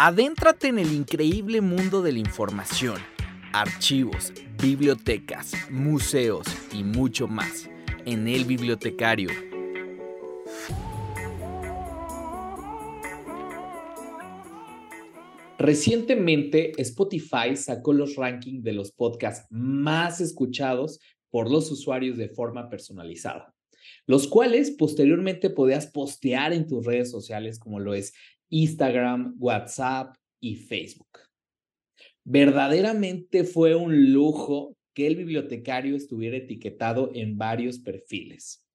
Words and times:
Adéntrate 0.00 0.68
en 0.68 0.78
el 0.78 0.92
increíble 0.92 1.60
mundo 1.60 2.02
de 2.02 2.12
la 2.12 2.20
información, 2.20 3.00
archivos, 3.52 4.32
bibliotecas, 4.62 5.54
museos 5.72 6.46
y 6.72 6.84
mucho 6.84 7.26
más 7.26 7.68
en 8.06 8.28
El 8.28 8.44
Bibliotecario. 8.44 9.30
Recientemente 15.58 16.80
Spotify 16.80 17.56
sacó 17.56 17.92
los 17.92 18.14
rankings 18.14 18.62
de 18.62 18.74
los 18.74 18.92
podcasts 18.92 19.48
más 19.50 20.20
escuchados 20.20 21.00
por 21.28 21.50
los 21.50 21.72
usuarios 21.72 22.16
de 22.16 22.28
forma 22.28 22.68
personalizada, 22.68 23.52
los 24.06 24.28
cuales 24.28 24.70
posteriormente 24.70 25.50
podías 25.50 25.88
postear 25.88 26.52
en 26.52 26.68
tus 26.68 26.86
redes 26.86 27.10
sociales 27.10 27.58
como 27.58 27.80
lo 27.80 27.94
es 27.94 28.14
Instagram, 28.50 29.36
WhatsApp 29.38 30.14
y 30.40 30.56
Facebook. 30.56 31.20
Verdaderamente 32.24 33.44
fue 33.44 33.74
un 33.74 34.12
lujo 34.12 34.76
que 34.94 35.06
el 35.06 35.16
bibliotecario 35.16 35.96
estuviera 35.96 36.36
etiquetado 36.36 37.10
en 37.14 37.38
varios 37.38 37.78
perfiles. 37.78 38.66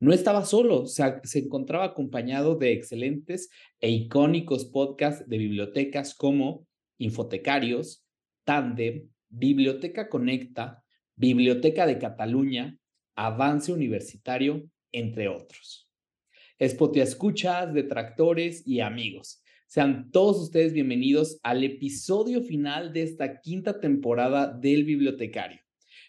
No 0.00 0.12
estaba 0.12 0.44
solo, 0.44 0.86
se, 0.86 1.02
se, 1.24 1.40
encontraba 1.40 1.86
acompañado 1.86 2.54
de 2.56 2.72
excelentes 2.72 3.50
e 3.80 3.90
icónicos 3.90 4.64
podcasts 4.66 5.28
de 5.28 5.38
bibliotecas 5.38 6.14
como 6.14 6.66
Infotecarios, 6.98 8.04
Tandem, 8.44 9.08
Biblioteca 9.28 10.08
Conecta, 10.08 10.82
Biblioteca 11.16 11.86
de 11.86 11.98
Cataluña, 11.98 12.78
Avance 13.16 13.72
Universitario, 13.72 14.68
entre 14.92 15.28
otros. 15.28 15.87
Escuchas, 16.58 17.72
detractores 17.72 18.66
y 18.66 18.80
amigos. 18.80 19.40
Sean 19.68 20.10
todos 20.10 20.40
ustedes 20.40 20.72
bienvenidos 20.72 21.38
al 21.44 21.62
episodio 21.62 22.42
final 22.42 22.92
de 22.92 23.02
esta 23.02 23.40
quinta 23.40 23.78
temporada 23.78 24.52
del 24.52 24.82
Bibliotecario. 24.82 25.60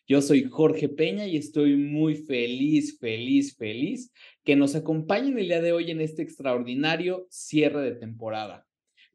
Yo 0.08 0.23
soy 0.23 0.45
Jorge 0.45 0.89
Peña 0.89 1.28
y 1.28 1.38
estoy 1.38 1.78
muy 1.78 2.16
feliz, 2.16 2.97
feliz, 2.97 3.56
feliz 3.58 4.11
que 4.44 4.56
nos 4.56 4.73
acompañen 4.73 5.38
el 5.38 5.50
día 5.50 5.61
de 5.61 5.72
hoy 5.72 5.91
en 5.91 6.02
este 6.02 6.23
extraordinario 6.23 7.28
cierre 7.30 7.84
de 7.84 7.91
temporada. 7.91 8.66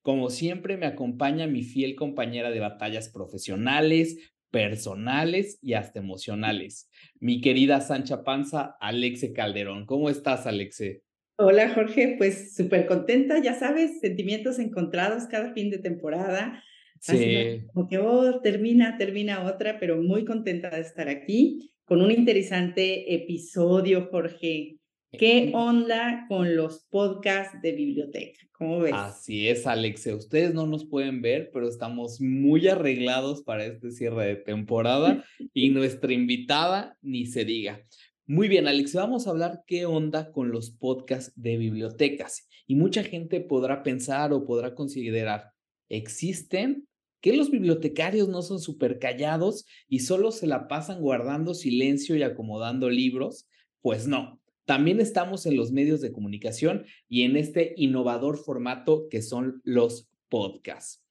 Como 0.03 0.31
siempre, 0.31 0.77
me 0.77 0.87
acompaña 0.87 1.49
mi 1.49 1.65
fiel 1.65 1.97
compañera 1.97 2.53
de 2.53 2.61
batallas 2.61 3.09
profesionales, 3.09 4.19
personales 4.53 5.59
y 5.61 5.73
hasta 5.73 5.99
emocionales, 5.99 6.89
mi 7.19 7.41
querida 7.41 7.81
Sancha 7.81 8.23
Panza, 8.23 8.77
Alexe 8.79 9.33
Calderón. 9.33 9.85
¿Cómo 9.85 10.11
estás, 10.11 10.47
Alexe? 10.47 11.03
Hola 11.37 11.75
Jorge, 11.75 12.15
pues 12.17 12.55
súper 12.55 12.87
contenta, 12.87 13.43
ya 13.43 13.55
sabes, 13.55 13.99
sentimientos 14.01 14.61
encontrados 14.61 15.25
cada 15.25 15.53
fin 15.53 15.69
de 15.69 15.79
temporada. 15.79 16.63
Sí. 17.01 17.67
como 17.73 17.89
que 17.89 17.99
oh, 17.99 18.41
termina, 18.41 18.97
termina 18.97 19.45
otra, 19.45 19.79
pero 19.79 20.01
muy 20.01 20.25
contenta 20.25 20.71
de 20.71 20.81
estar 20.81 21.09
aquí 21.09 21.75
con 21.85 22.01
un 22.01 22.11
interesante 22.11 23.15
episodio, 23.15 24.09
Jorge. 24.11 24.79
¿Qué 25.19 25.51
onda 25.55 26.25
con 26.29 26.57
los 26.57 26.87
podcasts 26.91 27.61
de 27.63 27.73
biblioteca? 27.73 28.41
¿Cómo 28.53 28.81
ves? 28.81 28.93
Así 28.95 29.49
es, 29.49 29.67
Alexe. 29.67 30.15
Ustedes 30.15 30.55
no 30.55 30.67
nos 30.67 30.87
pueden 30.87 31.21
ver, 31.21 31.51
pero 31.53 31.69
estamos 31.69 32.21
muy 32.21 32.67
arreglados 32.69 33.43
para 33.43 33.65
este 33.65 33.91
cierre 33.91 34.27
de 34.27 34.37
temporada 34.37 35.25
y 35.53 35.71
nuestra 35.71 36.13
invitada 36.13 36.97
ni 37.03 37.27
se 37.27 37.45
diga. 37.45 37.85
Muy 38.27 38.49
bien, 38.49 38.67
Alex, 38.67 38.95
vamos 38.95 39.27
a 39.27 39.31
hablar 39.31 39.65
qué 39.67 39.85
onda 39.85 40.33
con 40.33 40.51
los 40.51 40.71
podcasts 40.71 41.35
de 41.37 41.59
bibliotecas. 41.59 42.49
Y 42.67 42.75
mucha 42.75 43.05
gente 43.05 43.43
podrá 43.43 43.83
pensar 43.83 44.33
o 44.33 44.47
podrá 44.47 44.75
considerar, 44.75 45.53
¿existen? 45.91 46.89
¿Que 47.21 47.37
los 47.37 47.51
bibliotecarios 47.51 48.31
no 48.31 48.41
son 48.41 48.61
súper 48.61 48.99
callados 48.99 49.67
y 49.89 49.99
solo 49.99 50.31
se 50.31 50.47
la 50.47 50.69
pasan 50.69 51.03
guardando 51.03 51.53
silencio 51.53 52.17
y 52.17 52.23
acomodando 52.23 52.89
libros? 52.89 53.47
Pues 53.83 54.07
no, 54.07 54.41
también 54.65 55.03
estamos 55.03 55.45
en 55.45 55.59
los 55.59 55.71
medios 55.71 56.01
de 56.01 56.13
comunicación 56.13 56.87
y 57.07 57.25
en 57.25 57.37
este 57.37 57.75
innovador 57.77 58.39
formato 58.39 59.07
que 59.11 59.21
son 59.21 59.61
los 59.65 60.09
podcasts. 60.31 61.04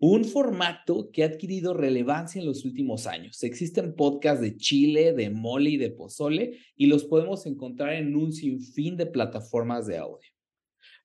Un 0.00 0.24
formato 0.24 1.10
que 1.10 1.22
ha 1.22 1.26
adquirido 1.26 1.74
relevancia 1.74 2.40
en 2.40 2.46
los 2.46 2.64
últimos 2.64 3.06
años. 3.06 3.42
Existen 3.42 3.94
podcasts 3.94 4.40
de 4.40 4.56
Chile, 4.56 5.12
de 5.12 5.30
mole 5.30 5.70
y 5.70 5.76
de 5.76 5.90
pozole 5.90 6.60
y 6.76 6.86
los 6.86 7.04
podemos 7.04 7.44
encontrar 7.46 7.94
en 7.94 8.14
un 8.14 8.32
sinfín 8.32 8.96
de 8.96 9.06
plataformas 9.06 9.86
de 9.86 9.98
audio. 9.98 10.30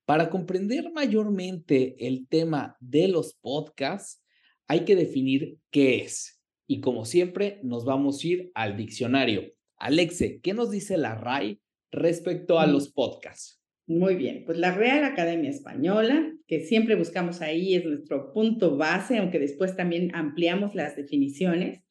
Para 0.06 0.30
comprender 0.30 0.92
mayormente 0.92 1.96
el 2.06 2.28
tema 2.28 2.78
de 2.80 3.08
los 3.08 3.36
podcasts, 3.36 4.22
hay 4.68 4.82
que 4.86 4.96
definir 4.96 5.58
qué 5.72 6.02
es. 6.02 6.42
Y 6.68 6.80
como 6.80 7.06
siempre, 7.06 7.60
nos 7.64 7.86
vamos 7.86 8.24
a 8.24 8.28
ir 8.28 8.52
al 8.54 8.78
diccionario. 8.78 9.44
Alexe, 9.78 10.40
¿qué 10.42 10.54
nos 10.54 10.72
dice 10.72 10.98
la 10.98 11.16
RAI 11.16 11.62
respecto 11.92 12.60
a 12.60 12.68
los 12.68 12.90
podcasts? 12.90 13.63
Muy 13.86 14.16
bien, 14.16 14.44
pues 14.46 14.58
la 14.58 14.74
Real 14.74 15.04
Academia 15.04 15.50
Española, 15.50 16.32
que 16.48 16.62
siempre 16.62 16.96
buscamos 16.96 17.42
ahí, 17.42 17.76
es 17.76 17.84
nuestro 17.84 18.32
punto 18.32 18.78
base, 18.78 19.18
aunque 19.18 19.40
después 19.40 19.76
también 19.76 20.16
ampliamos 20.16 20.74
las 20.74 20.96
definiciones, 20.96 21.84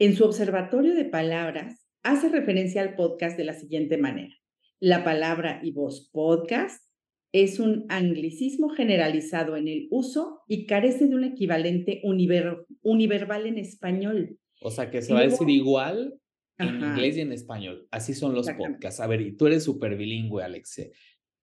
en 0.00 0.14
su 0.14 0.24
observatorio 0.24 0.94
de 0.94 1.04
palabras 1.04 1.86
hace 2.02 2.28
referencia 2.28 2.82
al 2.82 2.94
podcast 2.94 3.36
de 3.36 3.44
la 3.44 3.54
siguiente 3.54 3.98
manera. 3.98 4.34
La 4.80 5.04
palabra 5.04 5.60
y 5.62 5.72
voz 5.72 6.10
podcast 6.12 6.84
es 7.32 7.60
un 7.60 7.84
anglicismo 7.88 8.68
generalizado 8.70 9.56
en 9.56 9.68
el 9.68 9.88
uso 9.90 10.40
y 10.48 10.66
carece 10.66 11.06
de 11.06 11.14
un 11.14 11.24
equivalente 11.24 12.00
univerbal 12.02 13.46
en 13.46 13.58
español. 13.58 14.38
O 14.60 14.70
sea, 14.70 14.90
que 14.90 15.02
se 15.02 15.12
va 15.12 15.20
a 15.20 15.24
decir 15.24 15.50
igual 15.50 16.14
en 16.58 16.80
inglés 16.80 17.16
y 17.16 17.20
en 17.20 17.32
español. 17.32 17.86
Así 17.90 18.14
son 18.14 18.34
los 18.34 18.48
podcasts. 18.50 19.00
A 19.00 19.06
ver, 19.06 19.20
y 19.20 19.36
tú 19.36 19.46
eres 19.46 19.64
súper 19.64 19.96
bilingüe, 19.96 20.42
Alexe. 20.42 20.92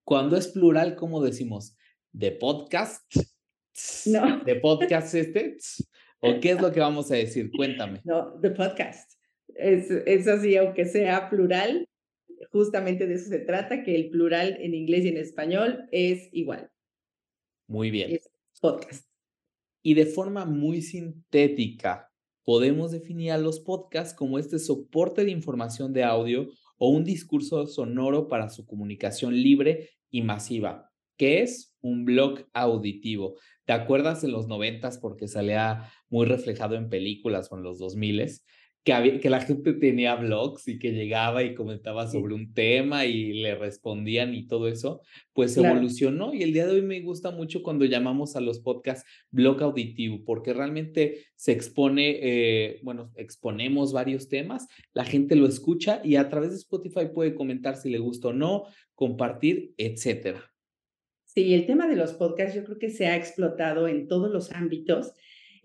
Cuando 0.06 0.38
es 0.38 0.50
plural, 0.50 0.96
¿cómo 0.96 1.20
decimos? 1.20 1.76
¿De 2.12 2.32
podcast? 2.32 3.04
No. 4.06 4.40
¿De 4.46 4.56
podcast 4.58 5.16
este? 5.16 5.58
¿O 6.20 6.40
qué 6.40 6.52
es 6.52 6.62
lo 6.62 6.72
que 6.72 6.80
vamos 6.80 7.12
a 7.12 7.16
decir? 7.16 7.50
Cuéntame. 7.50 8.02
No, 8.04 8.38
de 8.38 8.52
podcast. 8.52 9.12
Es, 9.56 9.90
es 9.90 10.28
así, 10.28 10.56
aunque 10.58 10.86
sea 10.86 11.28
plural, 11.28 11.90
justamente 12.52 13.08
de 13.08 13.16
eso 13.16 13.30
se 13.30 13.40
trata, 13.40 13.82
que 13.82 13.96
el 13.96 14.12
plural 14.12 14.58
en 14.62 14.76
inglés 14.76 15.06
y 15.06 15.10
en 15.10 15.18
español 15.18 15.90
es 15.92 16.30
igual. 16.32 16.70
Muy 17.68 17.90
bien. 17.90 18.12
Es 18.12 18.30
podcast. 18.62 19.10
Y 19.82 19.96
de 19.96 20.06
forma 20.06 20.46
muy 20.46 20.84
sintética, 20.84 22.12
podemos 22.44 22.92
definir 22.92 23.32
a 23.32 23.40
los 23.40 23.60
podcasts 23.60 24.14
como 24.14 24.38
este 24.38 24.60
soporte 24.60 25.26
de 25.26 25.32
información 25.32 25.94
de 25.94 26.04
audio 26.04 26.48
o 26.78 26.90
un 26.90 27.04
discurso 27.04 27.66
sonoro 27.66 28.28
para 28.28 28.50
su 28.50 28.68
comunicación 28.68 29.34
libre 29.34 29.90
y 30.10 30.22
masiva, 30.22 30.92
que 31.18 31.42
es 31.42 31.76
un 31.82 32.06
blog 32.06 32.46
auditivo. 32.54 33.36
¿Te 33.66 33.74
acuerdas 33.74 34.24
en 34.24 34.32
los 34.32 34.48
noventas 34.48 34.98
porque 34.98 35.28
salía 35.28 35.92
muy 36.10 36.26
reflejado 36.26 36.76
en 36.76 36.90
películas 36.90 37.52
o 37.52 37.58
en 37.58 37.64
los 37.64 37.80
dos 37.80 37.96
miles? 37.96 38.44
Que, 38.86 39.20
que 39.20 39.30
la 39.32 39.42
gente 39.42 39.74
tenía 39.74 40.16
blogs 40.16 40.68
y 40.68 40.78
que 40.78 40.92
llegaba 40.94 41.44
y 41.44 41.56
comentaba 41.56 42.08
sobre 42.08 42.36
un 42.36 42.54
tema 42.54 43.06
y 43.06 43.34
le 43.34 43.56
respondían 43.56 44.36
y 44.36 44.46
todo 44.46 44.68
eso, 44.68 45.02
pues 45.34 45.58
evolucionó 45.58 46.34
y 46.36 46.44
el 46.44 46.54
día 46.54 46.68
de 46.68 46.74
hoy 46.74 46.82
me 46.84 47.02
gusta 47.02 47.32
mucho 47.32 47.64
cuando 47.64 47.84
llamamos 47.86 48.36
a 48.36 48.42
los 48.42 48.60
podcasts 48.60 49.04
blog 49.32 49.64
auditivo, 49.64 50.24
porque 50.24 50.54
realmente 50.54 51.26
se 51.36 51.52
expone, 51.52 52.20
eh, 52.22 52.80
bueno, 52.84 53.12
exponemos 53.16 53.92
varios 53.92 54.30
temas, 54.30 54.68
la 54.94 55.04
gente 55.04 55.36
lo 55.36 55.48
escucha 55.48 56.00
y 56.04 56.16
a 56.16 56.30
través 56.30 56.52
de 56.52 56.58
Spotify 56.58 57.08
puede 57.12 57.34
comentar 57.34 57.78
si 57.78 57.90
le 57.90 57.98
gusta 57.98 58.28
o 58.28 58.34
no, 58.34 58.66
compartir, 58.94 59.74
etcétera. 59.78 60.44
Sí, 61.36 61.54
el 61.54 61.66
tema 61.66 61.88
de 61.88 61.98
los 61.98 62.14
podcasts 62.14 62.56
yo 62.56 62.64
creo 62.64 62.80
que 62.80 62.90
se 62.90 63.08
ha 63.08 63.18
explotado 63.18 63.90
en 63.90 64.08
todos 64.08 64.32
los 64.32 64.54
ámbitos. 64.54 65.12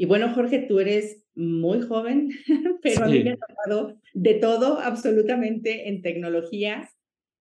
Y 0.01 0.07
bueno, 0.07 0.33
Jorge, 0.33 0.61
tú 0.61 0.81
eres 0.81 1.27
muy 1.35 1.83
joven, 1.83 2.31
pero 2.83 3.05
a 3.05 3.09
mí 3.09 3.23
me 3.23 3.33
ha 3.33 3.37
tocado 3.37 4.01
de 4.15 4.33
todo 4.33 4.81
absolutamente 4.81 5.91
en 5.91 6.01
tecnologías. 6.01 6.89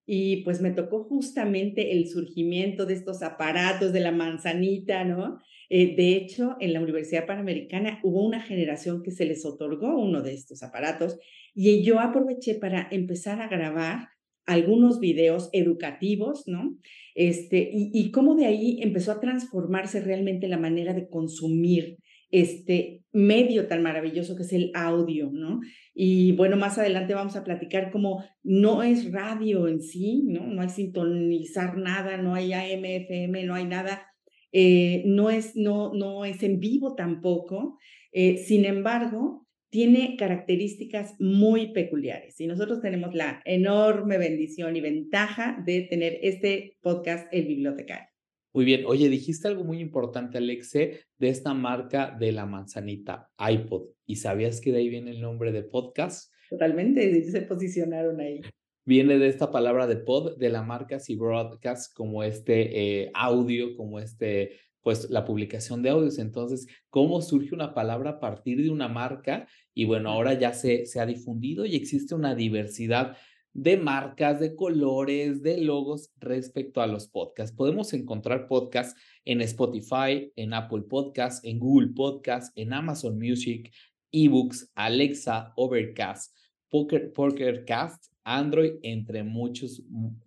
Y 0.05 0.43
pues 0.43 0.59
me 0.59 0.71
tocó 0.71 1.05
justamente 1.05 1.93
el 1.93 2.09
surgimiento 2.09 2.85
de 2.85 2.95
estos 2.95 3.23
aparatos 3.23 3.93
de 3.93 4.01
la 4.01 4.11
manzanita, 4.11 5.05
¿no? 5.05 5.39
Eh, 5.69 5.95
de 5.95 6.17
hecho, 6.17 6.57
en 6.59 6.73
la 6.73 6.81
Universidad 6.81 7.25
Panamericana 7.25 8.01
hubo 8.03 8.27
una 8.27 8.41
generación 8.41 9.03
que 9.03 9.11
se 9.11 9.23
les 9.23 9.45
otorgó 9.45 9.97
uno 9.97 10.21
de 10.21 10.33
estos 10.33 10.61
aparatos 10.61 11.17
y 11.55 11.81
yo 11.81 12.01
aproveché 12.01 12.55
para 12.55 12.89
empezar 12.91 13.41
a 13.41 13.47
grabar 13.47 14.09
algunos 14.45 14.99
videos 14.99 15.49
educativos, 15.53 16.43
¿no? 16.45 16.77
Este, 17.15 17.69
y, 17.71 17.89
y 17.93 18.11
cómo 18.11 18.35
de 18.35 18.47
ahí 18.47 18.79
empezó 18.81 19.13
a 19.13 19.21
transformarse 19.21 20.01
realmente 20.01 20.49
la 20.49 20.57
manera 20.57 20.93
de 20.93 21.07
consumir 21.07 21.99
este 22.31 23.03
medio 23.11 23.67
tan 23.67 23.81
maravilloso 23.81 24.35
que 24.35 24.43
es 24.43 24.53
el 24.53 24.71
audio, 24.75 25.29
¿no? 25.31 25.61
Y 25.93 26.33
bueno, 26.33 26.57
más 26.57 26.77
adelante 26.77 27.13
vamos 27.13 27.35
a 27.35 27.43
platicar 27.43 27.91
cómo 27.91 28.23
no 28.43 28.83
es 28.83 29.11
radio 29.11 29.67
en 29.67 29.81
sí, 29.81 30.23
¿no? 30.27 30.45
No 30.47 30.61
hay 30.61 30.69
sintonizar 30.69 31.77
nada, 31.77 32.17
no 32.17 32.35
hay 32.35 32.53
AM, 32.53 32.85
FM, 32.85 33.43
no 33.45 33.55
hay 33.55 33.65
nada. 33.65 34.05
eh, 34.51 35.03
no, 35.05 35.29
es, 35.29 35.55
no, 35.55 35.93
no 35.93 36.25
es 36.25 36.41
en 36.43 36.59
vivo 36.59 36.95
tampoco. 36.95 37.77
Eh, 38.11 38.37
sin 38.37 38.65
embargo, 38.65 39.47
tiene 39.69 40.15
características 40.17 41.15
muy 41.19 41.71
peculiares 41.73 42.39
y 42.41 42.47
nosotros 42.47 42.81
tenemos 42.81 43.13
la 43.13 43.41
enorme 43.45 44.17
bendición 44.17 44.75
y 44.75 44.81
ventaja 44.81 45.61
de 45.65 45.81
tener 45.81 46.17
este 46.23 46.77
podcast 46.81 47.27
El 47.31 47.45
Bibliotecario. 47.45 48.08
Muy 48.53 48.65
bien. 48.65 48.83
Oye, 48.87 49.09
dijiste 49.09 49.47
algo 49.47 49.63
muy 49.63 49.79
importante, 49.79 50.39
Alexe, 50.39 51.01
de 51.17 51.29
esta 51.29 51.53
marca 51.53 52.15
de 52.19 52.31
la 52.31 52.45
manzanita, 52.45 53.29
iPod. 53.37 53.89
¿Y 54.05 54.15
sabías 54.15 54.59
que 54.59 54.71
de 54.71 54.79
ahí 54.79 54.89
viene 54.89 55.11
el 55.11 55.21
nombre 55.21 55.51
de 55.51 55.63
podcast? 55.63 56.33
Totalmente, 56.49 57.23
se 57.23 57.41
posicionaron 57.43 58.19
ahí. 58.19 58.41
Viene 58.85 59.19
de 59.19 59.27
esta 59.27 59.51
palabra 59.51 59.85
de 59.85 59.97
pod, 59.97 60.37
de 60.37 60.49
la 60.49 60.63
marca 60.63 60.97
y 61.07 61.15
broadcast, 61.15 61.93
como 61.93 62.23
este 62.23 63.03
eh, 63.03 63.11
audio, 63.13 63.75
como 63.75 63.99
este 63.99 64.57
pues 64.81 65.09
la 65.09 65.25
publicación 65.25 65.83
de 65.83 65.89
audios. 65.89 66.17
Entonces, 66.17 66.65
¿cómo 66.89 67.21
surge 67.21 67.53
una 67.53 67.73
palabra 67.75 68.11
a 68.11 68.19
partir 68.19 68.63
de 68.63 68.71
una 68.71 68.87
marca? 68.87 69.47
Y 69.75 69.85
bueno, 69.85 70.09
ahora 70.09 70.33
ya 70.33 70.53
se, 70.53 70.85
se 70.85 70.99
ha 70.99 71.05
difundido 71.05 71.65
y 71.65 71.75
existe 71.75 72.15
una 72.15 72.33
diversidad 72.33 73.17
de 73.61 73.75
marcas, 73.75 74.39
de 74.39 74.55
colores, 74.55 75.43
de 75.43 75.57
logos 75.57 76.11
respecto 76.17 76.81
a 76.81 76.87
los 76.87 77.09
podcasts. 77.09 77.53
Podemos 77.53 77.91
encontrar 77.93 78.47
podcasts 78.47 78.99
en 79.25 79.41
Spotify, 79.41 80.31
en 80.37 80.53
Apple 80.53 80.83
Podcasts, 80.83 81.43
en 81.43 81.59
Google 81.59 81.89
Podcasts, 81.89 82.53
en 82.55 82.71
Amazon 82.71 83.19
Music, 83.19 83.69
eBooks, 84.13 84.71
Alexa, 84.75 85.51
Overcast, 85.57 86.33
Poker, 86.69 87.11
Pokercast, 87.11 88.05
Android, 88.23 88.75
entre 88.81 89.23
muchas 89.23 89.81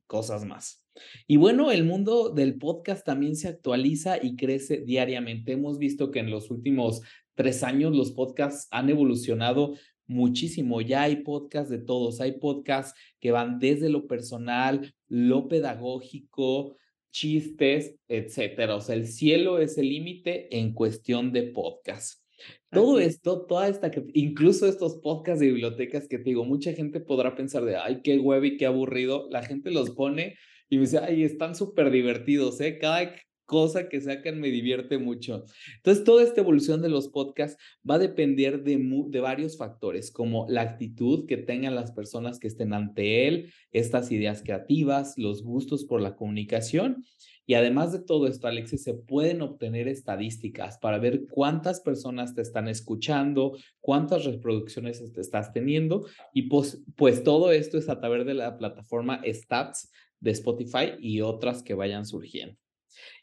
cosas 0.06 0.44
más. 0.44 0.84
Y 1.26 1.38
bueno, 1.38 1.72
el 1.72 1.84
mundo 1.84 2.28
del 2.28 2.58
podcast 2.58 3.06
también 3.06 3.34
se 3.36 3.48
actualiza 3.48 4.22
y 4.22 4.36
crece 4.36 4.82
diariamente. 4.84 5.52
Hemos 5.52 5.78
visto 5.78 6.10
que 6.10 6.18
en 6.18 6.30
los 6.30 6.50
últimos 6.50 7.00
tres 7.34 7.62
años 7.62 7.96
los 7.96 8.12
podcasts 8.12 8.68
han 8.70 8.90
evolucionado 8.90 9.72
muchísimo. 10.06 10.80
Ya 10.80 11.02
hay 11.02 11.16
podcasts 11.16 11.70
de 11.70 11.78
todos. 11.78 12.20
Hay 12.20 12.32
podcasts 12.32 12.98
que 13.20 13.30
van 13.30 13.58
desde 13.58 13.88
lo 13.88 14.06
personal, 14.06 14.94
lo 15.08 15.48
pedagógico, 15.48 16.76
chistes, 17.10 17.94
etcétera. 18.08 18.76
O 18.76 18.80
sea, 18.80 18.96
el 18.96 19.06
cielo 19.06 19.58
es 19.58 19.78
el 19.78 19.88
límite 19.88 20.56
en 20.58 20.74
cuestión 20.74 21.32
de 21.32 21.44
podcasts. 21.44 22.22
Todo 22.70 22.98
esto, 22.98 23.46
toda 23.46 23.68
esta, 23.68 23.90
incluso 24.14 24.66
estos 24.66 24.96
podcasts 24.96 25.40
de 25.40 25.46
bibliotecas 25.46 26.08
que 26.08 26.18
te 26.18 26.24
digo, 26.24 26.44
mucha 26.44 26.72
gente 26.72 27.00
podrá 27.00 27.36
pensar 27.36 27.64
de, 27.64 27.76
ay, 27.76 28.00
qué 28.02 28.18
huevo 28.18 28.44
y 28.44 28.56
qué 28.56 28.66
aburrido. 28.66 29.28
La 29.30 29.42
gente 29.42 29.70
los 29.70 29.90
pone 29.90 30.36
y 30.68 30.76
me 30.76 30.82
dice, 30.82 30.98
ay, 30.98 31.22
están 31.22 31.54
súper 31.54 31.90
divertidos, 31.90 32.60
¿eh? 32.60 32.78
Cada 32.78 33.14
cosa 33.52 33.90
que 33.90 34.00
sacan 34.00 34.40
me 34.40 34.48
divierte 34.48 34.96
mucho. 34.96 35.44
Entonces, 35.76 36.04
toda 36.04 36.22
esta 36.22 36.40
evolución 36.40 36.80
de 36.80 36.88
los 36.88 37.08
podcasts 37.08 37.62
va 37.88 37.96
a 37.96 37.98
depender 37.98 38.62
de, 38.62 38.80
de 39.10 39.20
varios 39.20 39.58
factores, 39.58 40.10
como 40.10 40.46
la 40.48 40.62
actitud 40.62 41.26
que 41.26 41.36
tengan 41.36 41.74
las 41.74 41.92
personas 41.92 42.38
que 42.38 42.48
estén 42.48 42.72
ante 42.72 43.28
él, 43.28 43.52
estas 43.72 44.10
ideas 44.10 44.42
creativas, 44.42 45.18
los 45.18 45.42
gustos 45.42 45.84
por 45.84 46.00
la 46.00 46.16
comunicación. 46.16 47.04
Y 47.44 47.52
además 47.52 47.92
de 47.92 47.98
todo 47.98 48.26
esto, 48.26 48.46
Alexis, 48.46 48.84
se 48.84 48.94
pueden 48.94 49.42
obtener 49.42 49.86
estadísticas 49.86 50.78
para 50.78 50.98
ver 50.98 51.26
cuántas 51.28 51.80
personas 51.80 52.34
te 52.34 52.40
están 52.40 52.68
escuchando, 52.68 53.58
cuántas 53.80 54.24
reproducciones 54.24 55.12
te 55.12 55.20
estás 55.20 55.52
teniendo. 55.52 56.06
Y 56.32 56.44
pues, 56.44 56.82
pues 56.96 57.22
todo 57.22 57.52
esto 57.52 57.76
es 57.76 57.90
a 57.90 58.00
través 58.00 58.24
de 58.24 58.32
la 58.32 58.56
plataforma 58.56 59.20
Stats 59.26 59.92
de 60.20 60.30
Spotify 60.30 60.92
y 61.00 61.20
otras 61.20 61.62
que 61.62 61.74
vayan 61.74 62.06
surgiendo. 62.06 62.61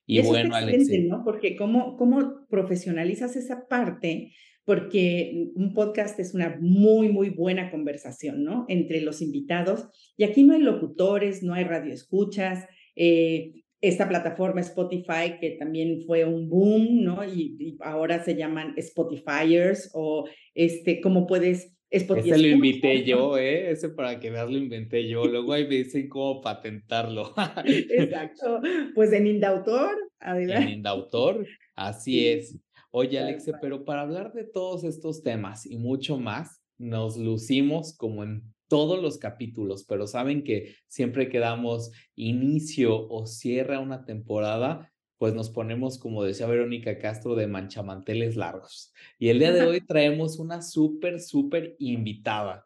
Y, 0.10 0.22
bueno, 0.24 0.56
Alex. 0.56 0.90
¿no? 1.08 1.24
Porque 1.24 1.56
cómo, 1.56 1.96
cómo 1.96 2.48
profesionalizas 2.50 3.36
esa 3.36 3.68
parte, 3.68 4.34
porque 4.66 5.52
un 5.54 5.76
podcast 5.76 6.20
es 6.20 6.34
una 6.34 6.58
muy, 6.60 7.10
muy 7.10 7.30
buena 7.30 7.70
conversación, 7.70 8.44
¿no? 8.44 8.66
Entre 8.70 9.02
los 9.02 9.22
invitados. 9.22 9.88
Y 10.18 10.24
aquí 10.24 10.42
no 10.42 10.56
hay 10.56 10.62
locutores, 10.62 11.44
no 11.44 11.54
hay 11.54 11.64
radioescuchas. 11.64 12.66
Eh, 12.96 13.62
esta 13.82 14.10
plataforma 14.10 14.62
Spotify, 14.62 15.38
que 15.40 15.58
también 15.60 16.02
fue 16.08 16.26
un 16.26 16.50
boom, 16.50 17.04
¿no? 17.04 17.24
Y, 17.24 17.56
y, 17.60 17.78
ahora 17.82 18.24
se 18.24 18.36
llaman 18.36 18.74
Spotifyers 18.78 19.92
o 19.94 20.28
este, 20.56 21.02
cómo 21.02 21.28
puedes 21.28 21.79
ese 21.90 22.38
lo 22.38 22.48
invité 22.48 23.04
yo, 23.06 23.38
¿eh? 23.38 23.72
Ese 23.72 23.90
para 23.90 24.20
que 24.20 24.30
veas 24.30 24.50
lo 24.50 24.58
inventé 24.58 25.08
yo. 25.08 25.26
Luego 25.26 25.54
ahí 25.54 25.68
me 25.68 25.76
dicen 25.76 26.08
cómo 26.08 26.42
patentarlo. 26.42 27.34
Exacto. 27.66 28.62
Pues 28.94 29.12
en 29.14 29.28
Indautor, 29.28 29.98
adelante. 30.20 30.64
En 30.64 30.78
Indautor, 30.78 31.46
así 31.76 32.28
es. 32.28 32.58
Oye, 32.92 33.20
Alexe, 33.20 33.54
pero 33.62 33.86
para 33.86 34.02
hablar 34.02 34.34
de 34.34 34.46
todos 34.46 34.84
estos 34.84 35.22
temas 35.22 35.66
y 35.66 35.78
mucho 35.78 36.18
más, 36.18 36.62
nos 36.78 37.18
lucimos 37.18 37.96
como 37.96 38.24
en 38.24 38.44
todos 38.68 39.02
los 39.02 39.18
capítulos, 39.18 39.84
pero 39.84 40.08
saben 40.08 40.44
que 40.44 40.76
siempre 40.88 41.28
que 41.28 41.40
damos 41.40 41.92
inicio 42.16 43.08
o 43.10 43.26
cierra 43.26 43.80
una 43.80 44.06
temporada, 44.06 44.89
pues 45.20 45.34
nos 45.34 45.50
ponemos, 45.50 46.00
como 46.00 46.24
decía 46.24 46.48
Verónica 46.48 46.98
Castro, 46.98 47.36
de 47.36 47.46
manchamanteles 47.46 48.38
largos. 48.38 48.94
Y 49.20 49.28
el 49.28 49.40
día 49.40 49.52
de 49.52 49.62
hoy 49.68 49.82
traemos 49.82 50.40
una 50.40 50.62
súper, 50.62 51.20
súper 51.20 51.76
invitada 51.78 52.66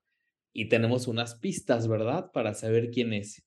y 0.54 0.70
tenemos 0.70 1.08
unas 1.08 1.36
pistas, 1.36 1.88
¿verdad? 1.88 2.32
Para 2.32 2.54
saber 2.54 2.92
quién 2.92 3.12
es. 3.12 3.44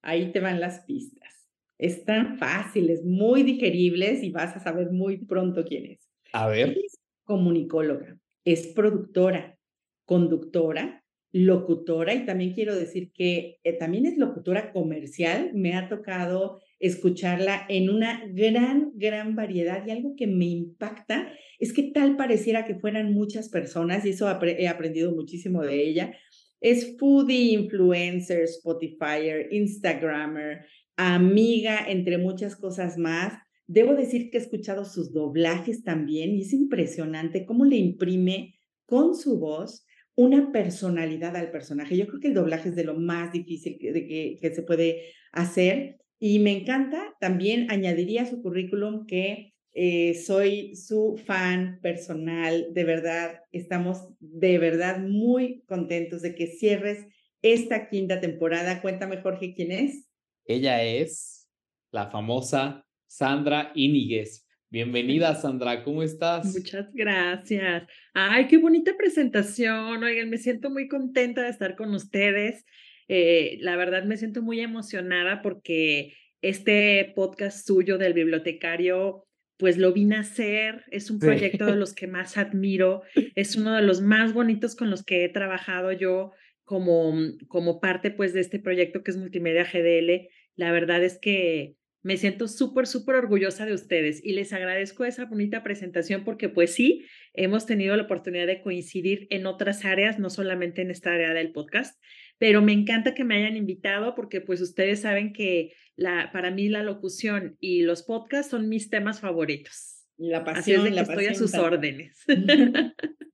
Ahí 0.00 0.30
te 0.30 0.38
van 0.38 0.60
las 0.60 0.84
pistas. 0.84 1.50
Están 1.76 2.38
fáciles, 2.38 3.04
muy 3.04 3.42
digeribles 3.42 4.22
y 4.22 4.30
vas 4.30 4.56
a 4.56 4.60
saber 4.60 4.92
muy 4.92 5.24
pronto 5.24 5.64
quién 5.64 5.86
es. 5.86 6.08
A 6.32 6.46
ver. 6.46 6.78
Es 6.84 7.00
comunicóloga, 7.24 8.16
es 8.44 8.68
productora, 8.68 9.58
conductora, 10.04 11.04
locutora 11.32 12.14
y 12.14 12.24
también 12.26 12.52
quiero 12.52 12.76
decir 12.76 13.10
que 13.10 13.58
eh, 13.64 13.72
también 13.72 14.06
es 14.06 14.18
locutora 14.18 14.72
comercial. 14.72 15.50
Me 15.52 15.74
ha 15.74 15.88
tocado 15.88 16.60
escucharla 16.78 17.66
en 17.68 17.88
una 17.90 18.22
gran, 18.32 18.92
gran 18.94 19.34
variedad 19.34 19.86
y 19.86 19.90
algo 19.90 20.14
que 20.16 20.26
me 20.26 20.46
impacta 20.46 21.32
es 21.58 21.72
que 21.72 21.84
tal 21.92 22.16
pareciera 22.16 22.64
que 22.64 22.74
fueran 22.74 23.12
muchas 23.12 23.48
personas 23.48 24.04
y 24.04 24.10
eso 24.10 24.28
he 24.28 24.68
aprendido 24.68 25.12
muchísimo 25.12 25.62
de 25.62 25.82
ella. 25.82 26.14
Es 26.60 26.96
foodie, 26.98 27.52
influencer, 27.52 28.42
Spotifyer, 28.42 29.52
Instagrammer, 29.52 30.66
amiga, 30.96 31.86
entre 31.88 32.18
muchas 32.18 32.56
cosas 32.56 32.98
más. 32.98 33.34
Debo 33.66 33.94
decir 33.94 34.30
que 34.30 34.38
he 34.38 34.40
escuchado 34.40 34.84
sus 34.84 35.12
doblajes 35.12 35.84
también 35.84 36.34
y 36.34 36.42
es 36.42 36.52
impresionante 36.52 37.46
cómo 37.46 37.64
le 37.64 37.76
imprime 37.76 38.54
con 38.86 39.14
su 39.14 39.38
voz 39.38 39.86
una 40.16 40.52
personalidad 40.52 41.36
al 41.36 41.50
personaje. 41.50 41.96
Yo 41.96 42.06
creo 42.06 42.20
que 42.20 42.28
el 42.28 42.34
doblaje 42.34 42.68
es 42.68 42.76
de 42.76 42.84
lo 42.84 42.94
más 42.94 43.32
difícil 43.32 43.78
que, 43.78 44.38
se 44.54 44.62
puede 44.62 45.12
hacer 45.32 45.96
y 46.26 46.38
me 46.38 46.52
encanta, 46.52 47.14
también 47.20 47.70
añadiría 47.70 48.22
a 48.22 48.26
su 48.26 48.40
currículum 48.40 49.04
que 49.04 49.52
eh, 49.74 50.14
soy 50.14 50.74
su 50.74 51.20
fan 51.22 51.80
personal, 51.82 52.68
de 52.72 52.84
verdad, 52.84 53.42
estamos 53.52 54.08
de 54.20 54.56
verdad 54.56 55.00
muy 55.00 55.62
contentos 55.66 56.22
de 56.22 56.34
que 56.34 56.46
cierres 56.46 57.06
esta 57.42 57.90
quinta 57.90 58.20
temporada. 58.20 58.80
Cuéntame, 58.80 59.18
Jorge, 59.18 59.52
¿quién 59.52 59.70
es? 59.70 60.08
Ella 60.46 60.82
es 60.82 61.46
la 61.90 62.06
famosa 62.06 62.86
Sandra 63.06 63.70
Iniguez. 63.74 64.48
Bienvenida, 64.70 65.34
Sandra, 65.34 65.84
¿cómo 65.84 66.02
estás? 66.02 66.46
Muchas 66.46 66.90
gracias. 66.94 67.86
Ay, 68.14 68.46
qué 68.46 68.56
bonita 68.56 68.96
presentación. 68.96 70.02
Oigan, 70.02 70.30
me 70.30 70.38
siento 70.38 70.70
muy 70.70 70.88
contenta 70.88 71.42
de 71.42 71.50
estar 71.50 71.76
con 71.76 71.94
ustedes. 71.94 72.64
Eh, 73.08 73.58
la 73.60 73.76
verdad 73.76 74.04
me 74.04 74.16
siento 74.16 74.42
muy 74.42 74.60
emocionada 74.60 75.42
porque 75.42 76.14
este 76.42 77.12
podcast 77.14 77.66
suyo 77.66 77.98
del 77.98 78.12
bibliotecario, 78.12 79.26
pues 79.56 79.78
lo 79.78 79.92
vi 79.92 80.04
nacer, 80.04 80.84
es 80.90 81.10
un 81.10 81.18
proyecto 81.18 81.66
de 81.66 81.76
los 81.76 81.94
que 81.94 82.06
más 82.06 82.36
admiro, 82.36 83.02
es 83.34 83.56
uno 83.56 83.74
de 83.74 83.82
los 83.82 84.00
más 84.00 84.32
bonitos 84.32 84.76
con 84.76 84.90
los 84.90 85.04
que 85.04 85.24
he 85.24 85.28
trabajado 85.28 85.92
yo 85.92 86.32
como, 86.64 87.14
como 87.48 87.80
parte 87.80 88.10
pues 88.10 88.32
de 88.32 88.40
este 88.40 88.58
proyecto 88.58 89.02
que 89.02 89.10
es 89.10 89.16
Multimedia 89.16 89.64
GDL. 89.64 90.28
La 90.56 90.72
verdad 90.72 91.02
es 91.02 91.18
que 91.18 91.76
me 92.02 92.18
siento 92.18 92.48
súper, 92.48 92.86
súper 92.86 93.16
orgullosa 93.16 93.64
de 93.64 93.72
ustedes 93.72 94.22
y 94.22 94.34
les 94.34 94.52
agradezco 94.52 95.06
esa 95.06 95.24
bonita 95.24 95.62
presentación 95.62 96.22
porque 96.22 96.50
pues 96.50 96.74
sí, 96.74 97.06
hemos 97.32 97.64
tenido 97.64 97.96
la 97.96 98.02
oportunidad 98.02 98.46
de 98.46 98.60
coincidir 98.60 99.26
en 99.30 99.46
otras 99.46 99.86
áreas, 99.86 100.18
no 100.18 100.28
solamente 100.28 100.82
en 100.82 100.90
esta 100.90 101.14
área 101.14 101.32
del 101.32 101.52
podcast, 101.52 101.98
pero 102.38 102.62
me 102.62 102.72
encanta 102.72 103.14
que 103.14 103.24
me 103.24 103.36
hayan 103.36 103.56
invitado 103.56 104.14
porque 104.14 104.40
pues 104.40 104.60
ustedes 104.60 105.00
saben 105.00 105.32
que 105.32 105.72
la, 105.96 106.30
para 106.32 106.50
mí 106.50 106.68
la 106.68 106.82
locución 106.82 107.56
y 107.60 107.82
los 107.82 108.02
podcasts 108.02 108.50
son 108.50 108.68
mis 108.68 108.90
temas 108.90 109.20
favoritos. 109.20 110.06
La 110.16 110.44
pasión, 110.44 110.60
Así 110.60 110.72
es 110.72 110.84
de 110.84 110.92
que 110.92 111.00
estoy 111.00 111.26
a 111.26 111.34
sus 111.34 111.54
órdenes. 111.54 112.24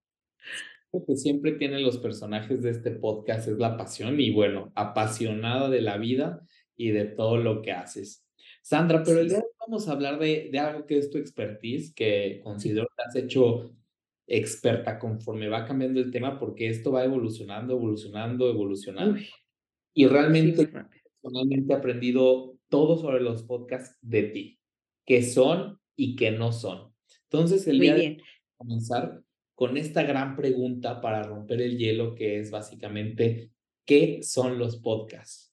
Lo 0.93 1.05
que 1.05 1.17
siempre 1.17 1.53
tienen 1.53 1.85
los 1.85 1.99
personajes 1.99 2.63
de 2.63 2.71
este 2.71 2.91
podcast 2.91 3.49
es 3.49 3.59
la 3.59 3.77
pasión 3.77 4.21
y 4.21 4.33
bueno, 4.33 4.73
apasionada 4.75 5.71
de 5.71 5.83
la 5.83 5.99
vida 5.99 6.45
y 6.77 6.91
de 6.91 7.05
todo 7.05 7.37
lo 7.37 7.63
que 7.63 7.71
haces. 7.73 8.27
Sandra, 8.63 9.03
pero 9.05 9.21
el 9.21 9.29
día 9.29 9.39
de 9.39 9.45
hoy 9.45 9.51
vamos 9.61 9.89
a 9.89 9.93
hablar 9.93 10.19
de, 10.19 10.49
de 10.51 10.59
algo 10.59 10.87
que 10.87 10.99
es 10.99 11.11
tu 11.11 11.19
expertise, 11.19 11.95
que 11.95 12.41
considero 12.43 12.89
que 12.89 13.03
has 13.07 13.15
hecho 13.15 13.73
experta 14.31 14.99
conforme 14.99 15.49
va 15.49 15.65
cambiando 15.65 16.01
el 16.01 16.13
tema, 16.13 16.39
porque 16.39 16.69
esto 16.69 16.93
va 16.93 17.05
evolucionando, 17.05 17.75
evolucionando, 17.75 18.49
evolucionando. 18.49 19.21
Y 19.93 20.07
realmente, 20.07 20.69
personalmente 21.21 21.73
he 21.73 21.77
aprendido 21.77 22.57
todo 22.69 22.97
sobre 22.97 23.21
los 23.21 23.43
podcasts 23.43 23.99
de 24.01 24.23
ti, 24.23 24.59
qué 25.05 25.23
son 25.25 25.81
y 25.97 26.15
qué 26.15 26.31
no 26.31 26.53
son. 26.53 26.95
Entonces, 27.25 27.67
el 27.67 27.81
día 27.81 27.95
de 27.95 28.23
comenzar 28.57 29.21
con 29.57 29.77
esta 29.77 30.05
gran 30.05 30.37
pregunta 30.37 31.01
para 31.01 31.25
romper 31.25 31.61
el 31.61 31.77
hielo, 31.77 32.15
que 32.15 32.39
es 32.39 32.53
básicamente, 32.53 33.51
¿qué 33.85 34.21
son 34.23 34.59
los 34.59 34.77
podcasts? 34.79 35.53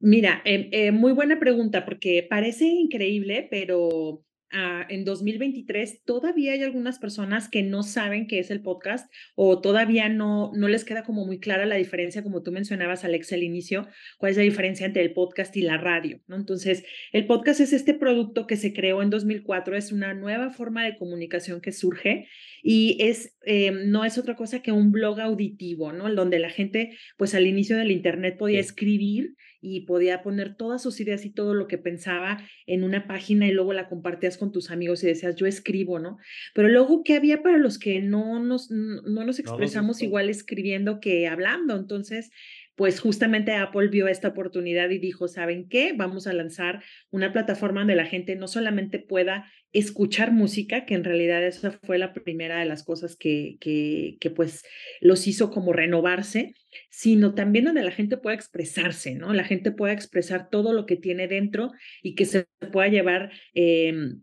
Mira, 0.00 0.42
eh, 0.44 0.68
eh, 0.72 0.90
muy 0.90 1.12
buena 1.12 1.38
pregunta, 1.38 1.84
porque 1.84 2.26
parece 2.28 2.66
increíble, 2.66 3.46
pero 3.48 4.24
Ah, 4.50 4.86
en 4.88 5.04
2023 5.04 6.04
todavía 6.04 6.54
hay 6.54 6.62
algunas 6.62 6.98
personas 6.98 7.50
que 7.50 7.62
no 7.62 7.82
saben 7.82 8.26
qué 8.26 8.38
es 8.38 8.50
el 8.50 8.62
podcast 8.62 9.12
o 9.34 9.60
todavía 9.60 10.08
no, 10.08 10.52
no 10.54 10.68
les 10.68 10.86
queda 10.86 11.02
como 11.04 11.26
muy 11.26 11.38
clara 11.38 11.66
la 11.66 11.74
diferencia, 11.74 12.22
como 12.22 12.42
tú 12.42 12.50
mencionabas, 12.50 13.04
Alex, 13.04 13.30
al 13.34 13.42
inicio, 13.42 13.88
cuál 14.16 14.30
es 14.30 14.38
la 14.38 14.44
diferencia 14.44 14.86
entre 14.86 15.02
el 15.02 15.12
podcast 15.12 15.54
y 15.54 15.60
la 15.60 15.76
radio, 15.76 16.22
¿no? 16.28 16.36
Entonces, 16.36 16.82
el 17.12 17.26
podcast 17.26 17.60
es 17.60 17.74
este 17.74 17.92
producto 17.92 18.46
que 18.46 18.56
se 18.56 18.72
creó 18.72 19.02
en 19.02 19.10
2004, 19.10 19.76
es 19.76 19.92
una 19.92 20.14
nueva 20.14 20.48
forma 20.48 20.82
de 20.82 20.96
comunicación 20.96 21.60
que 21.60 21.72
surge 21.72 22.26
y 22.62 22.96
es, 23.00 23.36
eh, 23.44 23.70
no 23.70 24.06
es 24.06 24.16
otra 24.16 24.34
cosa 24.34 24.62
que 24.62 24.72
un 24.72 24.92
blog 24.92 25.20
auditivo, 25.20 25.92
¿no? 25.92 26.12
Donde 26.14 26.38
la 26.38 26.48
gente, 26.48 26.96
pues 27.18 27.34
al 27.34 27.46
inicio 27.46 27.76
del 27.76 27.90
Internet 27.90 28.38
podía 28.38 28.60
escribir 28.60 29.34
y 29.60 29.80
podía 29.82 30.22
poner 30.22 30.54
todas 30.54 30.82
sus 30.82 31.00
ideas 31.00 31.24
y 31.24 31.30
todo 31.30 31.54
lo 31.54 31.66
que 31.66 31.78
pensaba 31.78 32.38
en 32.66 32.84
una 32.84 33.06
página 33.06 33.46
y 33.46 33.52
luego 33.52 33.72
la 33.72 33.88
compartías 33.88 34.38
con 34.38 34.52
tus 34.52 34.70
amigos 34.70 35.02
y 35.02 35.08
decías, 35.08 35.36
yo 35.36 35.46
escribo, 35.46 35.98
¿no? 35.98 36.18
Pero 36.54 36.68
luego, 36.68 37.02
¿qué 37.02 37.14
había 37.14 37.42
para 37.42 37.58
los 37.58 37.78
que 37.78 38.00
no 38.00 38.42
nos, 38.42 38.70
no 38.70 39.24
nos 39.24 39.38
expresamos 39.38 40.02
igual 40.02 40.28
escribiendo 40.30 41.00
que 41.00 41.26
hablando? 41.26 41.76
Entonces, 41.76 42.30
pues 42.78 43.00
justamente 43.00 43.56
Apple 43.56 43.88
vio 43.88 44.06
esta 44.06 44.28
oportunidad 44.28 44.88
y 44.90 44.98
dijo, 44.98 45.26
¿saben 45.26 45.68
qué? 45.68 45.94
Vamos 45.96 46.28
a 46.28 46.32
lanzar 46.32 46.84
una 47.10 47.32
plataforma 47.32 47.80
donde 47.80 47.96
la 47.96 48.06
gente 48.06 48.36
no 48.36 48.46
solamente 48.46 49.00
pueda 49.00 49.50
escuchar 49.72 50.32
música, 50.32 50.86
que 50.86 50.94
en 50.94 51.04
realidad 51.04 51.46
esa 51.46 51.72
fue 51.72 51.98
la 51.98 52.12
primera 52.12 52.58
de 52.58 52.64
las 52.64 52.84
cosas 52.84 53.16
que, 53.16 53.56
que, 53.60 54.16
que 54.20 54.30
pues 54.30 54.64
los 55.00 55.26
hizo 55.26 55.50
como 55.50 55.72
renovarse, 55.72 56.54
sino 56.90 57.34
también 57.34 57.66
donde 57.66 57.82
la 57.82 57.90
gente 57.90 58.16
pueda 58.16 58.34
expresarse, 58.34 59.14
¿no? 59.14 59.32
La 59.34 59.44
gente 59.44 59.70
pueda 59.70 59.92
expresar 59.92 60.48
todo 60.50 60.72
lo 60.72 60.86
que 60.86 60.96
tiene 60.96 61.28
dentro 61.28 61.70
y 62.02 62.14
que 62.14 62.24
se 62.24 62.46
pueda 62.72 62.88
llevar... 62.88 63.30
Em, 63.54 64.22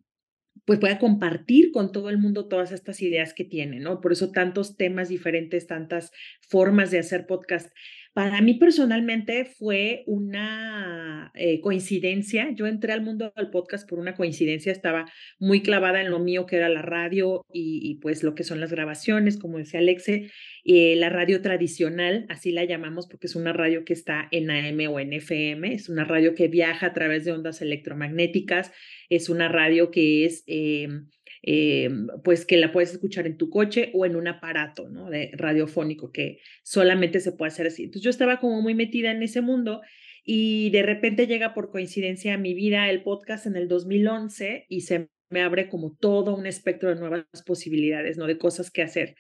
pues 0.64 0.80
pueda 0.80 0.98
compartir 0.98 1.72
con 1.72 1.92
todo 1.92 2.10
el 2.10 2.18
mundo 2.18 2.48
todas 2.48 2.72
estas 2.72 3.02
ideas 3.02 3.34
que 3.34 3.46
tiene, 3.46 3.80
¿no? 3.80 4.02
Por 4.02 4.14
eso 4.14 4.32
tantos 4.32 4.78
temas 4.78 5.10
diferentes, 5.10 5.68
tantas 5.68 6.12
formas 6.42 6.90
de 6.92 7.00
hacer 7.00 7.28
podcast. 7.28 7.72
Para 8.16 8.40
mí 8.40 8.54
personalmente 8.54 9.44
fue 9.44 10.06
una 10.08 11.34
eh, 11.36 11.60
coincidencia. 11.60 12.50
Yo 12.56 12.66
entré 12.66 12.94
al 12.94 13.02
mundo 13.02 13.34
del 13.36 13.50
podcast 13.50 13.90
por 13.90 14.00
una 14.00 14.16
coincidencia. 14.16 14.72
Estaba 14.72 15.04
muy 15.38 15.62
clavada 15.62 16.00
en 16.00 16.12
lo 16.12 16.20
mío, 16.20 16.46
que 16.46 16.56
era 16.56 16.70
la 16.70 16.82
radio 16.82 17.46
y, 17.52 18.00
pues 18.02 18.24
lo 18.24 18.34
que 18.34 18.46
son 18.46 18.62
las 18.62 18.72
grabaciones, 18.72 19.38
como 19.38 19.58
decía 19.58 19.82
Alexe, 19.82 20.32
eh, 20.64 20.96
la 20.96 21.10
radio 21.10 21.42
tradicional, 21.42 22.26
así 22.30 22.54
la 22.54 22.64
llamamos 22.64 23.06
porque 23.10 23.28
es 23.28 23.36
una 23.36 23.52
radio 23.52 23.84
que 23.84 23.92
está 23.92 24.30
en 24.32 24.50
AM 24.50 24.90
o 24.90 25.02
en 25.02 25.12
FM. 25.12 25.74
Es 25.74 25.90
una 25.90 26.06
radio 26.06 26.36
que 26.36 26.48
viaja 26.48 26.88
a 26.88 26.94
través 26.94 27.26
de 27.26 27.34
ondas 27.34 27.62
electromagnéticas. 27.62 28.72
Es 29.10 29.28
una 29.28 29.50
radio 29.50 29.92
que 29.92 30.24
es... 30.24 30.46
Em, 30.48 31.10
eh, 31.48 31.92
pues 32.24 32.44
que 32.44 32.58
la 32.58 32.72
puedes 32.72 32.92
escuchar 32.92 33.28
en 33.28 33.38
tu 33.38 33.52
coche 33.52 33.92
o 33.94 34.08
en 34.08 34.16
un 34.16 34.28
aparato 34.28 34.90
¿no? 34.90 35.12
de 35.12 35.30
radiofónico 35.34 36.12
que 36.12 36.40
solamente 36.64 37.20
se 37.20 37.34
puede 37.34 37.50
hacer 37.52 37.68
así. 37.68 37.84
Entonces 37.84 38.02
yo 38.02 38.10
estaba 38.10 38.40
como 38.40 38.64
muy 38.64 38.74
metida 38.74 39.12
en 39.12 39.22
ese 39.22 39.42
mundo 39.42 39.82
y 40.24 40.72
de 40.72 40.82
repente 40.82 41.28
llega 41.28 41.54
por 41.54 41.70
coincidencia 41.70 42.34
a 42.34 42.40
mi 42.40 42.56
vida 42.56 42.90
el 42.90 43.04
podcast 43.04 43.46
en 43.46 43.58
el 43.58 43.68
2011 43.68 44.66
y 44.70 44.82
se 44.82 45.10
me 45.30 45.44
abre 45.44 45.70
como 45.70 45.96
todo 45.96 46.36
un 46.36 46.48
espectro 46.48 46.90
de 46.90 46.96
nuevas 46.96 47.26
posibilidades, 47.46 48.18
¿no? 48.18 48.26
De 48.26 48.40
cosas 48.40 48.72
que 48.72 48.82
hacer. 48.82 49.16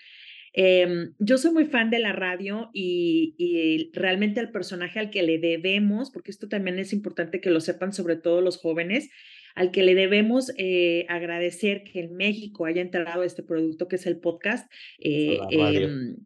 Em, 0.52 1.14
yo 1.20 1.38
soy 1.38 1.52
muy 1.52 1.66
fan 1.66 1.92
de 1.92 2.00
la 2.00 2.14
radio 2.14 2.72
y, 2.74 3.36
y, 3.38 3.92
realmente 3.94 4.40
el 4.40 4.52
personaje 4.52 5.00
al 5.00 5.12
que 5.12 5.22
le 5.22 5.38
debemos, 5.38 6.10
porque 6.10 6.32
esto 6.32 6.48
también 6.48 6.80
es 6.80 6.92
importante 6.92 7.40
que 7.40 7.52
lo 7.52 7.60
sepan 7.60 7.94
sobre 7.94 8.16
todo 8.16 8.42
los 8.42 8.58
jóvenes, 8.58 9.10
al 9.56 9.72
que 9.72 9.84
le 9.84 9.96
debemos 9.96 10.52
eh, 10.58 11.06
agradecer 11.10 11.84
que 11.84 12.02
en 12.02 12.16
México 12.16 12.66
haya 12.66 12.82
entrado 12.82 13.24
este 13.24 13.42
producto 13.42 13.88
que 13.88 13.96
es 13.96 14.06
el 14.06 14.20
podcast. 14.20 14.72
Eh, 15.00 15.40
em, 15.50 16.18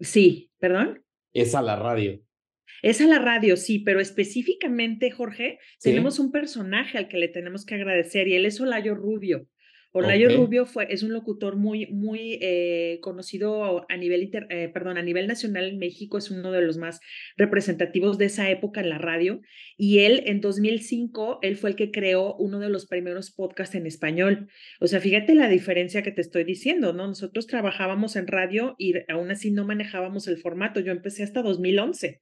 sí, 0.00 0.50
perdón. 0.58 1.02
Es 1.32 1.54
a 1.54 1.62
la 1.62 1.76
radio. 1.76 2.20
Es 2.82 3.00
a 3.00 3.06
la 3.06 3.18
radio, 3.18 3.56
sí, 3.56 3.78
pero 3.78 4.00
específicamente, 4.00 5.10
Jorge, 5.10 5.58
tenemos 5.80 6.18
un 6.18 6.30
personaje 6.30 6.98
al 6.98 7.08
que 7.08 7.16
le 7.16 7.28
tenemos 7.28 7.64
que 7.64 7.74
agradecer 7.74 8.28
y 8.28 8.34
él 8.34 8.44
es 8.44 8.60
Olayo 8.60 8.94
Rubio. 8.94 9.48
Olayo 9.96 10.36
Rubio 10.36 10.66
fue, 10.66 10.86
es 10.90 11.02
un 11.02 11.12
locutor 11.12 11.56
muy, 11.56 11.86
muy 11.86 12.38
eh, 12.42 12.98
conocido 13.00 13.86
a 13.90 13.96
nivel, 13.96 14.30
eh, 14.50 14.70
perdón, 14.72 14.98
a 14.98 15.02
nivel 15.02 15.26
nacional 15.26 15.64
en 15.64 15.78
México, 15.78 16.18
es 16.18 16.30
uno 16.30 16.52
de 16.52 16.60
los 16.60 16.76
más 16.76 17.00
representativos 17.36 18.18
de 18.18 18.26
esa 18.26 18.50
época 18.50 18.80
en 18.80 18.90
la 18.90 18.98
radio. 18.98 19.40
Y 19.76 20.00
él 20.00 20.22
en 20.26 20.40
2005, 20.40 21.38
él 21.42 21.56
fue 21.56 21.70
el 21.70 21.76
que 21.76 21.90
creó 21.90 22.34
uno 22.36 22.58
de 22.58 22.68
los 22.68 22.86
primeros 22.86 23.30
podcasts 23.30 23.74
en 23.74 23.86
español. 23.86 24.48
O 24.80 24.86
sea, 24.86 25.00
fíjate 25.00 25.34
la 25.34 25.48
diferencia 25.48 26.02
que 26.02 26.12
te 26.12 26.20
estoy 26.20 26.44
diciendo, 26.44 26.92
¿no? 26.92 27.06
Nosotros 27.06 27.46
trabajábamos 27.46 28.16
en 28.16 28.26
radio 28.26 28.76
y 28.78 28.94
aún 29.10 29.30
así 29.30 29.50
no 29.50 29.64
manejábamos 29.64 30.28
el 30.28 30.36
formato. 30.36 30.80
Yo 30.80 30.92
empecé 30.92 31.22
hasta 31.22 31.42
2011 31.42 32.20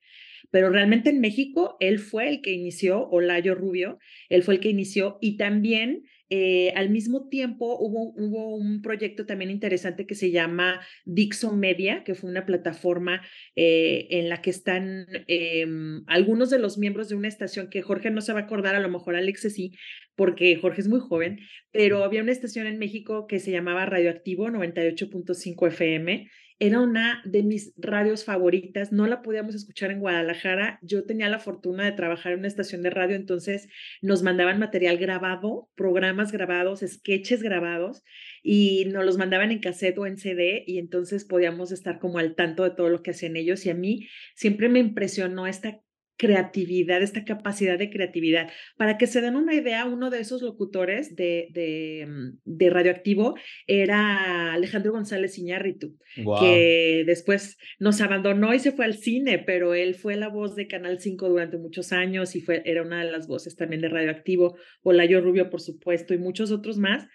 pero 0.51 0.71
realmente 0.71 1.11
en 1.11 1.21
México 1.21 1.77
él 1.81 1.99
fue 1.99 2.29
el 2.29 2.41
que 2.41 2.53
inició, 2.53 3.09
Olayo 3.09 3.55
Rubio, 3.55 3.99
él 4.29 4.43
fue 4.43 4.55
el 4.55 4.61
que 4.61 4.71
inició 4.71 5.19
y 5.21 5.37
también 5.37 6.05
eh, 6.31 6.73
al 6.75 6.89
mismo 6.89 7.29
tiempo 7.29 7.77
hubo, 7.79 8.13
hubo, 8.17 8.57
un 8.57 8.81
proyecto 8.81 9.27
también 9.27 9.51
interesante 9.51 10.07
que 10.07 10.15
se 10.15 10.31
llama 10.31 10.81
Dixon 11.05 11.61
Media, 11.61 12.03
que 12.03 12.15
fue 12.15 12.31
una 12.31 12.47
plataforma 12.47 13.21
eh, 13.55 14.07
en 14.11 14.31
la 14.31 14.41
que 14.41 14.51
están 14.51 15.07
em, 15.29 16.03
algunos 16.07 16.49
de 16.49 16.59
los 16.59 16.79
miembros 16.79 17.09
de 17.09 17.15
una 17.15 17.29
estación 17.29 17.69
que 17.69 17.83
Jorge 17.83 18.11
no 18.11 18.23
se 18.23 18.33
va 18.33 18.41
a 18.41 18.43
acordar, 18.45 18.75
a 18.75 18.81
lo 18.81 18.89
mejor 18.89 19.17
Alex 19.17 19.53
sí, 19.53 19.73
porque 20.17 20.57
Jorge 20.57 20.81
es 20.81 20.89
muy 20.89 21.01
joven, 21.01 21.41
pero 21.73 22.03
había 22.03 22.23
una 22.23 22.33
estación 22.33 22.67
en 22.67 22.79
México 22.79 23.27
que 23.27 23.39
se 23.39 23.51
llamaba 23.51 23.85
Radioactivo 23.85 24.49
98.5 24.49 25.69
FM 25.69 26.31
era 26.67 26.81
una 26.81 27.21
de 27.27 27.43
mis 27.43 27.75
radios 27.77 28.25
favoritas, 28.25 28.91
no 28.91 29.07
la 29.07 29.21
podíamos 29.21 29.55
escuchar 29.55 29.91
en 29.91 30.01
Guadalajara. 30.01 30.79
Yo 30.81 31.05
tenía 31.05 31.29
la 31.29 31.39
fortuna 31.39 31.85
de 31.85 31.93
trabajar 31.93 32.33
en 32.33 32.39
una 32.39 32.49
estación 32.49 32.81
de 32.81 32.89
radio, 32.89 33.17
entonces 33.17 33.69
nos 34.01 34.23
mandaban 34.23 34.59
material 34.59 34.97
grabado, 34.97 35.69
programas 35.75 36.33
grabados, 36.33 36.81
sketches 36.81 37.43
grabados 37.43 38.03
y 38.43 38.87
nos 38.87 39.05
los 39.05 39.19
mandaban 39.19 39.51
en 39.51 39.61
cassette 39.61 39.99
o 39.99 40.07
en 40.07 40.17
CD 40.17 40.65
y 40.67 40.79
entonces 40.79 41.27
podíamos 41.27 41.71
estar 41.71 41.99
como 41.99 42.19
al 42.19 42.35
tanto 42.35 42.65
de 42.65 42.71
todo 42.71 42.89
lo 42.89 43.03
que 43.03 43.11
hacían 43.11 43.37
ellos 43.37 43.67
y 43.67 43.71
a 43.71 43.75
mí 43.75 44.09
siempre 44.35 44.71
me 44.71 44.79
impresionó 44.79 45.47
esta 45.47 45.83
creatividad, 46.17 47.03
esta 47.03 47.25
capacidad 47.25 47.79
de 47.79 47.91
creatividad. 47.91 48.51
Para 48.77 48.99
que 48.99 49.07
se 49.07 49.21
den 49.21 49.37
una 49.37 49.55
idea, 49.55 49.85
uno 49.85 50.11
de 50.11 50.21
esos 50.21 50.43
locutores 50.43 51.17
de, 51.17 51.49
de, 51.53 52.07
mm, 52.09 52.39
de 52.45 52.71
Radioactivo 52.71 53.35
era 53.67 54.53
Alejandro 54.53 54.93
González 54.93 55.39
Iñárritu, 55.39 55.97
que 56.15 57.03
después 57.07 57.59
nos 57.79 58.01
abandonó 58.01 58.55
y 58.55 58.61
se 58.61 58.73
fue 58.73 58.85
al 58.85 58.95
cine, 58.95 59.39
pero 59.39 59.75
él 59.75 59.95
fue 59.95 60.17
la 60.17 60.29
voz 60.29 60.55
de 60.55 60.69
Canal 60.69 61.01
5 61.01 61.29
durante 61.29 61.59
muchos 61.59 61.93
años 61.93 62.37
y 62.37 62.41
fue, 62.41 62.63
era 62.65 62.83
una 62.83 63.05
de 63.05 63.11
las 63.11 63.27
voces 63.27 63.57
también 63.57 63.83
de 63.83 63.89
Radioactivo, 63.89 64.57
Olayo 64.83 65.21
Rubio, 65.21 65.51
por 65.51 65.61
supuesto, 65.61 66.15
y 66.15 66.19
muchos 66.19 66.51
otros 66.51 66.79
más. 66.79 67.07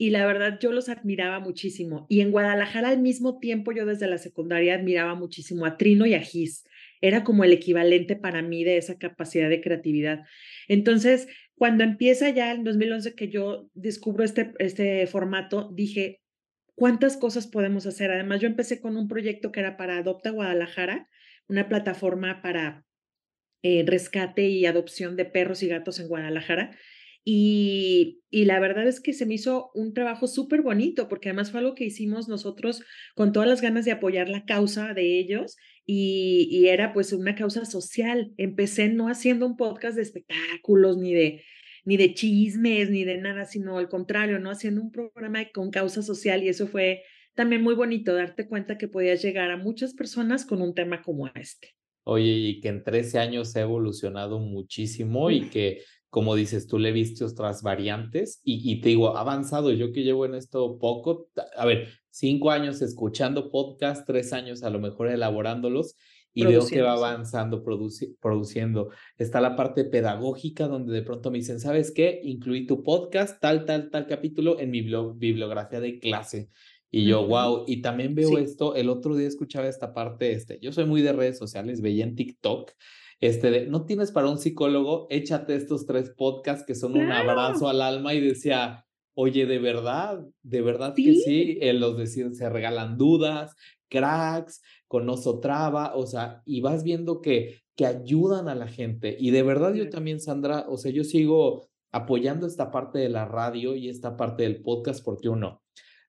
Y 0.00 0.10
la 0.10 0.24
verdad, 0.26 0.58
yo 0.60 0.70
los 0.70 0.88
admiraba 0.88 1.40
muchísimo. 1.40 2.06
Y 2.08 2.20
en 2.20 2.30
Guadalajara, 2.30 2.90
al 2.90 3.00
mismo 3.00 3.40
tiempo, 3.40 3.72
yo 3.72 3.84
desde 3.84 4.06
la 4.06 4.18
secundaria 4.18 4.76
admiraba 4.76 5.16
muchísimo 5.16 5.66
a 5.66 5.76
Trino 5.76 6.06
y 6.06 6.14
a 6.14 6.20
Gis 6.20 6.64
era 7.00 7.24
como 7.24 7.44
el 7.44 7.52
equivalente 7.52 8.16
para 8.16 8.42
mí 8.42 8.64
de 8.64 8.76
esa 8.76 8.98
capacidad 8.98 9.48
de 9.48 9.60
creatividad. 9.60 10.24
Entonces, 10.68 11.28
cuando 11.54 11.84
empieza 11.84 12.30
ya 12.30 12.52
en 12.52 12.64
2011 12.64 13.14
que 13.14 13.28
yo 13.28 13.68
descubro 13.74 14.24
este, 14.24 14.52
este 14.58 15.06
formato, 15.06 15.70
dije, 15.74 16.20
¿cuántas 16.74 17.16
cosas 17.16 17.48
podemos 17.48 17.86
hacer? 17.86 18.10
Además, 18.10 18.40
yo 18.40 18.46
empecé 18.46 18.80
con 18.80 18.96
un 18.96 19.08
proyecto 19.08 19.50
que 19.50 19.60
era 19.60 19.76
para 19.76 19.98
Adopta 19.98 20.30
Guadalajara, 20.30 21.08
una 21.48 21.68
plataforma 21.68 22.42
para 22.42 22.84
eh, 23.62 23.82
rescate 23.84 24.48
y 24.48 24.66
adopción 24.66 25.16
de 25.16 25.24
perros 25.24 25.62
y 25.64 25.68
gatos 25.68 25.98
en 25.98 26.06
Guadalajara. 26.08 26.76
Y, 27.24 28.22
y, 28.30 28.44
la 28.44 28.60
verdad 28.60 28.86
es 28.86 29.00
que 29.00 29.12
se 29.12 29.26
me 29.26 29.34
hizo 29.34 29.70
un 29.74 29.92
trabajo 29.92 30.28
súper 30.28 30.62
bonito, 30.62 31.08
porque 31.08 31.28
además 31.28 31.50
fue 31.50 31.60
algo 31.60 31.74
que 31.74 31.84
hicimos 31.84 32.28
nosotros 32.28 32.82
con 33.16 33.32
todas 33.32 33.48
las 33.48 33.60
ganas 33.60 33.84
de 33.84 33.90
apoyar 33.90 34.28
la 34.28 34.44
causa 34.44 34.94
de 34.94 35.18
ellos 35.18 35.56
y, 35.90 36.66
era 36.68 36.92
pues 36.92 37.14
una 37.14 37.34
causa 37.34 37.64
social. 37.64 38.32
Empecé 38.36 38.90
no 38.90 39.08
haciendo 39.08 39.46
un 39.46 39.56
podcast 39.56 39.96
de 39.96 40.02
espectáculos 40.02 40.98
ni 40.98 41.14
de, 41.14 41.42
ni 41.86 41.96
de 41.96 42.12
chismes, 42.12 42.90
ni 42.90 43.04
de 43.04 43.16
nada, 43.16 43.46
sino 43.46 43.78
al 43.78 43.88
contrario, 43.88 44.38
¿no? 44.38 44.50
Haciendo 44.50 44.82
un 44.82 44.92
programa 44.92 45.50
con 45.50 45.70
causa 45.70 46.02
social 46.02 46.42
y 46.44 46.48
eso 46.48 46.66
fue 46.66 47.04
también 47.34 47.62
muy 47.62 47.74
bonito, 47.74 48.14
darte 48.14 48.46
cuenta 48.46 48.76
que 48.76 48.88
podías 48.88 49.22
llegar 49.22 49.50
a 49.50 49.56
muchas 49.56 49.94
personas 49.94 50.44
con 50.44 50.60
un 50.60 50.74
tema 50.74 51.02
como 51.02 51.26
este. 51.28 51.74
Oye, 52.04 52.32
y 52.32 52.60
que 52.60 52.68
en 52.68 52.84
13 52.84 53.18
años 53.18 53.56
ha 53.56 53.62
evolucionado 53.62 54.40
muchísimo 54.40 55.30
y 55.30 55.48
que, 55.48 55.82
como 56.10 56.34
dices, 56.34 56.66
tú 56.66 56.78
le 56.78 56.92
viste 56.92 57.24
otras 57.24 57.62
variantes 57.62 58.42
y, 58.44 58.70
y 58.70 58.82
te 58.82 58.90
digo, 58.90 59.16
avanzado, 59.16 59.72
yo 59.72 59.92
que 59.92 60.02
llevo 60.02 60.26
en 60.26 60.34
esto 60.34 60.78
poco, 60.78 61.30
a 61.56 61.64
ver, 61.64 61.88
cinco 62.18 62.50
años 62.50 62.82
escuchando 62.82 63.48
podcast, 63.48 64.04
tres 64.04 64.32
años 64.32 64.64
a 64.64 64.70
lo 64.70 64.80
mejor 64.80 65.08
elaborándolos 65.08 65.94
y 66.34 66.44
veo 66.44 66.66
que 66.66 66.82
va 66.82 66.92
avanzando, 66.92 67.62
produciendo. 67.62 68.90
Está 69.16 69.40
la 69.40 69.54
parte 69.54 69.84
pedagógica 69.84 70.66
donde 70.66 70.92
de 70.92 71.02
pronto 71.02 71.30
me 71.30 71.38
dicen, 71.38 71.60
¿sabes 71.60 71.92
qué? 71.92 72.20
Incluí 72.24 72.66
tu 72.66 72.82
podcast, 72.82 73.40
tal, 73.40 73.64
tal, 73.64 73.90
tal 73.90 74.06
capítulo 74.06 74.58
en 74.58 74.70
mi 74.72 74.82
bibliografía 74.82 75.80
de 75.80 76.00
clase. 76.00 76.50
Y 76.90 77.04
yo, 77.04 77.24
wow, 77.24 77.64
y 77.68 77.82
también 77.82 78.16
veo 78.16 78.38
esto, 78.38 78.74
el 78.74 78.88
otro 78.88 79.14
día 79.14 79.28
escuchaba 79.28 79.68
esta 79.68 79.92
parte, 79.92 80.32
este, 80.32 80.58
yo 80.60 80.72
soy 80.72 80.86
muy 80.86 81.02
de 81.02 81.12
redes 81.12 81.38
sociales, 81.38 81.82
veía 81.82 82.02
en 82.02 82.16
TikTok, 82.16 82.72
este, 83.20 83.50
de, 83.50 83.66
no 83.66 83.84
tienes 83.84 84.10
para 84.10 84.28
un 84.28 84.38
psicólogo, 84.38 85.06
échate 85.10 85.54
estos 85.54 85.84
tres 85.86 86.10
podcasts 86.16 86.64
que 86.66 86.74
son 86.74 86.96
un 86.96 87.12
abrazo 87.12 87.68
al 87.68 87.82
alma 87.82 88.14
y 88.14 88.20
decía, 88.20 88.87
oye, 89.20 89.46
de 89.46 89.58
verdad, 89.58 90.24
de 90.44 90.62
verdad 90.62 90.94
que 90.94 91.12
sí, 91.16 91.58
eh, 91.60 91.72
los 91.72 91.98
deciden, 91.98 92.36
se 92.36 92.48
regalan 92.48 92.96
dudas, 92.96 93.56
cracks, 93.88 94.62
con 94.86 95.10
Oso 95.10 95.40
Traba, 95.40 95.96
o 95.96 96.06
sea, 96.06 96.40
y 96.46 96.60
vas 96.60 96.84
viendo 96.84 97.20
que, 97.20 97.62
que 97.74 97.84
ayudan 97.84 98.48
a 98.48 98.54
la 98.54 98.68
gente. 98.68 99.16
Y 99.18 99.32
de 99.32 99.42
verdad 99.42 99.74
yo 99.74 99.90
también, 99.90 100.20
Sandra, 100.20 100.66
o 100.68 100.78
sea, 100.78 100.92
yo 100.92 101.02
sigo 101.02 101.68
apoyando 101.90 102.46
esta 102.46 102.70
parte 102.70 103.00
de 103.00 103.08
la 103.08 103.24
radio 103.24 103.74
y 103.74 103.88
esta 103.88 104.16
parte 104.16 104.44
del 104.44 104.62
podcast 104.62 105.04
porque 105.04 105.28
uno, 105.28 105.64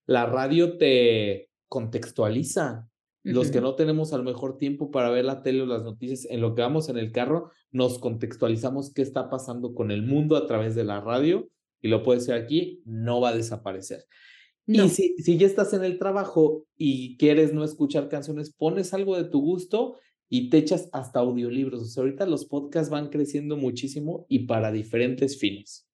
la 0.05 0.27
radio 0.27 0.77
te 0.77 1.49
contextualiza. 1.67 2.87
Los 3.23 3.49
que 3.49 3.59
no 3.59 3.75
tenemos 3.75 4.13
al 4.13 4.23
mejor 4.23 4.57
tiempo 4.57 4.91
para 4.91 5.09
ver 5.09 5.25
la 5.25 5.41
tele 5.41 5.63
o 5.63 5.65
las 5.65 5.83
noticias 5.83 6.25
en 6.29 6.41
lo 6.41 6.53
que 6.53 6.61
vamos 6.61 6.89
en 6.89 6.97
el 6.97 7.11
carro, 7.11 7.49
nos 7.71 7.97
contextualizamos 7.97 8.93
qué 8.93 9.01
está 9.01 9.29
pasando 9.29 9.73
con 9.73 9.89
el 9.89 10.03
mundo 10.03 10.37
a 10.37 10.45
través 10.45 10.73
de 10.75 10.83
la 10.83 11.01
radio 11.01 11.49
y 11.81 11.87
lo 11.87 12.03
puedes 12.03 12.27
ver 12.27 12.41
aquí, 12.41 12.81
no 12.85 13.21
va 13.21 13.29
a 13.29 13.35
desaparecer. 13.35 14.05
Y 14.67 14.87
si, 14.89 15.15
si 15.17 15.37
ya 15.37 15.47
estás 15.47 15.73
en 15.73 15.83
el 15.83 15.97
trabajo 15.97 16.67
y 16.77 17.17
quieres 17.17 17.53
no 17.53 17.63
escuchar 17.63 18.07
canciones, 18.07 18.53
pones 18.53 18.93
algo 18.93 19.17
de 19.17 19.27
tu 19.27 19.41
gusto 19.41 19.97
y 20.29 20.49
te 20.49 20.57
echas 20.57 20.89
hasta 20.93 21.19
audiolibros. 21.19 21.81
O 21.81 21.85
sea, 21.85 22.01
ahorita 22.01 22.27
los 22.27 22.45
podcasts 22.45 22.91
van 22.91 23.09
creciendo 23.09 23.57
muchísimo 23.57 24.27
y 24.29 24.45
para 24.45 24.71
diferentes 24.71 25.39
fines. 25.39 25.87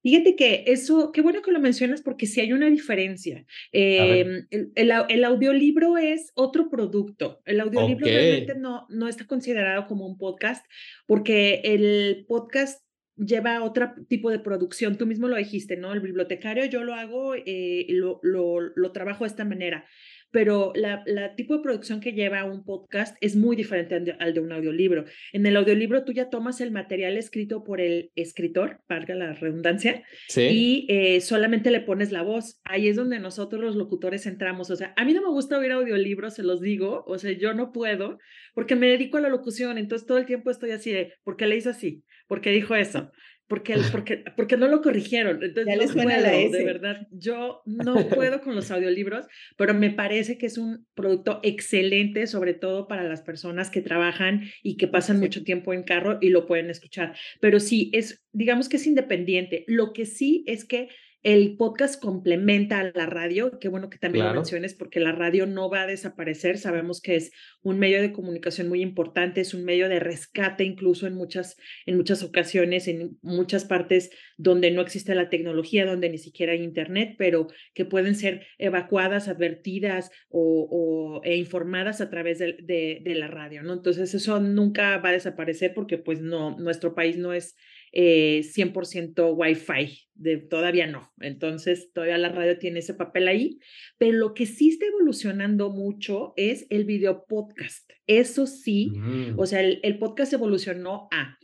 Fíjate 0.00 0.36
que 0.36 0.64
eso, 0.68 1.10
qué 1.12 1.20
bueno 1.20 1.42
que 1.42 1.50
lo 1.50 1.60
mencionas 1.60 2.02
porque 2.02 2.26
sí 2.26 2.40
hay 2.40 2.52
una 2.52 2.70
diferencia. 2.70 3.44
Em, 3.72 4.46
el, 4.50 4.72
el, 4.74 5.24
audiolibro 5.24 5.98
es 5.98 6.30
otro 6.34 6.70
producto. 6.70 7.40
El 7.44 7.60
audiolibro 7.60 8.06
realmente 8.06 8.54
no, 8.54 8.86
no 8.88 9.08
está 9.08 9.26
considerado 9.26 9.86
como 9.86 10.06
un 10.06 10.16
podcast 10.16 10.64
porque 11.06 11.60
el 11.64 12.24
podcast 12.26 12.80
lleva 13.18 13.62
otro 13.62 13.92
tipo 14.08 14.30
de 14.30 14.38
producción. 14.38 14.96
Tú 14.96 15.06
mismo 15.06 15.28
lo 15.28 15.36
dijiste, 15.36 15.76
¿no? 15.76 15.92
El 15.92 16.00
bibliotecario 16.00 16.64
yo 16.66 16.84
lo 16.84 16.94
hago, 16.94 17.34
eh, 17.34 17.86
lo, 17.90 18.20
lo, 18.22 18.60
lo, 18.60 18.92
trabajo 18.92 19.24
de 19.24 19.28
esta 19.28 19.44
manera, 19.44 19.86
pero 20.30 20.72
la, 20.74 21.02
la, 21.06 21.34
tipo 21.34 21.56
de 21.56 21.62
producción 21.62 22.00
que 22.00 22.12
lleva 22.12 22.44
un 22.44 22.64
podcast 22.64 23.16
es 23.20 23.36
muy 23.36 23.56
diferente 23.56 24.16
al 24.18 24.34
de 24.34 24.40
un 24.40 24.52
audiolibro. 24.52 25.04
En 25.32 25.46
el 25.46 25.56
audiolibro 25.56 26.04
tú 26.04 26.12
ya 26.12 26.30
tomas 26.30 26.60
el 26.60 26.70
material 26.70 27.16
escrito 27.16 27.64
por 27.64 27.80
el 27.80 28.10
escritor, 28.14 28.80
valga 28.88 29.14
la 29.14 29.34
redundancia, 29.34 30.02
y 30.36 30.86
eh, 30.88 31.20
solamente 31.20 31.70
le 31.70 31.80
pones 31.80 32.12
la 32.12 32.22
voz. 32.22 32.60
Ahí 32.64 32.88
es 32.88 32.96
donde 32.96 33.20
nosotros 33.20 33.62
los 33.62 33.76
locutores 33.76 34.26
entramos. 34.26 34.70
O 34.70 34.76
sea, 34.76 34.92
a 34.96 35.04
mí 35.04 35.14
no 35.14 35.22
me 35.22 35.30
gusta 35.30 35.58
oír 35.58 35.72
audiolibros, 35.72 36.34
se 36.34 36.42
los 36.42 36.60
digo, 36.60 37.04
o 37.06 37.18
sea, 37.18 37.32
yo 37.32 37.54
no 37.54 37.72
puedo 37.72 38.18
porque 38.58 38.74
me 38.74 38.88
dedico 38.88 39.18
a 39.18 39.20
la 39.20 39.28
locución, 39.28 39.78
entonces 39.78 40.04
todo 40.04 40.18
el 40.18 40.26
tiempo 40.26 40.50
estoy 40.50 40.72
así 40.72 40.90
de, 40.90 41.14
¿por 41.22 41.36
qué 41.36 41.46
le 41.46 41.56
hizo 41.56 41.70
así? 41.70 42.02
Porque 42.28 42.50
dijo 42.50 42.76
eso, 42.76 43.10
porque, 43.48 43.76
porque, 43.92 44.24
porque 44.36 44.56
no 44.56 44.68
lo 44.68 44.82
corrigieron. 44.82 45.42
Entonces, 45.42 45.74
ya 45.74 45.76
les 45.76 45.92
puedo, 45.92 46.08
la 46.08 46.30
de 46.30 46.64
verdad, 46.64 47.08
yo 47.10 47.62
no 47.66 48.08
puedo 48.08 48.40
con 48.40 48.54
los 48.54 48.70
audiolibros, 48.70 49.26
pero 49.56 49.74
me 49.74 49.90
parece 49.90 50.38
que 50.38 50.46
es 50.46 50.58
un 50.58 50.86
producto 50.94 51.40
excelente, 51.42 52.26
sobre 52.26 52.54
todo 52.54 52.86
para 52.86 53.02
las 53.04 53.22
personas 53.22 53.70
que 53.70 53.80
trabajan 53.80 54.42
y 54.62 54.76
que 54.76 54.86
pasan 54.86 55.18
mucho 55.18 55.42
tiempo 55.42 55.72
en 55.72 55.82
carro 55.82 56.18
y 56.20 56.28
lo 56.28 56.46
pueden 56.46 56.70
escuchar. 56.70 57.16
Pero 57.40 57.58
sí, 57.58 57.90
es, 57.92 58.24
digamos 58.32 58.68
que 58.68 58.76
es 58.76 58.86
independiente. 58.86 59.64
Lo 59.66 59.92
que 59.92 60.04
sí 60.04 60.44
es 60.46 60.64
que 60.64 60.88
el 61.22 61.56
podcast 61.56 62.00
complementa 62.00 62.78
a 62.78 62.92
la 62.94 63.06
radio, 63.06 63.58
qué 63.58 63.68
bueno 63.68 63.90
que 63.90 63.98
también 63.98 64.26
lo 64.26 64.34
menciones 64.34 64.74
porque 64.74 65.00
la 65.00 65.10
radio 65.10 65.46
no 65.46 65.68
va 65.68 65.82
a 65.82 65.86
desaparecer, 65.86 66.58
sabemos 66.58 67.00
que 67.00 67.16
es 67.16 67.32
un 67.60 67.78
medio 67.78 68.00
de 68.00 68.12
comunicación 68.12 68.68
muy 68.68 68.82
importante, 68.82 69.40
es 69.40 69.52
un 69.52 69.64
medio 69.64 69.88
de 69.88 69.98
rescate 69.98 70.62
incluso 70.62 71.08
en 71.08 71.14
muchas, 71.14 71.56
en 71.86 71.96
muchas 71.96 72.22
ocasiones, 72.22 72.86
en 72.86 73.18
muchas 73.20 73.64
partes 73.64 74.10
donde 74.36 74.70
no 74.70 74.80
existe 74.80 75.14
la 75.16 75.28
tecnología, 75.28 75.84
donde 75.84 76.08
ni 76.08 76.18
siquiera 76.18 76.52
hay 76.52 76.62
internet, 76.62 77.16
pero 77.18 77.48
que 77.74 77.84
pueden 77.84 78.14
ser 78.14 78.46
evacuadas, 78.58 79.26
advertidas 79.26 80.12
o, 80.28 81.20
e 81.24 81.36
informadas 81.36 82.00
a 82.00 82.10
través 82.10 82.38
de, 82.38 82.56
de, 83.02 83.14
la 83.16 83.26
radio, 83.26 83.64
¿no? 83.64 83.72
Entonces 83.72 84.14
eso 84.14 84.38
nunca 84.38 84.98
va 84.98 85.08
a 85.08 85.12
desaparecer 85.12 85.72
porque 85.74 85.98
pues 85.98 86.20
no, 86.20 86.56
nuestro 86.58 86.94
país 86.94 87.16
no 87.16 87.32
es 87.32 87.56
eh, 87.92 88.42
100% 88.42 89.34
Wi-Fi, 89.36 89.98
de, 90.14 90.38
todavía 90.38 90.86
no. 90.86 91.12
Entonces, 91.20 91.90
todavía 91.92 92.18
la 92.18 92.30
radio 92.30 92.58
tiene 92.58 92.80
ese 92.80 92.94
papel 92.94 93.28
ahí, 93.28 93.58
pero 93.98 94.16
lo 94.16 94.34
que 94.34 94.46
sí 94.46 94.70
está 94.70 94.86
evolucionando 94.86 95.70
mucho 95.70 96.32
es 96.36 96.66
el 96.70 96.84
video 96.84 97.24
podcast. 97.26 97.90
Eso 98.06 98.46
sí, 98.46 98.92
o 99.36 99.46
sea, 99.46 99.60
el, 99.60 99.80
el, 99.82 99.98
podcast 99.98 100.32
evolucionó 100.32 101.08
a, 101.12 101.38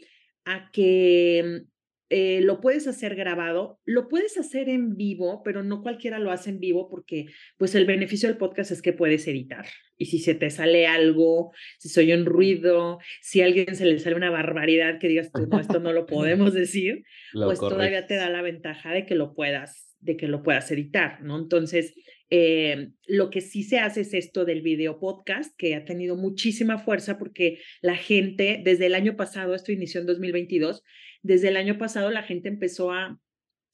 a 0.45 0.71
que 0.73 1.65
eh, 2.11 2.41
lo 2.43 2.61
puedes 2.61 2.87
hacer 2.87 3.15
grabado, 3.15 3.81
lo 3.85 4.09
puedes 4.09 4.37
hacer 4.37 4.69
en 4.69 4.97
vivo, 4.97 5.43
pero 5.43 5.63
no 5.63 5.83
cualquiera 5.83 6.19
lo 6.19 6.31
hace 6.31 6.51
en 6.51 6.61
vivo 6.61 6.89
porque 6.91 7.27
pues 7.57 7.75
el 7.75 7.87
beneficio 7.87 8.29
del 8.29 8.37
podcast 8.37 8.71
es 8.71 8.83
que 8.83 8.93
puedes 8.93 9.27
editar. 9.27 9.67
Y 9.97 10.07
si 10.07 10.19
se 10.19 10.35
te 10.35 10.51
sale 10.51 10.87
algo, 10.87 11.53
si 11.79 11.89
soy 11.89 12.13
un 12.13 12.27
ruido, 12.27 12.99
si 13.23 13.41
a 13.41 13.47
alguien 13.47 13.75
se 13.75 13.87
le 13.87 13.99
sale 13.99 14.17
una 14.17 14.31
barbaridad 14.31 14.99
que 14.99 15.09
digas 15.09 15.33
tú, 15.33 15.47
no, 15.47 15.59
esto 15.59 15.81
no 15.81 15.93
lo 15.93 16.05
podemos 16.07 16.53
decir, 16.53 17.05
pues 17.33 17.59
todavía 17.59 18.07
te 18.07 18.17
da 18.17 18.29
la 18.29 18.43
ventaja 18.43 18.93
de 18.93 19.07
que 19.07 19.15
lo 19.15 19.35
puedas, 19.35 19.97
de 20.01 20.17
que 20.17 20.29
lo 20.29 20.43
puedas 20.43 20.71
editar, 20.71 21.23
¿no? 21.23 21.39
Entonces, 21.39 21.95
eh, 22.31 22.91
lo 23.07 23.31
que 23.31 23.41
sí 23.41 23.63
se 23.63 23.79
hace 23.79 24.01
es 24.01 24.13
esto 24.13 24.45
del 24.45 24.61
video 24.61 24.99
podcast, 24.99 25.55
que 25.57 25.75
ha 25.75 25.85
tenido 25.85 26.17
muchísima 26.17 26.79
fuerza 26.79 27.19
porque 27.19 27.61
la 27.81 27.97
gente, 27.97 28.61
desde 28.65 28.87
el 28.87 28.95
año 28.95 29.17
pasado, 29.17 29.55
esto 29.55 29.73
inició 29.73 30.01
en 30.01 30.07
2022, 30.07 30.83
desde 31.25 31.49
el 31.49 31.57
año 31.57 31.79
pasado 31.79 32.11
la 32.11 32.23
gente 32.23 32.49
empezó 32.49 32.93
a, 32.93 33.19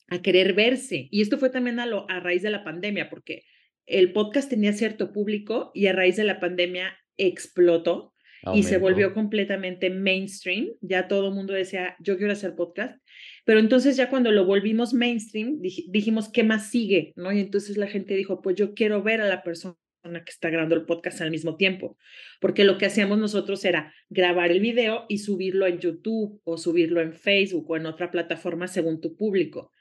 a 0.09 0.23
querer 0.23 0.55
verse. 0.55 1.09
Y 1.11 1.21
esto 1.21 1.37
fue 1.37 1.51
también 1.51 1.81
a, 1.81 1.87
lo, 1.87 2.09
a 2.09 2.21
raíz 2.21 2.43
de 2.43 2.51
la 2.51 2.65
pandemia, 2.65 3.11
porque 3.11 3.43
el 3.87 4.13
podcast 4.13 4.49
tenía 4.49 4.73
cierto 4.73 5.13
público 5.13 5.73
y 5.75 5.87
a 5.87 5.93
raíz 5.93 6.17
de 6.17 6.25
la 6.25 6.41
pandemia 6.41 6.97
explotó 7.19 8.15
y 8.55 8.63
se 8.63 8.79
volvió 8.79 9.13
completamente 9.13 9.91
mainstream. 9.91 10.69
Ya 10.81 11.09
todo 11.09 11.29
el 11.29 11.35
mundo 11.35 11.53
decía, 11.53 11.97
yo 11.99 12.17
quiero 12.17 12.33
hacer 12.33 12.55
podcast. 12.55 12.99
Pero 13.45 13.59
entonces 13.59 13.97
ya 13.97 14.09
cuando 14.09 14.33
lo 14.33 14.47
volvimos 14.47 14.95
mainstream, 14.95 15.61
dijimos, 15.61 16.31
¿qué 16.33 16.43
más 16.43 16.71
sigue? 16.71 17.13
¿No? 17.17 17.33
Y 17.33 17.41
entonces 17.41 17.77
la 17.77 17.89
gente 17.89 18.15
dijo, 18.15 18.41
pues 18.41 18.57
yo 18.57 18.73
quiero 18.75 19.03
ver 19.03 19.21
a 19.21 19.29
la 19.29 19.43
persona 19.43 19.77
que 20.03 20.31
está 20.31 20.51
grabando 20.51 20.75
el 20.75 20.87
podcast 20.87 21.21
al 21.21 21.31
mismo 21.31 21.57
tiempo, 21.57 21.97
porque 22.41 22.65
lo 22.65 22.79
que 22.79 22.87
hacíamos 22.87 23.19
nosotros 23.19 23.65
era 23.65 23.95
grabar 24.09 24.51
el 24.51 24.61
video 24.61 25.05
y 25.09 25.19
subirlo 25.19 25.67
en 25.67 25.79
YouTube 25.79 26.41
o 26.45 26.57
subirlo 26.57 27.01
en 27.01 27.13
Facebook 27.13 27.71
o 27.71 27.77
en 27.77 27.87
otra 27.87 28.11
plataforma 28.11 28.67
según 28.67 29.01
tu 29.01 29.17
público. 29.17 29.73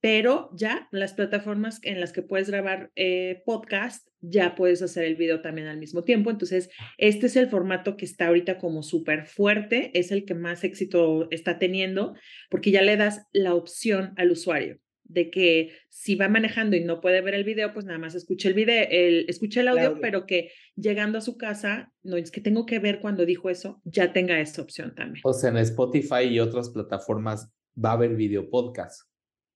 Pero 0.00 0.50
ya 0.54 0.88
las 0.92 1.14
plataformas 1.14 1.80
en 1.82 2.00
las 2.00 2.12
que 2.12 2.22
puedes 2.22 2.48
grabar 2.48 2.92
eh, 2.94 3.42
podcast, 3.44 4.06
ya 4.20 4.54
puedes 4.54 4.80
hacer 4.80 5.04
el 5.04 5.16
video 5.16 5.40
también 5.40 5.66
al 5.66 5.78
mismo 5.78 6.04
tiempo. 6.04 6.30
Entonces, 6.30 6.70
este 6.98 7.26
es 7.26 7.34
el 7.34 7.48
formato 7.48 7.96
que 7.96 8.04
está 8.04 8.28
ahorita 8.28 8.58
como 8.58 8.84
súper 8.84 9.26
fuerte, 9.26 9.90
es 9.98 10.12
el 10.12 10.24
que 10.24 10.34
más 10.34 10.62
éxito 10.62 11.26
está 11.32 11.58
teniendo, 11.58 12.14
porque 12.48 12.70
ya 12.70 12.82
le 12.82 12.96
das 12.96 13.26
la 13.32 13.54
opción 13.54 14.12
al 14.16 14.30
usuario 14.30 14.78
de 15.08 15.30
que 15.30 15.72
si 15.88 16.14
va 16.14 16.28
manejando 16.28 16.76
y 16.76 16.84
no 16.84 17.00
puede 17.00 17.20
ver 17.22 17.34
el 17.34 17.44
video, 17.44 17.72
pues 17.72 17.84
nada 17.86 17.98
más 17.98 18.14
escuche 18.14 18.48
el 18.48 18.54
video, 18.54 18.86
el, 18.90 19.24
escuche 19.28 19.60
el 19.60 19.68
audio, 19.68 19.98
pero 20.00 20.26
que 20.26 20.52
llegando 20.76 21.18
a 21.18 21.22
su 21.22 21.36
casa, 21.36 21.92
no 22.02 22.16
es 22.16 22.30
que 22.30 22.40
tengo 22.40 22.66
que 22.66 22.78
ver 22.78 23.00
cuando 23.00 23.26
dijo 23.26 23.50
eso, 23.50 23.80
ya 23.84 24.12
tenga 24.12 24.38
esa 24.40 24.62
opción 24.62 24.94
también. 24.94 25.22
O 25.24 25.32
sea, 25.32 25.50
en 25.50 25.56
Spotify 25.56 26.24
y 26.30 26.38
otras 26.38 26.70
plataformas 26.70 27.50
va 27.82 27.90
a 27.90 27.94
haber 27.94 28.14
video 28.14 28.48
podcast. 28.48 29.08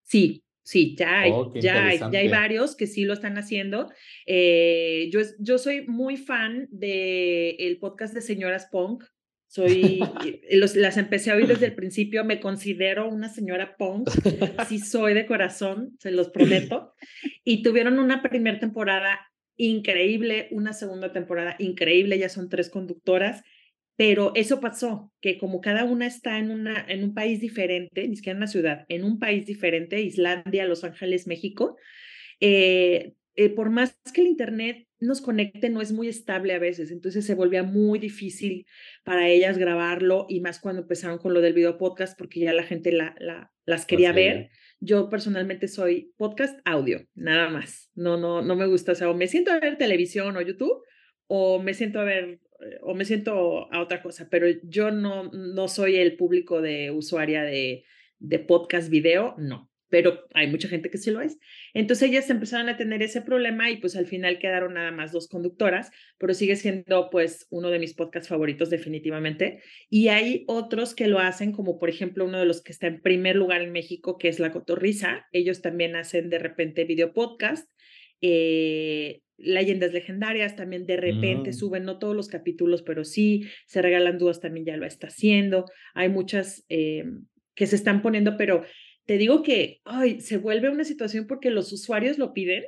Sí, 0.02 0.42
sí, 0.64 0.96
ya 0.98 1.20
hay, 1.20 1.30
oh, 1.32 1.52
ya, 1.54 1.86
hay, 1.86 1.98
ya 1.98 2.18
hay 2.18 2.28
varios 2.28 2.74
que 2.74 2.86
sí 2.86 3.04
lo 3.04 3.12
están 3.12 3.36
haciendo. 3.36 3.90
Eh, 4.26 5.10
yo, 5.12 5.20
yo 5.38 5.58
soy 5.58 5.86
muy 5.86 6.16
fan 6.16 6.66
del 6.70 7.56
el 7.58 7.78
podcast 7.78 8.14
de 8.14 8.22
Señoras 8.22 8.68
Punk, 8.70 9.04
soy, 9.52 10.00
los, 10.50 10.76
las 10.76 10.96
empecé 10.96 11.30
a 11.30 11.36
oír 11.36 11.46
desde 11.46 11.66
el 11.66 11.74
principio, 11.74 12.24
me 12.24 12.40
considero 12.40 13.06
una 13.06 13.28
señora 13.28 13.76
punk, 13.76 14.08
sí 14.66 14.78
soy 14.78 15.12
de 15.12 15.26
corazón, 15.26 15.94
se 16.00 16.10
los 16.10 16.30
prometo, 16.30 16.94
y 17.44 17.62
tuvieron 17.62 17.98
una 17.98 18.22
primera 18.22 18.58
temporada 18.58 19.20
increíble, 19.56 20.48
una 20.52 20.72
segunda 20.72 21.12
temporada 21.12 21.54
increíble, 21.58 22.18
ya 22.18 22.30
son 22.30 22.48
tres 22.48 22.70
conductoras, 22.70 23.42
pero 23.94 24.32
eso 24.34 24.58
pasó, 24.58 25.12
que 25.20 25.36
como 25.36 25.60
cada 25.60 25.84
una 25.84 26.06
está 26.06 26.38
en, 26.38 26.50
una, 26.50 26.86
en 26.88 27.04
un 27.04 27.12
país 27.12 27.38
diferente, 27.38 28.08
ni 28.08 28.16
siquiera 28.16 28.36
en 28.36 28.38
una 28.38 28.46
ciudad, 28.46 28.86
en 28.88 29.04
un 29.04 29.18
país 29.18 29.44
diferente, 29.44 30.00
Islandia, 30.00 30.64
Los 30.64 30.82
Ángeles, 30.82 31.26
México, 31.26 31.76
eh, 32.40 33.12
eh, 33.34 33.48
por 33.48 33.70
más 33.70 33.96
que 34.12 34.20
el 34.20 34.26
Internet 34.26 34.86
nos 35.00 35.20
conecte, 35.20 35.70
no 35.70 35.80
es 35.80 35.90
muy 35.90 36.08
estable 36.08 36.52
a 36.52 36.58
veces, 36.58 36.90
entonces 36.90 37.24
se 37.24 37.34
volvía 37.34 37.62
muy 37.62 37.98
difícil 37.98 38.66
para 39.04 39.28
ellas 39.28 39.58
grabarlo 39.58 40.26
y 40.28 40.40
más 40.40 40.60
cuando 40.60 40.82
empezaron 40.82 41.18
con 41.18 41.34
lo 41.34 41.40
del 41.40 41.54
video 41.54 41.78
podcast 41.78 42.16
porque 42.16 42.40
ya 42.40 42.52
la 42.52 42.62
gente 42.62 42.92
la, 42.92 43.14
las 43.64 43.86
quería 43.86 44.12
ver. 44.12 44.50
Yo 44.80 45.08
personalmente 45.08 45.68
soy 45.68 46.12
podcast 46.16 46.60
audio, 46.64 47.06
nada 47.14 47.48
más. 47.48 47.90
No, 47.94 48.16
no, 48.16 48.42
no 48.42 48.54
me 48.54 48.66
gusta, 48.66 48.92
o 48.92 48.94
sea, 48.94 49.08
o 49.08 49.14
me 49.14 49.28
siento 49.28 49.50
a 49.50 49.60
ver 49.60 49.78
televisión 49.78 50.36
o 50.36 50.42
YouTube 50.42 50.82
o 51.26 51.60
me 51.62 51.72
siento 51.74 52.00
a 52.00 52.04
ver 52.04 52.40
eh, 52.60 52.78
o 52.82 52.94
me 52.94 53.04
siento 53.04 53.72
a 53.72 53.80
otra 53.80 54.02
cosa, 54.02 54.28
pero 54.30 54.46
yo 54.64 54.90
no, 54.90 55.30
no 55.32 55.68
soy 55.68 55.96
el 55.96 56.16
público 56.16 56.60
de 56.60 56.90
usuaria 56.90 57.42
de, 57.42 57.84
de 58.18 58.38
podcast 58.38 58.90
video, 58.90 59.34
no 59.38 59.71
pero 59.92 60.24
hay 60.32 60.46
mucha 60.46 60.68
gente 60.68 60.88
que 60.88 60.96
sí 60.96 61.10
lo 61.10 61.20
es. 61.20 61.38
Entonces 61.74 62.08
ellas 62.08 62.30
empezaron 62.30 62.70
a 62.70 62.78
tener 62.78 63.02
ese 63.02 63.20
problema 63.20 63.70
y 63.70 63.76
pues 63.76 63.94
al 63.94 64.06
final 64.06 64.38
quedaron 64.38 64.72
nada 64.72 64.90
más 64.90 65.12
dos 65.12 65.28
conductoras, 65.28 65.90
pero 66.16 66.32
sigue 66.32 66.56
siendo 66.56 67.10
pues 67.10 67.46
uno 67.50 67.68
de 67.68 67.78
mis 67.78 67.92
podcasts 67.92 68.30
favoritos 68.30 68.70
definitivamente. 68.70 69.60
Y 69.90 70.08
hay 70.08 70.44
otros 70.46 70.94
que 70.94 71.08
lo 71.08 71.18
hacen, 71.18 71.52
como 71.52 71.78
por 71.78 71.90
ejemplo 71.90 72.24
uno 72.24 72.38
de 72.38 72.46
los 72.46 72.62
que 72.62 72.72
está 72.72 72.86
en 72.86 73.02
primer 73.02 73.36
lugar 73.36 73.60
en 73.60 73.70
México, 73.70 74.16
que 74.16 74.28
es 74.28 74.40
La 74.40 74.50
Cotorrisa. 74.50 75.26
Ellos 75.30 75.60
también 75.60 75.94
hacen 75.94 76.30
de 76.30 76.38
repente 76.38 76.84
video 76.84 77.12
podcast. 77.12 77.68
Eh, 78.22 79.20
leyendas 79.36 79.92
legendarias 79.92 80.56
también 80.56 80.86
de 80.86 80.96
repente 80.96 81.50
mm. 81.50 81.52
suben, 81.52 81.84
no 81.84 81.98
todos 81.98 82.16
los 82.16 82.28
capítulos, 82.28 82.80
pero 82.80 83.04
sí, 83.04 83.42
se 83.66 83.82
regalan 83.82 84.16
dudas 84.16 84.40
también 84.40 84.64
ya 84.64 84.78
lo 84.78 84.86
está 84.86 85.08
haciendo. 85.08 85.66
Hay 85.92 86.08
muchas 86.08 86.64
eh, 86.70 87.04
que 87.54 87.66
se 87.66 87.76
están 87.76 88.00
poniendo, 88.00 88.38
pero 88.38 88.64
te 89.06 89.18
digo 89.18 89.42
que 89.42 89.80
ay, 89.84 90.20
se 90.20 90.38
vuelve 90.38 90.70
una 90.70 90.84
situación 90.84 91.26
porque 91.26 91.50
los 91.50 91.72
usuarios 91.72 92.18
lo 92.18 92.32
piden, 92.32 92.64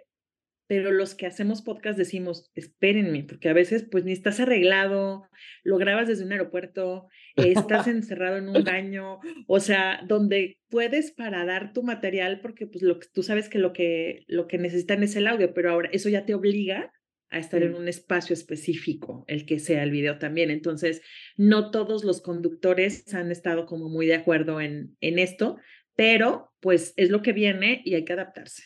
pero 0.66 0.92
los 0.92 1.14
que 1.14 1.27
hacemos 1.27 1.62
podcast 1.62 1.99
decimos, 1.99 2.51
espérenme, 2.55 3.25
porque 3.25 3.49
a 3.49 3.53
veces 3.53 3.87
pues 3.90 4.05
ni 4.05 4.12
estás 4.12 4.40
arreglado, 4.40 5.29
lo 5.62 5.77
grabas 5.77 6.09
desde 6.09 6.25
un 6.25 6.33
aeropuerto, 6.33 7.09
estás 7.37 7.87
encerrado 7.87 8.38
en 8.38 8.49
un 8.49 8.64
baño, 8.64 9.20
o 9.47 9.61
sea, 9.61 10.01
donde 10.07 10.59
puedes 10.70 11.12
para 11.12 11.44
dar 11.44 11.73
tu 11.73 11.83
material, 11.83 12.40
porque 12.40 12.66
pues 12.66 12.83
lo 12.83 12.99
que 12.99 13.09
tú 13.12 13.23
sabes 13.23 13.49
que 13.49 13.59
lo 13.59 13.73
que, 13.73 14.25
lo 14.27 14.47
que 14.47 14.59
necesitan 14.59 15.03
es 15.03 15.16
el 15.16 15.27
audio, 15.27 15.53
pero 15.53 15.70
ahora 15.70 15.90
eso 15.92 16.09
ya 16.09 16.25
te 16.25 16.35
obliga 16.35 16.92
a 17.29 17.38
estar 17.38 17.62
en 17.62 17.75
un 17.75 17.88
espacio 17.88 18.33
específico, 18.33 19.25
el 19.27 19.44
que 19.44 19.59
sea 19.59 19.83
el 19.83 19.90
video 19.90 20.18
también. 20.18 20.51
Entonces, 20.51 21.03
no 21.37 21.73
todos 21.73 22.05
los 22.05 22.23
conductores 22.23 23.12
han 23.12 23.33
estado 23.33 23.66
como 23.66 23.88
muy 23.88 24.07
de 24.07 24.14
acuerdo 24.14 24.61
en, 24.61 24.97
en 25.01 25.18
esto, 25.18 25.57
pero 25.97 26.53
pues 26.61 26.95
es 26.97 27.11
lo 27.11 27.23
que 27.23 27.33
viene 27.33 27.83
y 27.85 27.95
hay 27.95 28.05
que 28.05 28.13
adaptarse. 28.13 28.65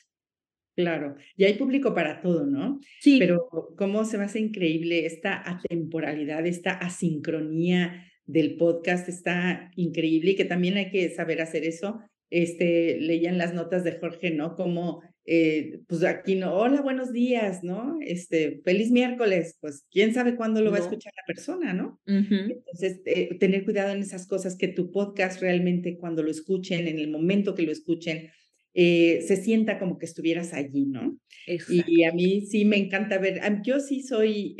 Claro, 0.77 1.17
y 1.37 1.45
hay 1.45 1.55
público 1.55 1.93
para 1.93 2.21
todo, 2.21 2.47
¿no? 2.47 2.79
Sí. 3.01 3.19
Pero 3.19 3.49
cómo 3.77 4.05
se 4.05 4.17
me 4.17 4.25
hace 4.25 4.39
increíble 4.39 5.07
esta 5.07 5.43
atemporalidad, 5.45 6.47
esta 6.47 6.71
asincronía 6.71 8.05
del 8.27 8.57
podcast, 8.57 9.09
está 9.09 9.73
increíble 9.75 10.31
y 10.31 10.37
que 10.37 10.45
también 10.45 10.77
hay 10.77 10.91
que 10.91 11.11
saber 11.11 11.41
hacer 11.41 11.65
eso. 11.65 12.01
Este, 12.31 13.01
leían 13.01 13.39
las 13.39 13.55
notas 13.55 13.83
de 13.83 13.99
Jorge, 13.99 14.31
¿no? 14.31 14.55
Como 14.55 15.03
eh, 15.31 15.81
pues 15.87 16.03
aquí 16.05 16.37
no, 16.37 16.55
hola, 16.55 16.81
buenos 16.81 17.13
días, 17.13 17.63
¿no? 17.63 17.99
Este, 18.01 18.63
feliz 18.65 18.91
miércoles, 18.91 19.59
pues 19.61 19.85
quién 19.91 20.15
sabe 20.15 20.37
cuándo 20.37 20.63
lo 20.63 20.71
va 20.71 20.79
a 20.79 20.81
escuchar 20.81 21.13
la 21.15 21.23
persona, 21.27 21.75
¿no? 21.75 22.01
Entonces, 22.07 23.03
eh, 23.05 23.37
tener 23.39 23.67
cuidado 23.67 23.93
en 23.93 24.01
esas 24.01 24.27
cosas, 24.27 24.57
que 24.57 24.69
tu 24.69 24.91
podcast 24.91 25.43
realmente 25.43 25.99
cuando 25.99 26.23
lo 26.23 26.31
escuchen, 26.31 26.89
en 26.89 26.99
el 26.99 27.11
momento 27.11 27.55
que 27.55 27.65
lo 27.65 27.73
escuchen, 27.73 28.31
eh, 28.73 29.21
se 29.21 29.37
sienta 29.37 29.79
como 29.79 29.99
que 29.99 30.07
estuvieras 30.07 30.55
allí, 30.55 30.87
¿no? 30.87 31.19
Y, 31.47 32.05
a 32.05 32.13
mí 32.13 32.47
sí 32.47 32.65
me 32.65 32.79
encanta 32.79 33.19
ver, 33.19 33.39
yo 33.63 33.81
sí 33.81 34.03
soy 34.03 34.57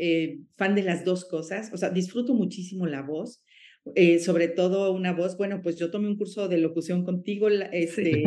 fan 0.55 0.75
de 0.75 0.83
las 0.83 1.03
dos 1.03 1.25
cosas, 1.25 1.73
o 1.73 1.77
sea, 1.77 1.89
disfruto 1.89 2.35
muchísimo 2.35 2.85
la 2.85 3.01
voz, 3.01 3.41
eh, 3.95 4.19
sobre 4.19 4.47
todo 4.47 4.93
una 4.93 5.13
voz, 5.13 5.37
bueno, 5.37 5.61
pues 5.61 5.77
yo 5.77 5.89
tomé 5.89 6.07
un 6.07 6.17
curso 6.17 6.47
de 6.47 6.57
locución 6.57 7.03
contigo, 7.03 7.49
este, 7.49 8.23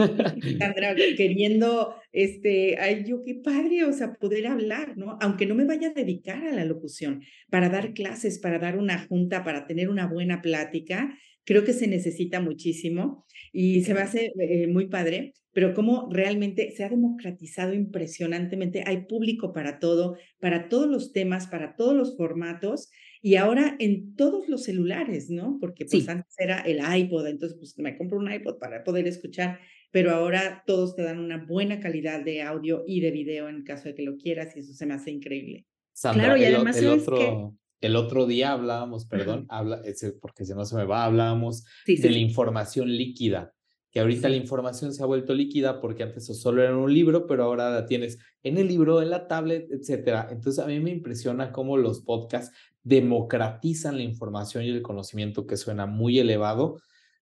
Sandra, 0.58 0.94
queriendo, 1.16 1.94
este, 2.12 2.78
ay, 2.78 3.04
yo 3.06 3.22
qué 3.22 3.34
padre, 3.36 3.84
o 3.84 3.92
sea, 3.92 4.14
poder 4.14 4.46
hablar, 4.46 4.96
¿no? 4.96 5.18
Aunque 5.20 5.46
no 5.46 5.54
me 5.54 5.64
vaya 5.64 5.88
a 5.88 5.94
dedicar 5.94 6.44
a 6.46 6.52
la 6.52 6.64
locución, 6.64 7.22
para 7.50 7.68
dar 7.68 7.92
clases, 7.92 8.38
para 8.38 8.58
dar 8.58 8.76
una 8.76 9.06
junta, 9.06 9.44
para 9.44 9.66
tener 9.66 9.88
una 9.88 10.06
buena 10.06 10.42
plática, 10.42 11.16
creo 11.44 11.64
que 11.64 11.72
se 11.72 11.86
necesita 11.86 12.40
muchísimo 12.40 13.26
y 13.52 13.82
se 13.82 13.94
me 13.94 14.00
hace 14.00 14.32
eh, 14.38 14.66
muy 14.68 14.88
padre, 14.88 15.32
pero 15.52 15.74
como 15.74 16.08
realmente 16.10 16.70
se 16.72 16.84
ha 16.84 16.88
democratizado 16.88 17.74
impresionantemente, 17.74 18.84
hay 18.86 19.06
público 19.06 19.52
para 19.52 19.78
todo, 19.78 20.16
para 20.40 20.68
todos 20.68 20.88
los 20.88 21.12
temas, 21.12 21.46
para 21.46 21.76
todos 21.76 21.94
los 21.94 22.16
formatos 22.16 22.90
y 23.24 23.36
ahora 23.36 23.76
en 23.78 24.16
todos 24.16 24.48
los 24.48 24.64
celulares, 24.64 25.30
¿no? 25.30 25.58
Porque 25.60 25.86
pues 25.86 26.08
antes 26.08 26.34
era 26.38 26.58
el 26.60 26.80
iPod, 26.80 27.28
entonces 27.28 27.56
pues 27.56 27.78
me 27.78 27.96
compro 27.96 28.18
un 28.18 28.30
iPod 28.30 28.58
para 28.58 28.82
poder 28.82 29.06
escuchar, 29.06 29.60
pero 29.92 30.10
ahora 30.10 30.64
todos 30.66 30.96
te 30.96 31.02
dan 31.02 31.20
una 31.20 31.44
buena 31.46 31.78
calidad 31.78 32.24
de 32.24 32.42
audio 32.42 32.82
y 32.84 33.00
de 33.00 33.12
video 33.12 33.48
en 33.48 33.62
caso 33.62 33.84
de 33.84 33.94
que 33.94 34.02
lo 34.02 34.16
quieras 34.16 34.56
y 34.56 34.60
eso 34.60 34.74
se 34.74 34.86
me 34.86 34.94
hace 34.94 35.12
increíble. 35.12 35.66
claro, 36.00 36.36
y 36.36 36.44
además 36.44 36.76
el, 36.78 36.88
otro, 36.88 37.56
el 37.80 37.94
otro 37.94 38.26
día 38.26 38.52
hablábamos, 38.52 39.06
perdón, 39.06 39.46
habla, 39.48 39.82
porque 40.20 40.44
si 40.44 40.52
no 40.52 40.64
se 40.64 40.74
me 40.74 40.84
va, 40.84 41.04
hablábamos 41.04 41.64
de 41.86 42.10
la 42.10 42.18
información 42.18 42.88
líquida 42.90 43.54
que 43.92 44.00
ahorita 44.00 44.30
la 44.30 44.36
información 44.36 44.94
se 44.94 45.02
ha 45.02 45.06
vuelto 45.06 45.34
líquida 45.34 45.78
porque 45.78 46.02
antes 46.02 46.24
solo 46.40 46.62
era 46.62 46.74
un 46.74 46.92
libro, 46.92 47.26
pero 47.26 47.44
ahora 47.44 47.70
la 47.70 47.84
tienes 47.84 48.18
en 48.42 48.56
el 48.56 48.66
libro, 48.66 49.02
en 49.02 49.10
la 49.10 49.28
tablet, 49.28 49.70
etcétera. 49.70 50.28
Entonces 50.30 50.64
a 50.64 50.66
mí 50.66 50.80
me 50.80 50.90
impresiona 50.90 51.52
cómo 51.52 51.76
los 51.76 52.00
podcasts 52.00 52.56
democratizan 52.82 53.96
la 53.96 54.02
información 54.02 54.64
y 54.64 54.70
el 54.70 54.82
conocimiento 54.82 55.46
que 55.46 55.56
suena 55.56 55.86
muy 55.86 56.18
elevado, 56.18 56.80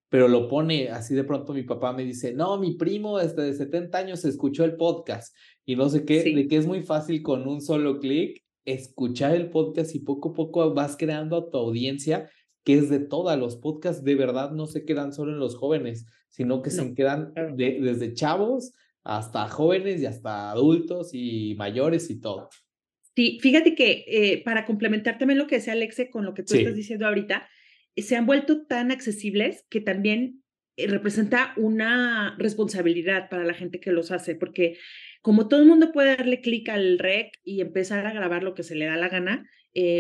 pero 0.09 0.27
lo 0.27 0.49
pone 0.49 0.89
así 0.89 1.15
de 1.15 1.25
pronto 1.25 1.53
mi 1.53 1.63
papá 1.63 1.93
me 1.93 2.05
dice, 2.05 2.33
no, 2.33 2.59
mi 2.59 2.75
primo 2.75 3.19
desde 3.19 3.43
de 3.43 3.55
70 3.55 3.97
años 3.97 4.25
escuchó 4.25 4.65
el 4.65 4.77
podcast 4.77 5.35
y 5.65 5.77
no 5.77 5.89
sé 5.89 6.05
qué, 6.05 6.23
de 6.35 6.49
que 6.49 6.57
es 6.57 6.67
muy 6.67 6.83
fácil 6.83 7.23
con 7.23 7.47
un 7.47 7.61
solo 7.61 7.99
clic 7.99 8.43
escuchar 8.65 9.35
el 9.35 9.51
podcast 9.51 9.95
y 9.95 10.01
poco 10.01 10.31
a 10.31 10.35
poco 10.35 10.75
vas 10.75 10.97
creando 10.97 11.37
a 11.37 11.51
tu 11.51 11.59
audiencia 11.59 12.29
que 12.65 12.79
es 12.79 12.91
de 12.91 13.01
todas. 13.01 13.39
Los 13.39 13.57
podcasts 13.57 14.05
de 14.05 14.15
verdad 14.15 14.51
no 14.53 14.67
se 14.67 14.85
quedan 14.85 15.13
solo 15.13 15.33
en 15.33 15.39
los 15.39 15.57
jóvenes, 15.57 16.07
sino 16.29 16.63
que 16.63 16.71
se 16.71 16.95
quedan 16.95 17.33
desde 17.57 18.15
chavos 18.15 18.73
hasta 19.03 19.49
jóvenes 19.49 20.01
y 20.03 20.07
hasta 20.07 20.51
adultos 20.51 21.11
y 21.13 21.55
mayores 21.57 22.11
y 22.11 22.21
todo. 22.21 22.49
Sí, 23.17 23.39
fíjate 23.41 23.75
que 23.75 24.05
eh, 24.07 24.43
para 24.45 24.65
complementar 24.65 25.19
también 25.19 25.39
lo 25.39 25.47
que 25.47 25.57
decía 25.57 25.73
Alexe 25.73 26.11
con 26.11 26.25
lo 26.25 26.35
que 26.35 26.43
tú 26.43 26.55
estás 26.55 26.77
diciendo 26.77 27.07
ahorita, 27.07 27.49
eh, 27.97 28.03
se 28.03 28.17
han 28.17 28.27
vuelto 28.27 28.67
tan 28.67 28.91
accesibles 28.91 29.67
que 29.69 29.81
también 29.81 30.43
eh, 30.77 30.87
representa 30.87 31.53
una 31.57 32.37
responsabilidad 32.39 33.29
para 33.29 33.45
la 33.45 33.55
gente 33.55 33.81
que 33.81 33.93
los 33.93 34.13
hace, 34.13 34.37
porque 34.37 34.79
como 35.23 35.49
todo 35.49 35.61
el 35.61 35.67
mundo 35.67 35.93
puede 35.93 36.17
darle 36.17 36.41
clic 36.41 36.69
al 36.69 36.99
rec 36.99 37.39
y 37.45 37.61
empezar 37.61 38.07
a 38.07 38.13
grabar 38.13 38.43
lo 38.43 38.55
que 38.55 38.63
se 38.63 38.75
le 38.75 38.87
da 38.87 38.97
la 38.97 39.09
gana, 39.09 39.49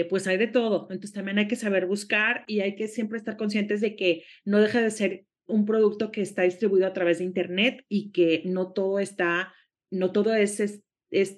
pues 0.08 0.26
hay 0.26 0.36
de 0.36 0.48
todo. 0.48 0.88
Entonces 0.90 1.12
también 1.12 1.38
hay 1.38 1.46
que 1.46 1.56
saber 1.56 1.86
buscar 1.86 2.44
y 2.46 2.60
hay 2.60 2.74
que 2.74 2.88
siempre 2.88 3.18
estar 3.18 3.36
conscientes 3.36 3.80
de 3.80 3.94
que 3.96 4.24
no 4.44 4.60
deja 4.60 4.80
de 4.80 4.90
ser 4.90 5.26
un 5.46 5.66
producto 5.66 6.10
que 6.10 6.22
está 6.22 6.42
distribuido 6.42 6.86
a 6.86 6.92
través 6.92 7.18
de 7.18 7.24
Internet 7.24 7.84
y 7.88 8.12
que 8.12 8.42
no 8.46 8.72
todo 8.72 8.98
está, 8.98 9.52
no 9.90 10.10
todo 10.12 10.34
es, 10.34 10.58
es, 10.60 10.82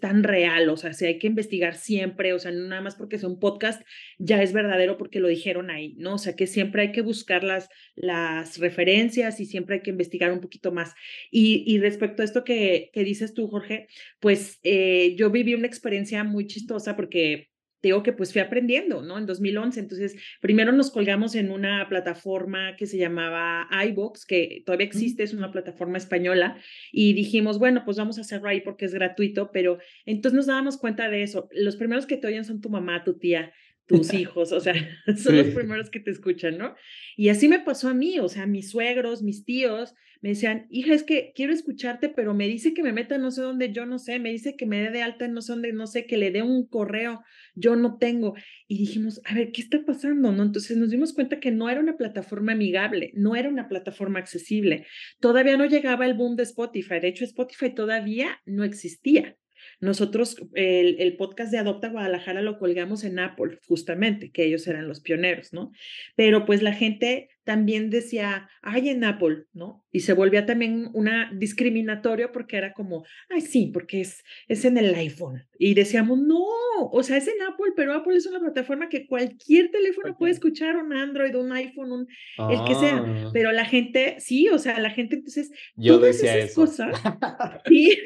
tan 0.00 0.22
real, 0.22 0.68
o 0.68 0.76
sea, 0.76 0.92
si 0.92 1.06
hay 1.06 1.18
que 1.18 1.26
investigar 1.26 1.74
siempre, 1.74 2.32
o 2.32 2.38
sea, 2.38 2.50
no 2.50 2.68
nada 2.68 2.82
más 2.82 2.96
porque 2.96 3.16
es 3.16 3.24
un 3.24 3.38
podcast 3.38 3.82
ya 4.18 4.42
es 4.42 4.52
verdadero 4.52 4.98
porque 4.98 5.20
lo 5.20 5.28
dijeron 5.28 5.70
ahí, 5.70 5.94
¿no? 5.98 6.14
O 6.14 6.18
sea, 6.18 6.36
que 6.36 6.46
siempre 6.46 6.82
hay 6.82 6.92
que 6.92 7.02
buscar 7.02 7.44
las, 7.44 7.68
las 7.94 8.58
referencias 8.58 9.40
y 9.40 9.46
siempre 9.46 9.76
hay 9.76 9.82
que 9.82 9.90
investigar 9.90 10.32
un 10.32 10.40
poquito 10.40 10.72
más. 10.72 10.94
Y, 11.30 11.64
y 11.66 11.78
respecto 11.78 12.22
a 12.22 12.24
esto 12.24 12.44
que, 12.44 12.90
que 12.92 13.04
dices 13.04 13.34
tú, 13.34 13.48
Jorge, 13.48 13.88
pues 14.20 14.60
eh, 14.62 15.14
yo 15.16 15.30
viví 15.30 15.54
una 15.54 15.66
experiencia 15.66 16.24
muy 16.24 16.46
chistosa 16.46 16.96
porque 16.96 17.51
digo 17.82 18.02
que 18.02 18.12
pues 18.12 18.32
fui 18.32 18.40
aprendiendo, 18.40 19.02
¿no? 19.02 19.18
En 19.18 19.26
2011, 19.26 19.80
entonces 19.80 20.16
primero 20.40 20.72
nos 20.72 20.90
colgamos 20.90 21.34
en 21.34 21.50
una 21.50 21.88
plataforma 21.88 22.76
que 22.76 22.86
se 22.86 22.96
llamaba 22.96 23.68
iBox, 23.88 24.24
que 24.24 24.62
todavía 24.64 24.86
existe, 24.86 25.22
es 25.22 25.34
una 25.34 25.50
plataforma 25.50 25.98
española, 25.98 26.56
y 26.92 27.12
dijimos, 27.12 27.58
bueno, 27.58 27.82
pues 27.84 27.96
vamos 27.96 28.18
a 28.18 28.22
hacerlo 28.22 28.48
ahí 28.48 28.60
porque 28.60 28.84
es 28.84 28.94
gratuito, 28.94 29.50
pero 29.52 29.78
entonces 30.06 30.36
nos 30.36 30.46
dábamos 30.46 30.78
cuenta 30.78 31.10
de 31.10 31.22
eso. 31.22 31.48
Los 31.52 31.76
primeros 31.76 32.06
que 32.06 32.16
te 32.16 32.28
oyen 32.28 32.44
son 32.44 32.60
tu 32.60 32.70
mamá, 32.70 33.04
tu 33.04 33.18
tía, 33.18 33.52
tus 33.86 34.14
hijos, 34.14 34.52
o 34.52 34.60
sea, 34.60 34.74
son 35.16 35.36
los 35.36 35.48
primeros 35.48 35.90
que 35.90 36.00
te 36.00 36.10
escuchan, 36.10 36.58
¿no? 36.58 36.74
Y 37.16 37.28
así 37.28 37.48
me 37.48 37.60
pasó 37.60 37.88
a 37.88 37.94
mí, 37.94 38.18
o 38.20 38.28
sea, 38.28 38.46
mis 38.46 38.70
suegros, 38.70 39.22
mis 39.22 39.44
tíos 39.44 39.94
me 40.22 40.30
decían, 40.30 40.66
hija, 40.70 40.94
es 40.94 41.02
que 41.02 41.32
quiero 41.34 41.52
escucharte, 41.52 42.08
pero 42.08 42.32
me 42.32 42.46
dice 42.46 42.72
que 42.74 42.84
me 42.84 42.92
meta 42.92 43.18
no 43.18 43.32
sé 43.32 43.42
dónde, 43.42 43.72
yo 43.72 43.86
no 43.86 43.98
sé, 43.98 44.20
me 44.20 44.30
dice 44.30 44.56
que 44.56 44.66
me 44.66 44.80
dé 44.80 44.90
de 44.90 45.02
alta 45.02 45.26
no 45.26 45.42
sé 45.42 45.52
dónde, 45.52 45.72
no 45.72 45.88
sé, 45.88 46.06
que 46.06 46.16
le 46.16 46.30
dé 46.30 46.42
un 46.42 46.66
correo, 46.68 47.22
yo 47.56 47.74
no 47.74 47.98
tengo. 47.98 48.34
Y 48.68 48.78
dijimos, 48.78 49.20
a 49.24 49.34
ver, 49.34 49.50
¿qué 49.50 49.60
está 49.60 49.84
pasando? 49.84 50.30
¿No? 50.30 50.44
Entonces 50.44 50.76
nos 50.76 50.90
dimos 50.90 51.12
cuenta 51.12 51.40
que 51.40 51.50
no 51.50 51.68
era 51.68 51.80
una 51.80 51.96
plataforma 51.96 52.52
amigable, 52.52 53.10
no 53.14 53.34
era 53.34 53.48
una 53.48 53.68
plataforma 53.68 54.20
accesible. 54.20 54.86
Todavía 55.18 55.56
no 55.56 55.66
llegaba 55.66 56.06
el 56.06 56.14
boom 56.14 56.36
de 56.36 56.44
Spotify, 56.44 57.00
de 57.00 57.08
hecho 57.08 57.24
Spotify 57.24 57.74
todavía 57.74 58.40
no 58.46 58.62
existía. 58.62 59.36
Nosotros 59.80 60.36
el, 60.54 61.00
el, 61.00 61.16
podcast 61.16 61.50
de 61.50 61.58
Adopta 61.58 61.88
Guadalajara 61.88 62.42
lo 62.42 62.58
colgamos 62.58 63.04
en 63.04 63.18
Apple, 63.18 63.58
justamente, 63.66 64.30
que 64.30 64.44
ellos 64.44 64.66
eran 64.66 64.88
los 64.88 65.00
pioneros, 65.00 65.52
¿no? 65.52 65.72
Pero 66.14 66.44
pues 66.44 66.62
la 66.62 66.72
gente 66.72 67.28
también 67.44 67.90
decía, 67.90 68.48
ay, 68.62 68.88
en 68.90 69.04
Apple, 69.04 69.46
¿no? 69.52 69.84
Y 69.90 70.00
se 70.00 70.12
volvía 70.12 70.46
también 70.46 70.90
una 70.94 71.30
discriminatorio 71.34 72.30
porque 72.32 72.56
era 72.56 72.72
como, 72.72 73.04
ay, 73.28 73.40
sí, 73.40 73.70
porque 73.72 74.00
es, 74.00 74.22
es 74.48 74.64
en 74.64 74.78
el 74.78 74.94
iPhone. 74.94 75.44
Y 75.58 75.74
decíamos, 75.74 76.18
no, 76.18 76.44
o 76.78 77.02
sea, 77.02 77.16
es 77.16 77.26
en 77.28 77.42
Apple, 77.42 77.72
pero 77.76 77.94
Apple 77.94 78.16
es 78.16 78.26
una 78.26 78.40
plataforma 78.40 78.88
que 78.88 79.06
cualquier 79.06 79.70
teléfono 79.70 80.16
puede 80.16 80.32
escuchar, 80.32 80.76
un 80.76 80.92
Android, 80.92 81.34
un 81.34 81.52
iPhone, 81.52 81.92
un, 81.92 82.08
el 82.50 82.64
que 82.64 82.74
sea. 82.74 83.04
Ah. 83.04 83.30
Pero 83.32 83.52
la 83.52 83.64
gente, 83.64 84.16
sí, 84.18 84.48
o 84.48 84.58
sea, 84.58 84.78
la 84.80 84.90
gente, 84.90 85.16
entonces, 85.16 85.50
Yo 85.76 85.96
todas 85.96 86.16
decía 86.16 86.38
esas 86.38 86.54
cosas, 86.54 86.94
sí, 87.66 87.98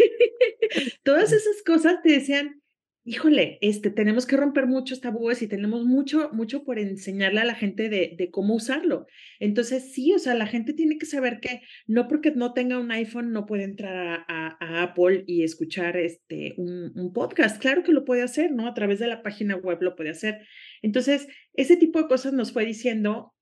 todas 1.02 1.32
esas 1.32 1.62
cosas 1.64 2.02
te 2.02 2.12
decían, 2.12 2.62
híjole, 3.06 3.58
este, 3.60 3.90
tenemos 3.90 4.26
que 4.26 4.36
romper 4.36 4.66
muchos 4.66 5.00
tabúes 5.00 5.40
y 5.40 5.46
tenemos 5.46 5.84
mucho, 5.84 6.28
mucho 6.32 6.64
por 6.64 6.80
enseñarle 6.80 7.40
a 7.40 7.44
la 7.44 7.54
gente 7.54 7.88
de, 7.88 8.16
de, 8.18 8.30
cómo 8.32 8.56
usarlo. 8.56 9.06
Entonces, 9.38 9.92
sí, 9.92 10.12
o 10.12 10.18
sea, 10.18 10.34
la 10.34 10.48
gente 10.48 10.72
tiene 10.72 10.98
que 10.98 11.06
saber 11.06 11.38
que 11.40 11.62
no 11.86 12.08
porque 12.08 12.32
no 12.32 12.52
tenga 12.52 12.80
un 12.80 12.90
iPhone 12.90 13.32
no 13.32 13.46
puede 13.46 13.62
entrar 13.62 14.24
a, 14.26 14.56
a, 14.58 14.82
Apple 14.82 15.22
y 15.28 15.44
escuchar 15.44 15.96
este, 15.96 16.54
un, 16.56 16.92
un, 16.96 17.12
podcast. 17.12 17.60
Claro 17.60 17.84
que 17.84 17.92
lo 17.92 18.04
puede 18.04 18.22
hacer, 18.22 18.50
¿no? 18.50 18.66
A 18.66 18.74
través 18.74 18.98
de 18.98 19.06
la 19.06 19.22
página 19.22 19.54
web 19.54 19.78
lo 19.82 19.94
puede 19.94 20.10
hacer. 20.10 20.40
Entonces, 20.82 21.28
ese 21.54 21.76
tipo 21.76 22.02
de 22.02 22.08
cosas 22.08 22.32
nos 22.32 22.52
fue 22.52 22.66
diciendo 22.66 23.35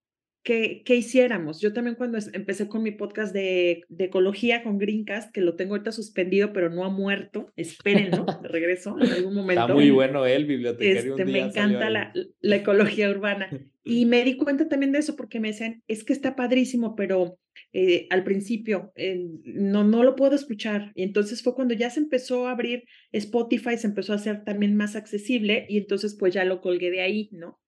que, 0.45 0.85
hiciéramos. 0.87 1.61
Yo 1.61 1.73
también 1.73 1.97
cuando 1.97 2.19
empecé 2.33 2.69
con 2.69 2.83
mi 2.83 2.93
podcast 2.93 3.33
de, 3.33 3.83
de, 3.89 4.05
ecología 4.05 4.63
con 4.63 4.79
Greencast, 4.79 5.33
que 5.33 5.41
lo 5.41 5.57
tengo 5.57 5.75
ahorita 5.75 5.91
suspendido, 5.91 6.53
pero 6.53 6.69
no 6.69 6.85
ha 6.85 6.91
muerto, 6.91 7.51
espérenlo, 7.57 8.27
de 8.43 8.49
regreso 8.49 8.97
en 9.01 9.11
algún 9.11 9.35
momento. 9.35 9.63
Está 9.63 9.75
muy 9.75 9.91
bueno 9.91 10.27
él, 10.27 10.45
bibliotecario. 10.45 11.17
Este, 11.17 11.25
me 11.25 11.41
encanta 11.41 11.89
la, 11.89 12.13
la, 12.41 12.57
ecología 12.57 13.11
urbana. 13.11 13.49
Y 13.87 14.07
me 14.07 14.25
di 14.25 14.39
cuenta 14.39 14.67
también 14.67 14.93
de 14.93 15.01
eso 15.01 15.15
porque 15.15 15.41
me 15.41 15.49
decían, 15.49 15.83
es 15.89 16.05
que 16.05 16.15
está 16.15 16.37
padrísimo, 16.37 16.97
pero 16.97 17.39
eh, 17.75 18.07
al 18.09 18.25
principio 18.25 18.93
eh, 18.97 19.29
no, 19.45 19.85
no 19.85 20.03
lo 20.05 20.17
puedo 20.17 20.35
escuchar. 20.35 20.93
Y 20.95 21.03
entonces 21.03 21.43
fue 21.43 21.55
cuando 21.55 21.75
ya 21.75 21.91
se 21.91 22.01
empezó 22.01 22.49
a 22.49 22.53
abrir 22.53 22.85
Spotify, 23.13 23.77
se 23.77 23.87
empezó 23.87 24.15
a 24.15 24.17
hacer 24.17 24.43
también 24.43 24.75
más 24.75 24.97
accesible 24.97 25.67
y 25.69 25.77
entonces 25.77 26.17
pues 26.19 26.33
ya 26.33 26.45
lo 26.45 26.63
colgué 26.63 26.91
de 26.91 27.03
ahí, 27.03 27.29
¿no? 27.31 27.61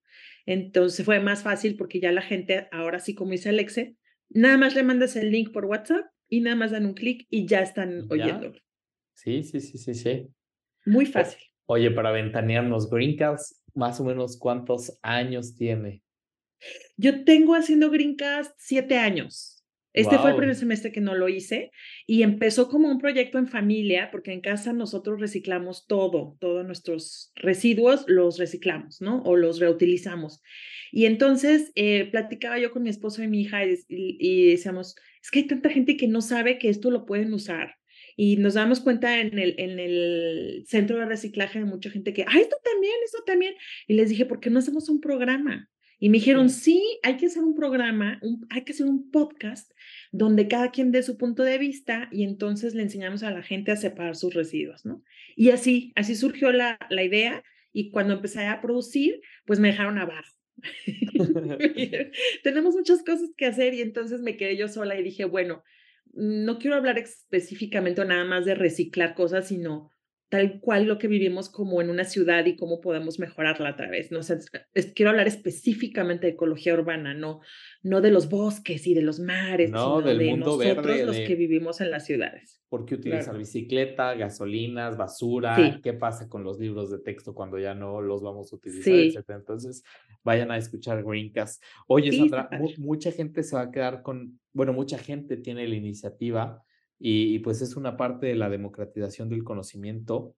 Entonces 0.47 1.05
fue 1.05 1.21
más 1.21 1.43
fácil 1.43 1.77
porque 1.77 2.01
ya 2.01 2.13
la 2.13 2.23
gente, 2.23 2.69
ahora 2.71 3.01
sí 3.01 3.15
como 3.15 3.33
dice 3.33 3.49
Alexe, 3.49 3.97
nada 4.31 4.57
más 4.57 4.75
le 4.75 4.85
mandas 4.85 5.17
el 5.17 5.31
link 5.31 5.53
por 5.53 5.65
WhatsApp 5.67 6.07
y 6.29 6.41
nada 6.41 6.57
más 6.57 6.71
dan 6.71 6.87
un 6.87 6.95
clic 6.95 7.27
y 7.29 7.47
ya 7.47 7.61
están 7.61 8.07
oyendo. 8.09 8.53
Sí, 9.15 9.43
sí, 9.43 9.61
sí, 9.61 9.79
sí, 9.79 9.95
sí. 9.95 10.29
Muy 10.85 11.07
fácil. 11.07 11.41
oye, 11.67 11.91
para 11.91 12.13
ventanearnos, 12.13 12.89
Greencast, 12.89 13.53
más 13.75 14.01
o 14.01 14.05
menos 14.05 14.39
cuántos 14.39 14.99
años 15.03 15.57
tiene. 15.57 16.03
Yo 16.97 17.25
tengo 17.25 17.55
haciendo 17.55 17.91
Greencast 17.91 18.55
siete 18.57 18.99
años. 18.99 19.56
Este 19.97 20.19
fue 20.19 20.33
el 20.33 20.37
primer 20.37 20.55
semestre 20.55 20.93
que 20.93 21.01
no 21.01 21.15
lo 21.15 21.27
hice 21.31 21.71
y 22.07 22.23
empezó 22.23 22.69
como 22.69 22.91
un 22.91 22.99
proyecto 22.99 23.39
en 23.39 23.49
familia, 23.49 24.11
porque 24.13 24.31
en 24.31 24.43
casa 24.43 24.75
nosotros 24.75 25.19
reciclamos 25.19 25.87
todo, 25.87 26.37
todos 26.39 26.67
nuestros 26.67 27.33
residuos 27.35 28.05
los 28.07 28.39
reciclamos, 28.39 29.01
¿no? 29.01 29.23
O 29.23 29.37
los 29.37 29.59
reutilizamos. 29.59 30.43
Y 30.93 31.07
entonces 31.07 31.73
eh, 31.77 32.09
platicaba 32.11 32.59
yo 32.59 32.73
con 32.73 32.83
mi 32.83 32.91
esposo 32.91 33.23
y 33.23 33.29
mi 33.29 33.41
hija 33.41 33.63
y, 33.89 34.51
decíamos, 34.51 34.97
es 35.23 35.31
que 35.31 35.41
hay 35.41 35.47
tanta 35.47 35.71
gente 35.71 35.97
que 35.97 36.09
no 36.09 36.21
sabe 36.21 36.59
que 36.59 36.69
esto 36.69 36.91
lo 36.91 37.07
pueden 37.07 37.33
usar. 37.33 37.77
Y 38.19 38.37
nos 38.37 38.53
damos 38.53 38.81
cuenta 38.81 39.19
en 39.21 39.39
el, 39.39 39.55
en 39.59 39.79
el 39.79 40.65
centro 40.67 40.99
de 40.99 41.07
reciclaje 41.07 41.59
de 41.59 41.65
mucha 41.65 41.89
gente 41.91 42.13
que, 42.13 42.23
ah, 42.23 42.39
esto 42.39 42.57
también, 42.63 42.95
esto 43.03 43.25
también. 43.25 43.55
Y 43.89 43.95
les 43.95 44.11
dije, 44.11 44.27
¿por 44.27 44.41
qué 44.41 44.51
no 44.51 44.59
hacemos 44.59 44.91
un 44.91 45.01
programa? 45.01 45.71
Y 45.99 46.11
me 46.11 46.19
dijeron, 46.19 46.51
sí, 46.51 46.83
hay 47.03 47.17
que 47.17 47.27
hacer 47.27 47.43
un 47.43 47.55
programa, 47.55 48.21
hay 48.51 48.65
que 48.65 48.73
hacer 48.73 48.87
un 48.87 49.11
podcast 49.11 49.71
donde 50.13 50.49
cada 50.49 50.71
quien 50.71 50.93
dé 50.93 51.03
su 51.03 51.17
punto 51.17 51.43
de 51.43 51.59
vista 51.59 52.09
y 52.13 52.25
entonces 52.25 52.75
le 52.75 52.83
enseñamos 52.83 53.23
a 53.23 53.31
la 53.31 53.43
gente 53.43 53.73
a 53.73 53.77
separar 53.77 54.17
sus 54.17 54.35
residuos, 54.35 54.85
¿no? 54.85 55.03
Y 55.37 55.51
así, 55.51 55.93
así 55.97 56.15
surgió 56.15 56.53
la, 56.53 56.79
la 56.91 57.03
idea 57.03 57.43
y 57.73 57.91
cuando 57.91 58.15
empecé 58.15 58.47
a 58.47 58.61
producir, 58.61 59.21
pues 59.45 59.61
me 59.61 59.69
dejaron 59.69 59.99
abajo. 59.99 60.33
Tenemos 62.43 62.75
muchas 62.75 63.03
cosas 63.03 63.31
que 63.37 63.47
hacer 63.47 63.75
y 63.75 63.83
entonces 63.83 64.21
me 64.21 64.37
quedé 64.37 64.57
yo 64.57 64.69
sola 64.69 64.99
y 64.99 65.03
dije, 65.03 65.25
bueno, 65.25 65.63
no 66.13 66.59
quiero 66.59 66.77
hablar 66.77 66.99
específicamente 66.99 68.05
nada 68.05 68.25
más 68.25 68.45
de 68.45 68.55
reciclar 68.55 69.15
cosas, 69.15 69.49
sino 69.49 69.91
tal 70.29 70.61
cual 70.61 70.87
lo 70.87 70.99
que 70.99 71.07
vivimos 71.07 71.49
como 71.49 71.81
en 71.81 71.89
una 71.89 72.05
ciudad 72.05 72.45
y 72.47 72.57
cómo 72.57 72.81
podemos 72.81 73.19
mejorarla 73.19 73.71
a 73.71 73.77
través. 73.77 74.11
No 74.11 74.23
sé, 74.23 74.39
quiero 74.95 75.11
hablar 75.11 75.29
específicamente 75.29 76.27
de 76.27 76.33
ecología 76.33 76.75
urbana, 76.75 77.15
no, 77.15 77.41
no 77.83 78.01
de 78.01 78.11
los 78.11 78.29
bosques 78.29 78.87
y 78.87 78.95
de 78.95 79.03
los 79.03 79.21
mares, 79.21 79.71
no, 79.71 80.03
del 80.03 80.19
de 80.19 80.31
mundo 80.31 80.47
nosotros 80.57 80.87
verde, 80.87 81.07
los 81.07 81.17
que 81.17 81.37
vivimos 81.37 81.81
en 81.81 81.93
las 81.93 82.07
ciudades. 82.07 82.61
¿Por 82.69 82.85
qué 82.85 82.97
utilizar 82.97 83.39
bicicleta, 83.39 84.15
gasolinas, 84.15 84.97
basura? 84.97 85.81
¿Qué 85.81 85.93
pasa 85.93 86.29
con 86.29 86.43
los 86.43 86.59
libros 86.59 86.91
de 86.91 86.99
texto 86.99 87.33
cuando 87.33 87.59
ya 87.59 87.75
no 87.75 88.01
los 88.01 88.23
vamos 88.23 88.53
a 88.53 88.57
utilizar, 88.57 88.93
etcétera? 88.93 89.39
Entonces, 89.39 89.85
vayan 90.25 90.51
a 90.51 90.59
escuchar 90.59 91.05
Greencast. 91.05 91.63
Oye, 91.87 92.11
Sandra, 92.11 92.51
mucha 92.79 93.13
gente 93.13 93.45
se 93.45 93.55
va 93.55 93.63
a 93.63 93.71
quedar 93.71 94.03
con, 94.03 94.41
bueno, 94.53 94.73
mucha 94.73 94.99
gente 94.99 95.37
tiene 95.37 95.69
la 95.69 95.77
iniciativa 95.77 96.65
y, 96.99 97.39
pues 97.41 97.61
es 97.61 97.77
una 97.77 97.97
parte 97.97 98.27
de 98.27 98.35
la 98.35 98.49
democratización 98.49 99.29
del 99.29 99.45
conocimiento. 99.45 100.35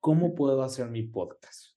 ¿Cómo 0.00 0.34
puedo 0.34 0.62
hacer 0.62 0.88
mi 0.90 1.02
podcast? 1.02 1.76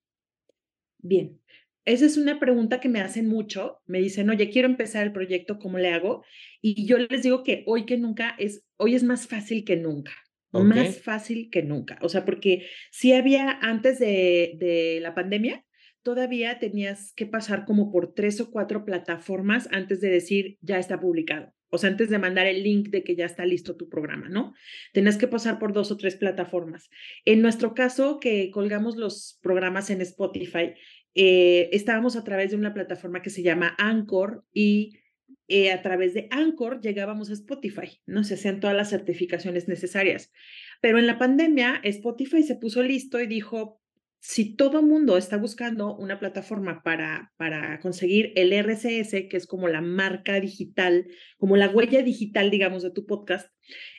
Bien, 0.99 1.39
esa 1.85 2.05
es 2.05 2.17
una 2.17 2.39
pregunta 2.39 2.79
que 2.79 2.89
me 2.89 3.01
hacen 3.01 3.27
mucho. 3.27 3.81
Me 3.85 3.99
dicen, 3.99 4.29
oye, 4.29 4.49
quiero 4.49 4.67
empezar 4.67 5.03
el 5.03 5.13
proyecto, 5.13 5.59
¿cómo 5.59 5.77
le 5.77 5.89
hago? 5.89 6.23
Y 6.61 6.87
yo 6.87 6.97
les 6.97 7.21
digo 7.21 7.43
que 7.43 7.63
hoy 7.67 7.85
que 7.85 7.97
nunca 7.97 8.35
es, 8.39 8.65
hoy 8.77 8.95
es 8.95 9.03
más 9.03 9.27
fácil 9.27 9.65
que 9.65 9.75
nunca. 9.75 10.13
Más 10.51 11.01
fácil 11.01 11.49
que 11.51 11.63
nunca. 11.63 11.97
O 12.01 12.09
sea, 12.09 12.25
porque 12.25 12.67
si 12.91 13.13
había 13.13 13.57
antes 13.61 13.97
de, 13.97 14.53
de 14.57 14.99
la 15.01 15.15
pandemia, 15.15 15.65
todavía 16.03 16.59
tenías 16.59 17.11
que 17.15 17.25
pasar 17.25 17.65
como 17.65 17.91
por 17.91 18.13
tres 18.13 18.39
o 18.39 18.51
cuatro 18.51 18.85
plataformas 18.85 19.67
antes 19.71 19.99
de 19.99 20.09
decir, 20.09 20.57
ya 20.61 20.77
está 20.77 20.99
publicado 20.99 21.53
o 21.73 21.77
sea, 21.79 21.89
antes 21.89 22.09
de 22.09 22.19
mandar 22.19 22.45
el 22.45 22.61
link 22.61 22.89
de 22.89 23.03
que 23.03 23.15
ya 23.15 23.25
está 23.25 23.45
listo 23.45 23.75
tu 23.75 23.89
programa, 23.89 24.29
¿no? 24.29 24.53
Tenés 24.93 25.17
que 25.17 25.27
pasar 25.27 25.57
por 25.57 25.73
dos 25.73 25.91
o 25.91 25.97
tres 25.97 26.15
plataformas. 26.15 26.89
En 27.25 27.41
nuestro 27.41 27.73
caso, 27.73 28.19
que 28.19 28.51
colgamos 28.51 28.95
los 28.95 29.39
programas 29.41 29.89
en 29.89 30.01
Spotify, 30.01 30.73
eh, 31.15 31.69
estábamos 31.71 32.15
a 32.15 32.23
través 32.23 32.51
de 32.51 32.57
una 32.57 32.73
plataforma 32.73 33.23
que 33.23 33.31
se 33.31 33.41
llama 33.41 33.75
Anchor 33.79 34.45
y 34.53 34.99
eh, 35.47 35.71
a 35.71 35.81
través 35.81 36.13
de 36.13 36.27
Anchor 36.29 36.79
llegábamos 36.79 37.29
a 37.29 37.33
Spotify, 37.33 37.99
¿no? 38.05 38.23
Se 38.23 38.35
hacían 38.35 38.59
todas 38.59 38.75
las 38.75 38.91
certificaciones 38.91 39.67
necesarias. 39.67 40.31
Pero 40.79 40.99
en 40.99 41.07
la 41.07 41.17
pandemia, 41.17 41.81
Spotify 41.83 42.43
se 42.43 42.55
puso 42.55 42.83
listo 42.83 43.19
y 43.19 43.27
dijo, 43.27 43.82
si 44.25 44.55
todo 44.55 44.81
mundo 44.81 45.17
está 45.17 45.35
buscando 45.35 45.97
una 45.97 46.17
plataforma 46.17 46.81
para, 46.81 47.33
para 47.35 47.81
conseguir 47.81 48.31
el 48.37 48.53
RCS, 48.53 49.27
que 49.27 49.35
es 49.35 49.45
como 49.45 49.67
la 49.67 49.81
marca 49.81 50.39
digital, 50.39 51.07
como 51.37 51.57
la 51.57 51.69
huella 51.69 52.01
digital, 52.03 52.49
digamos, 52.49 52.83
de 52.83 52.91
tu 52.91 53.05
podcast, 53.05 53.51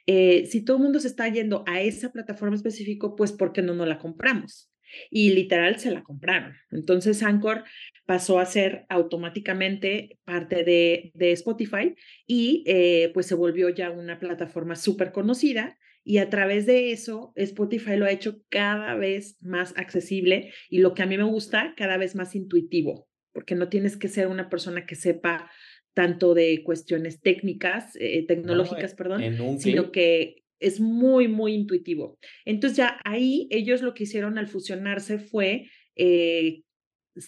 eh, 0.07 0.47
si 0.47 0.65
todo 0.65 0.79
el 0.79 0.83
mundo 0.83 0.99
se 0.99 1.09
está 1.09 1.29
yendo 1.29 1.63
a 1.67 1.83
esa 1.83 2.11
plataforma 2.11 2.57
específica, 2.57 3.09
pues 3.15 3.33
¿por 3.33 3.53
qué 3.53 3.61
no 3.61 3.75
nos 3.75 3.87
la 3.87 3.99
compramos? 3.99 4.73
Y 5.11 5.35
literal 5.35 5.79
se 5.79 5.91
la 5.91 6.03
compraron. 6.03 6.55
Entonces 6.71 7.23
Anchor 7.23 7.65
pasó 8.07 8.39
a 8.39 8.47
ser 8.47 8.87
automáticamente 8.89 10.19
parte 10.25 10.65
de, 10.65 11.13
de 11.13 11.33
Spotify 11.33 11.95
y 12.27 12.65
eh, 12.67 13.11
pues 13.13 13.27
se 13.27 13.35
volvió 13.35 13.69
ya 13.69 13.91
una 13.91 14.19
plataforma 14.19 14.75
súper 14.75 15.13
conocida 15.13 15.77
y 16.05 16.19
a 16.19 16.29
través 16.29 16.67
de 16.67 16.93
eso, 16.93 17.33
Spotify 17.35 17.97
lo 17.97 18.05
ha 18.05 18.13
hecho 18.13 18.43
cada 18.51 18.95
vez 18.95 19.39
más 19.41 19.73
accesible 19.77 20.53
y 20.69 20.79
lo 20.79 20.95
que 20.95 21.03
a 21.03 21.07
mí 21.07 21.17
me 21.17 21.25
gusta, 21.25 21.75
cada 21.77 21.97
vez 21.97 22.15
más 22.15 22.35
intuitivo, 22.35 23.09
porque 23.33 23.55
no 23.55 23.69
tienes 23.69 23.97
que 23.97 24.09
ser 24.09 24.29
una 24.29 24.51
persona 24.51 24.85
que 24.85 24.95
sepa 24.95 25.51
tanto 25.95 26.35
de 26.35 26.63
cuestiones 26.63 27.21
técnicas, 27.21 27.97
eh, 27.97 28.25
tecnológicas, 28.27 28.95
perdón, 28.95 29.59
sino 29.59 29.93
que 29.93 30.43
es 30.61 30.81
muy, 30.81 31.29
muy 31.29 31.55
intuitivo. 31.55 32.19
Entonces 32.45 32.77
ya 32.77 33.01
ahí 33.05 33.49
ellos 33.51 33.81
lo 33.81 33.95
que 33.95 34.05
hicieron 34.05 34.39
al 34.39 34.49
fusionarse 34.49 35.19
fue 35.19 35.71
eh, 35.97 36.65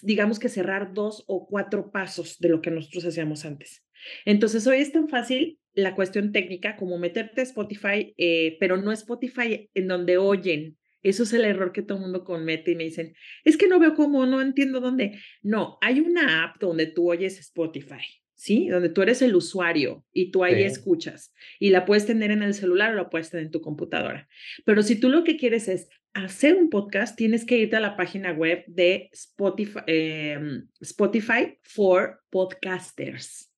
digamos 0.01 0.39
que 0.39 0.49
cerrar 0.49 0.93
dos 0.93 1.23
o 1.27 1.47
cuatro 1.47 1.91
pasos 1.91 2.37
de 2.39 2.49
lo 2.49 2.61
que 2.61 2.71
nosotros 2.71 3.05
hacíamos 3.05 3.45
antes. 3.45 3.85
Entonces, 4.25 4.67
hoy 4.67 4.79
es 4.79 4.91
tan 4.91 5.07
fácil 5.07 5.59
la 5.77 5.93
cuestión 5.93 6.31
técnica 6.31 6.75
como 6.75 6.97
meterte 6.97 7.41
a 7.41 7.43
Spotify, 7.43 8.13
eh, 8.17 8.57
pero 8.59 8.77
no 8.77 8.91
Spotify 8.91 9.69
en 9.75 9.87
donde 9.87 10.17
oyen. 10.17 10.75
Eso 11.03 11.21
es 11.21 11.33
el 11.33 11.45
error 11.45 11.71
que 11.71 11.83
todo 11.83 11.99
el 11.99 12.03
mundo 12.05 12.23
comete 12.23 12.71
y 12.71 12.75
me 12.75 12.83
dicen, 12.83 13.13
es 13.43 13.57
que 13.57 13.67
no 13.67 13.79
veo 13.79 13.93
cómo, 13.93 14.25
no 14.25 14.41
entiendo 14.41 14.81
dónde. 14.81 15.19
No, 15.43 15.77
hay 15.81 15.99
una 15.99 16.43
app 16.43 16.59
donde 16.59 16.87
tú 16.87 17.11
oyes 17.11 17.39
Spotify. 17.39 18.01
¿sí? 18.33 18.67
Donde 18.69 18.89
tú 18.89 19.01
eres 19.01 19.21
el 19.21 19.35
usuario 19.35 20.03
y 20.11 20.31
tú 20.31 20.43
ahí 20.43 20.63
escuchas 20.63 21.33
y 21.59 21.71
la 21.71 21.85
puedes 21.85 22.05
tener 22.05 22.31
en 22.31 22.43
el 22.43 22.53
celular 22.53 22.93
o 22.93 22.95
la 22.95 23.09
puedes 23.09 23.29
tener 23.29 23.47
en 23.47 23.51
tu 23.51 23.61
computadora. 23.61 24.27
Pero 24.63 24.83
si 24.83 24.99
tú 24.99 25.09
lo 25.09 25.23
que 25.23 25.37
quieres 25.37 25.67
es 25.67 25.89
hacer 26.13 26.55
un 26.55 26.69
podcast, 26.69 27.17
tienes 27.17 27.45
que 27.45 27.57
irte 27.57 27.75
a 27.75 27.79
la 27.79 27.97
página 27.97 28.31
web 28.31 28.63
de 28.67 29.09
Spotify, 29.11 29.79
em, 29.87 30.67
Spotify 30.79 31.57
for 31.63 32.21
Podcasters. 32.29 33.51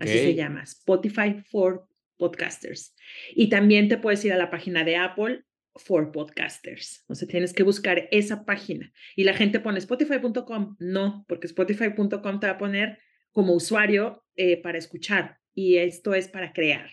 Así 0.00 0.18
se 0.18 0.34
llama, 0.34 0.62
Spotify 0.62 1.36
for 1.50 1.86
Podcasters. 2.16 2.94
Y 3.34 3.48
también 3.48 3.88
te 3.88 3.98
puedes 3.98 4.24
ir 4.24 4.32
a 4.32 4.38
la 4.38 4.50
página 4.50 4.84
de 4.84 4.96
Apple 4.96 5.44
for 5.74 6.10
podcasters. 6.10 7.04
O 7.08 7.14
sea, 7.14 7.28
tienes 7.28 7.52
que 7.52 7.62
buscar 7.62 8.08
esa 8.10 8.44
página. 8.44 8.92
Y 9.14 9.24
la 9.24 9.34
gente 9.34 9.60
pone 9.60 9.78
spotify.com. 9.78 10.76
No, 10.78 11.24
porque 11.28 11.46
spotify.com 11.46 12.40
te 12.40 12.46
va 12.46 12.52
a 12.52 12.58
poner 12.58 12.98
como 13.32 13.52
usuario 13.52 14.24
eh, 14.36 14.62
para 14.62 14.78
escuchar 14.78 15.38
y 15.54 15.76
esto 15.76 16.14
es 16.14 16.28
para 16.28 16.52
crear. 16.52 16.90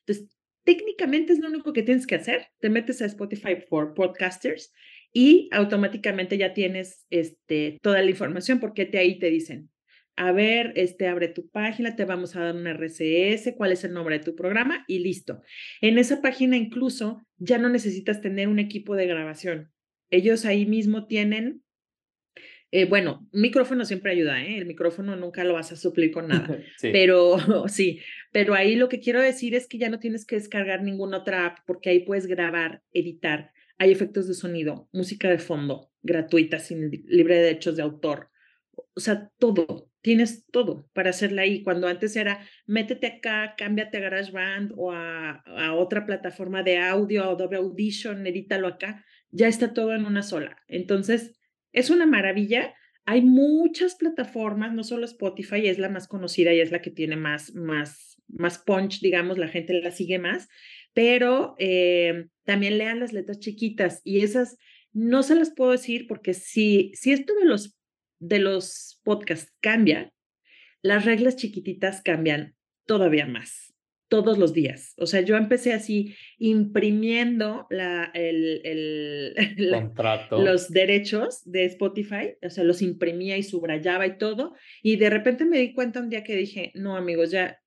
Entonces, 0.00 0.34
técnicamente 0.64 1.32
es 1.32 1.40
lo 1.40 1.48
único 1.48 1.72
que 1.72 1.82
tienes 1.82 2.06
que 2.06 2.14
hacer. 2.14 2.46
Te 2.60 2.70
metes 2.70 3.02
a 3.02 3.06
Spotify 3.06 3.56
for 3.68 3.94
Podcasters 3.94 4.72
y 5.12 5.48
automáticamente 5.52 6.38
ya 6.38 6.54
tienes 6.54 7.06
este, 7.10 7.78
toda 7.82 8.00
la 8.02 8.10
información 8.10 8.60
porque 8.60 8.86
te, 8.86 8.98
ahí 8.98 9.18
te 9.18 9.28
dicen, 9.28 9.70
a 10.16 10.32
ver, 10.32 10.72
este, 10.76 11.08
abre 11.08 11.28
tu 11.28 11.48
página, 11.48 11.96
te 11.96 12.04
vamos 12.04 12.36
a 12.36 12.40
dar 12.40 12.54
un 12.54 12.66
RCS, 12.66 13.54
cuál 13.56 13.72
es 13.72 13.84
el 13.84 13.92
nombre 13.92 14.18
de 14.18 14.24
tu 14.24 14.34
programa 14.34 14.84
y 14.86 14.98
listo. 14.98 15.42
En 15.80 15.98
esa 15.98 16.20
página 16.20 16.56
incluso 16.56 17.26
ya 17.38 17.58
no 17.58 17.68
necesitas 17.68 18.20
tener 18.20 18.48
un 18.48 18.58
equipo 18.58 18.94
de 18.94 19.06
grabación. 19.06 19.72
Ellos 20.10 20.44
ahí 20.44 20.66
mismo 20.66 21.06
tienen 21.06 21.62
eh, 22.74 22.86
bueno, 22.86 23.28
micrófono 23.32 23.84
siempre 23.84 24.12
ayuda, 24.12 24.42
¿eh? 24.42 24.56
El 24.56 24.64
micrófono 24.64 25.14
nunca 25.14 25.44
lo 25.44 25.52
vas 25.52 25.70
a 25.72 25.76
suplir 25.76 26.10
con 26.10 26.28
nada. 26.28 26.58
Pero 26.80 27.36
sí, 27.68 28.00
pero 28.32 28.54
ahí 28.54 28.76
lo 28.76 28.88
que 28.88 28.98
quiero 28.98 29.20
decir 29.20 29.54
es 29.54 29.68
que 29.68 29.76
ya 29.76 29.90
no 29.90 29.98
tienes 29.98 30.24
que 30.24 30.36
descargar 30.36 30.82
ninguna 30.82 31.18
otra 31.18 31.44
app 31.44 31.58
porque 31.66 31.90
ahí 31.90 32.00
puedes 32.00 32.26
grabar, 32.26 32.82
editar. 32.92 33.52
Hay 33.76 33.92
efectos 33.92 34.26
de 34.26 34.32
sonido, 34.32 34.88
música 34.92 35.28
de 35.28 35.38
fondo, 35.38 35.90
gratuita, 36.02 36.58
sin 36.60 36.90
libre 37.06 37.36
de 37.36 37.42
derechos 37.42 37.76
de 37.76 37.82
autor. 37.82 38.30
O 38.94 39.00
sea, 39.00 39.30
todo, 39.38 39.91
tienes 40.02 40.46
todo 40.50 40.88
para 40.92 41.10
hacerla 41.10 41.42
ahí. 41.42 41.62
Cuando 41.62 41.86
antes 41.88 42.14
era, 42.16 42.46
métete 42.66 43.06
acá, 43.06 43.54
cámbiate 43.56 43.96
a 43.96 44.00
GarageBand 44.00 44.72
o 44.76 44.92
a, 44.92 45.42
a 45.46 45.74
otra 45.74 46.04
plataforma 46.04 46.62
de 46.62 46.78
audio, 46.78 47.24
Adobe 47.24 47.56
Audition, 47.56 48.26
edítalo 48.26 48.68
acá, 48.68 49.04
ya 49.30 49.48
está 49.48 49.72
todo 49.72 49.94
en 49.94 50.04
una 50.04 50.22
sola. 50.22 50.58
Entonces, 50.68 51.40
es 51.72 51.90
una 51.90 52.06
maravilla. 52.06 52.74
Hay 53.04 53.22
muchas 53.22 53.96
plataformas, 53.96 54.72
no 54.72 54.84
solo 54.84 55.06
Spotify 55.06 55.66
es 55.66 55.78
la 55.78 55.88
más 55.88 56.06
conocida 56.06 56.52
y 56.52 56.60
es 56.60 56.70
la 56.70 56.82
que 56.82 56.90
tiene 56.90 57.16
más, 57.16 57.54
más, 57.54 58.22
más 58.28 58.58
punch, 58.58 59.00
digamos, 59.00 59.38
la 59.38 59.48
gente 59.48 59.72
la 59.80 59.90
sigue 59.90 60.18
más, 60.18 60.48
pero 60.94 61.56
eh, 61.58 62.26
también 62.44 62.78
lean 62.78 63.00
las 63.00 63.12
letras 63.12 63.40
chiquitas 63.40 64.00
y 64.04 64.20
esas 64.20 64.56
no 64.92 65.22
se 65.22 65.34
las 65.34 65.50
puedo 65.50 65.72
decir 65.72 66.06
porque 66.06 66.34
si, 66.34 66.92
si 66.94 67.12
esto 67.12 67.34
de 67.34 67.46
los, 67.46 67.76
de 68.22 68.38
los 68.38 69.00
podcasts 69.02 69.52
cambia, 69.60 70.12
las 70.80 71.04
reglas 71.04 71.36
chiquititas 71.36 72.00
cambian 72.02 72.54
todavía 72.86 73.26
más 73.26 73.74
todos 74.08 74.36
los 74.36 74.52
días. 74.52 74.92
O 74.98 75.06
sea, 75.06 75.22
yo 75.22 75.36
empecé 75.38 75.72
así 75.72 76.14
imprimiendo 76.38 77.66
la, 77.70 78.10
el, 78.12 78.60
el, 78.62 79.34
los 80.30 80.68
derechos 80.70 81.40
de 81.50 81.64
Spotify, 81.64 82.34
o 82.42 82.50
sea, 82.50 82.62
los 82.62 82.82
imprimía 82.82 83.38
y 83.38 83.42
subrayaba 83.42 84.06
y 84.06 84.18
todo, 84.18 84.54
y 84.82 84.96
de 84.96 85.08
repente 85.08 85.46
me 85.46 85.58
di 85.58 85.72
cuenta 85.72 86.00
un 86.00 86.10
día 86.10 86.24
que 86.24 86.36
dije, 86.36 86.72
no 86.74 86.96
amigos, 86.96 87.30
ya, 87.30 87.61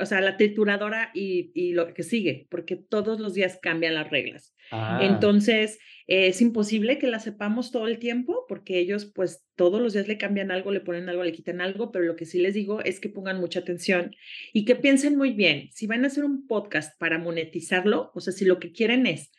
o 0.00 0.06
sea, 0.06 0.20
la 0.20 0.36
trituradora 0.36 1.10
y, 1.14 1.50
y, 1.54 1.72
lo 1.72 1.94
que 1.94 2.02
sigue, 2.02 2.46
porque 2.50 2.76
todos 2.76 3.20
los 3.20 3.34
días 3.34 3.58
cambian 3.60 3.94
las 3.94 4.10
reglas. 4.10 4.54
Ah. 4.70 5.00
Entonces, 5.02 5.78
es 6.06 6.40
imposible 6.42 6.98
que 6.98 7.06
la 7.06 7.20
sepamos 7.20 7.70
todo 7.70 7.86
el 7.86 7.98
tiempo 7.98 8.44
porque 8.48 8.78
ellos 8.78 9.10
pues 9.14 9.44
todos 9.54 9.80
los 9.80 9.92
días 9.92 10.08
le 10.08 10.18
cambian 10.18 10.50
algo, 10.50 10.70
le 10.72 10.80
ponen 10.80 11.08
algo, 11.08 11.24
le 11.24 11.32
quitan 11.32 11.60
algo, 11.60 11.92
pero 11.92 12.04
lo 12.04 12.16
que 12.16 12.26
sí 12.26 12.38
les 12.38 12.54
digo 12.54 12.80
es 12.82 13.00
que 13.00 13.08
pongan 13.08 13.40
mucha 13.40 13.60
atención 13.60 14.14
y 14.52 14.64
que 14.64 14.76
piensen 14.76 15.16
muy 15.16 15.32
bien, 15.32 15.68
si 15.72 15.86
van 15.86 16.04
a 16.04 16.08
hacer 16.08 16.24
un 16.24 16.46
podcast 16.46 16.98
para 16.98 17.18
monetizarlo, 17.18 18.10
o 18.14 18.20
sea, 18.20 18.32
si 18.32 18.44
lo 18.44 18.58
que 18.58 18.72
quieren 18.72 19.06
es 19.06 19.30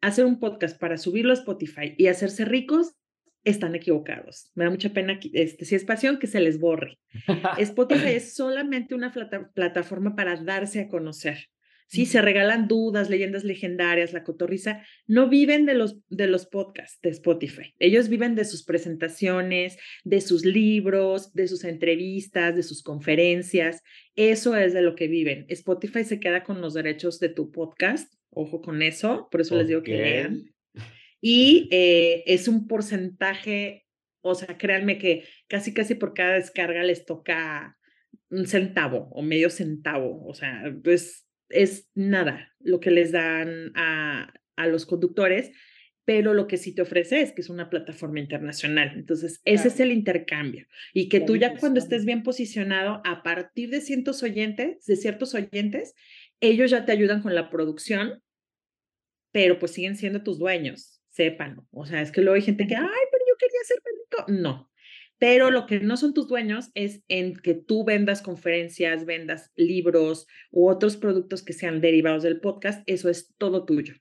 hacer 0.00 0.26
un 0.26 0.38
podcast 0.38 0.78
para 0.78 0.98
subirlo 0.98 1.32
a 1.32 1.34
Spotify 1.34 1.94
y 1.96 2.08
hacerse 2.08 2.44
ricos, 2.44 2.94
están 3.44 3.74
equivocados. 3.74 4.50
Me 4.54 4.64
da 4.64 4.70
mucha 4.70 4.92
pena, 4.92 5.18
este, 5.32 5.64
si 5.64 5.74
es 5.74 5.84
pasión, 5.84 6.18
que 6.18 6.26
se 6.26 6.40
les 6.40 6.58
borre. 6.58 6.98
Spotify 7.58 8.10
es 8.10 8.34
solamente 8.34 8.94
una 8.94 9.12
plataforma 9.54 10.14
para 10.14 10.36
darse 10.36 10.80
a 10.80 10.88
conocer. 10.88 11.48
Sí, 11.92 12.06
se 12.06 12.22
regalan 12.22 12.68
dudas, 12.68 13.10
leyendas 13.10 13.44
legendarias, 13.44 14.14
la 14.14 14.24
cotorriza. 14.24 14.82
No 15.06 15.28
viven 15.28 15.66
de 15.66 15.74
los, 15.74 15.98
de 16.08 16.26
los 16.26 16.46
podcasts 16.46 16.98
de 17.02 17.10
Spotify. 17.10 17.74
Ellos 17.78 18.08
viven 18.08 18.34
de 18.34 18.46
sus 18.46 18.64
presentaciones, 18.64 19.76
de 20.02 20.22
sus 20.22 20.46
libros, 20.46 21.34
de 21.34 21.48
sus 21.48 21.64
entrevistas, 21.64 22.56
de 22.56 22.62
sus 22.62 22.82
conferencias. 22.82 23.82
Eso 24.16 24.56
es 24.56 24.72
de 24.72 24.80
lo 24.80 24.94
que 24.94 25.06
viven. 25.06 25.44
Spotify 25.50 26.02
se 26.04 26.18
queda 26.18 26.44
con 26.44 26.62
los 26.62 26.72
derechos 26.72 27.20
de 27.20 27.28
tu 27.28 27.50
podcast. 27.50 28.10
Ojo 28.30 28.62
con 28.62 28.80
eso. 28.80 29.28
Por 29.30 29.42
eso 29.42 29.54
les 29.56 29.68
digo 29.68 29.82
que 29.82 29.98
lean. 29.98 30.44
Y 31.22 31.68
eh, 31.70 32.24
es 32.26 32.48
un 32.48 32.66
porcentaje, 32.66 33.86
o 34.20 34.34
sea, 34.34 34.58
créanme 34.58 34.98
que 34.98 35.24
casi, 35.46 35.72
casi 35.72 35.94
por 35.94 36.12
cada 36.12 36.34
descarga 36.34 36.82
les 36.82 37.06
toca 37.06 37.78
un 38.28 38.46
centavo 38.46 39.08
o 39.12 39.22
medio 39.22 39.48
centavo. 39.48 40.26
O 40.26 40.34
sea, 40.34 40.74
pues 40.82 41.26
es 41.48 41.88
nada 41.94 42.52
lo 42.58 42.80
que 42.80 42.90
les 42.90 43.12
dan 43.12 43.70
a, 43.76 44.34
a 44.56 44.66
los 44.66 44.84
conductores, 44.84 45.52
pero 46.04 46.34
lo 46.34 46.48
que 46.48 46.56
sí 46.56 46.74
te 46.74 46.82
ofrece 46.82 47.20
es 47.20 47.32
que 47.32 47.42
es 47.42 47.48
una 47.48 47.70
plataforma 47.70 48.18
internacional. 48.18 48.92
Entonces, 48.96 49.40
ese 49.44 49.68
es 49.68 49.78
el 49.78 49.92
intercambio. 49.92 50.66
Y 50.92 51.08
que 51.08 51.20
tú 51.20 51.36
ya 51.36 51.56
cuando 51.56 51.78
estés 51.78 52.04
bien 52.04 52.24
posicionado, 52.24 53.00
a 53.04 53.22
partir 53.22 53.70
de 53.70 53.80
ciertos 53.80 54.22
oyentes, 54.24 54.84
de 54.86 54.96
ciertos 54.96 55.34
oyentes, 55.34 55.94
ellos 56.40 56.72
ya 56.72 56.84
te 56.84 56.92
ayudan 56.92 57.22
con 57.22 57.36
la 57.36 57.50
producción, 57.50 58.20
pero 59.30 59.58
pues 59.60 59.72
siguen 59.72 59.96
siendo 59.96 60.24
tus 60.24 60.38
dueños, 60.38 61.01
sépanlo. 61.12 61.66
O 61.70 61.86
sea, 61.86 62.02
es 62.02 62.10
que 62.10 62.20
luego 62.20 62.34
hay 62.34 62.42
gente 62.42 62.66
que, 62.66 62.74
ay, 62.74 62.82
pero 62.84 63.24
yo 63.28 63.36
quería 63.38 63.60
ser 63.64 63.78
rico. 63.78 64.24
No, 64.28 64.72
pero 65.22 65.52
lo 65.52 65.66
que 65.66 65.78
no 65.78 65.96
son 65.96 66.14
tus 66.14 66.26
dueños 66.26 66.72
es 66.74 67.04
en 67.06 67.36
que 67.36 67.54
tú 67.54 67.84
vendas 67.84 68.22
conferencias, 68.22 69.04
vendas 69.04 69.52
libros 69.54 70.26
u 70.50 70.68
otros 70.68 70.96
productos 70.96 71.44
que 71.44 71.52
sean 71.52 71.80
derivados 71.80 72.24
del 72.24 72.40
podcast, 72.40 72.82
eso 72.86 73.08
es 73.08 73.32
todo 73.38 73.64
tuyo. 73.64 73.94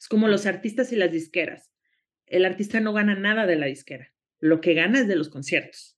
Es 0.00 0.08
como 0.08 0.26
los 0.26 0.46
artistas 0.46 0.90
y 0.90 0.96
las 0.96 1.12
disqueras. 1.12 1.70
El 2.26 2.44
artista 2.44 2.80
no 2.80 2.92
gana 2.92 3.14
nada 3.14 3.46
de 3.46 3.54
la 3.54 3.66
disquera. 3.66 4.12
Lo 4.40 4.60
que 4.60 4.74
gana 4.74 4.98
es 4.98 5.06
de 5.06 5.14
los 5.14 5.28
conciertos, 5.28 5.96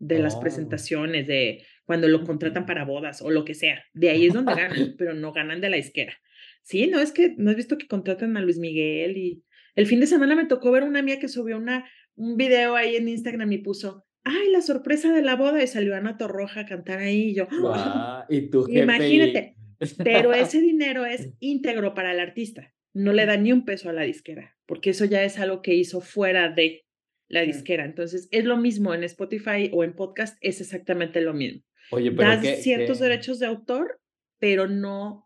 de 0.00 0.18
las 0.18 0.34
oh. 0.34 0.40
presentaciones, 0.40 1.28
de 1.28 1.64
cuando 1.84 2.08
lo 2.08 2.24
contratan 2.24 2.66
para 2.66 2.84
bodas 2.84 3.22
o 3.22 3.30
lo 3.30 3.44
que 3.44 3.54
sea. 3.54 3.84
De 3.92 4.10
ahí 4.10 4.26
es 4.26 4.34
donde 4.34 4.56
ganan, 4.56 4.94
pero 4.98 5.14
no 5.14 5.32
ganan 5.32 5.60
de 5.60 5.70
la 5.70 5.76
disquera. 5.76 6.18
Sí, 6.64 6.88
no 6.88 6.98
es 6.98 7.12
que 7.12 7.36
no 7.38 7.50
has 7.50 7.56
visto 7.56 7.78
que 7.78 7.86
contratan 7.86 8.36
a 8.36 8.40
Luis 8.40 8.58
Miguel 8.58 9.16
y 9.16 9.44
el 9.76 9.86
fin 9.86 10.00
de 10.00 10.06
semana 10.06 10.34
me 10.34 10.46
tocó 10.46 10.72
ver 10.72 10.82
una 10.82 10.98
amiga 10.98 11.20
que 11.20 11.28
subió 11.28 11.56
una, 11.56 11.88
un 12.16 12.36
video 12.36 12.74
ahí 12.74 12.96
en 12.96 13.08
Instagram 13.08 13.52
y 13.52 13.58
puso, 13.58 14.04
ay, 14.24 14.50
la 14.50 14.62
sorpresa 14.62 15.12
de 15.12 15.22
la 15.22 15.36
boda 15.36 15.62
y 15.62 15.66
salió 15.68 15.94
Ana 15.94 16.16
Torroja 16.16 16.60
a 16.60 16.66
cantar 16.66 16.98
ahí 16.98 17.30
y 17.30 17.34
yo, 17.34 17.46
y 18.28 18.50
imagínate, 18.80 19.54
pero 20.02 20.32
ese 20.34 20.60
dinero 20.60 21.06
es 21.06 21.28
íntegro 21.38 21.94
para 21.94 22.12
el 22.12 22.18
artista, 22.18 22.74
no 22.92 23.12
le 23.12 23.26
da 23.26 23.36
ni 23.36 23.52
un 23.52 23.64
peso 23.64 23.88
a 23.88 23.92
la 23.92 24.02
disquera, 24.02 24.56
porque 24.66 24.90
eso 24.90 25.04
ya 25.04 25.22
es 25.22 25.38
algo 25.38 25.62
que 25.62 25.74
hizo 25.74 26.00
fuera 26.00 26.48
de 26.48 26.86
la 27.28 27.42
disquera. 27.42 27.84
Entonces, 27.84 28.28
es 28.30 28.44
lo 28.44 28.56
mismo 28.56 28.94
en 28.94 29.04
Spotify 29.04 29.70
o 29.72 29.84
en 29.84 29.94
podcast, 29.94 30.38
es 30.40 30.60
exactamente 30.60 31.20
lo 31.20 31.34
mismo. 31.34 31.62
Oye, 31.90 32.10
pero 32.10 32.28
das 32.28 32.62
ciertos 32.62 32.98
derechos 32.98 33.38
de 33.38 33.46
autor, 33.46 34.00
pero 34.38 34.66
no 34.66 35.25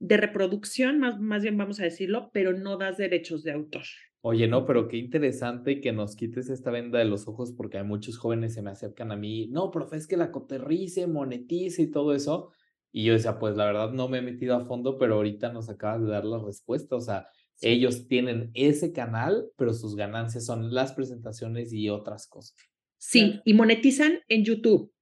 de 0.00 0.16
reproducción, 0.16 0.98
más, 0.98 1.20
más 1.20 1.42
bien 1.42 1.56
vamos 1.56 1.78
a 1.78 1.84
decirlo, 1.84 2.30
pero 2.32 2.52
no 2.52 2.76
das 2.76 2.96
derechos 2.96 3.44
de 3.44 3.52
autor. 3.52 3.84
Oye, 4.22 4.48
no, 4.48 4.66
pero 4.66 4.88
qué 4.88 4.96
interesante 4.98 5.80
que 5.80 5.92
nos 5.92 6.16
quites 6.16 6.50
esta 6.50 6.70
venda 6.70 6.98
de 6.98 7.06
los 7.06 7.26
ojos 7.28 7.52
porque 7.52 7.78
hay 7.78 7.84
muchos 7.84 8.18
jóvenes 8.18 8.52
se 8.54 8.62
me 8.62 8.70
acercan 8.70 9.12
a 9.12 9.16
mí, 9.16 9.46
no, 9.48 9.70
profe, 9.70 9.96
es 9.96 10.06
que 10.06 10.16
la 10.16 10.30
coterrice, 10.30 11.06
monetice 11.06 11.82
y 11.82 11.90
todo 11.90 12.14
eso. 12.14 12.50
Y 12.92 13.04
yo 13.04 13.12
decía, 13.12 13.38
pues 13.38 13.56
la 13.56 13.66
verdad 13.66 13.92
no 13.92 14.08
me 14.08 14.18
he 14.18 14.22
metido 14.22 14.56
a 14.56 14.66
fondo, 14.66 14.98
pero 14.98 15.14
ahorita 15.14 15.52
nos 15.52 15.68
acabas 15.70 16.02
de 16.02 16.10
dar 16.10 16.24
la 16.24 16.38
respuesta. 16.44 16.96
O 16.96 17.00
sea, 17.00 17.28
Ellos 17.62 18.08
tienen 18.08 18.50
ese 18.54 18.92
canal, 18.92 19.46
pero 19.56 19.74
sus 19.74 19.94
ganancias 19.94 20.46
son 20.46 20.72
las 20.74 20.92
presentaciones 20.92 21.72
y 21.72 21.88
otras 21.90 22.26
cosas. 22.26 22.56
Sí, 22.98 23.40
y 23.44 23.54
monetizan 23.54 24.20
en 24.28 24.44
YouTube. 24.44 24.92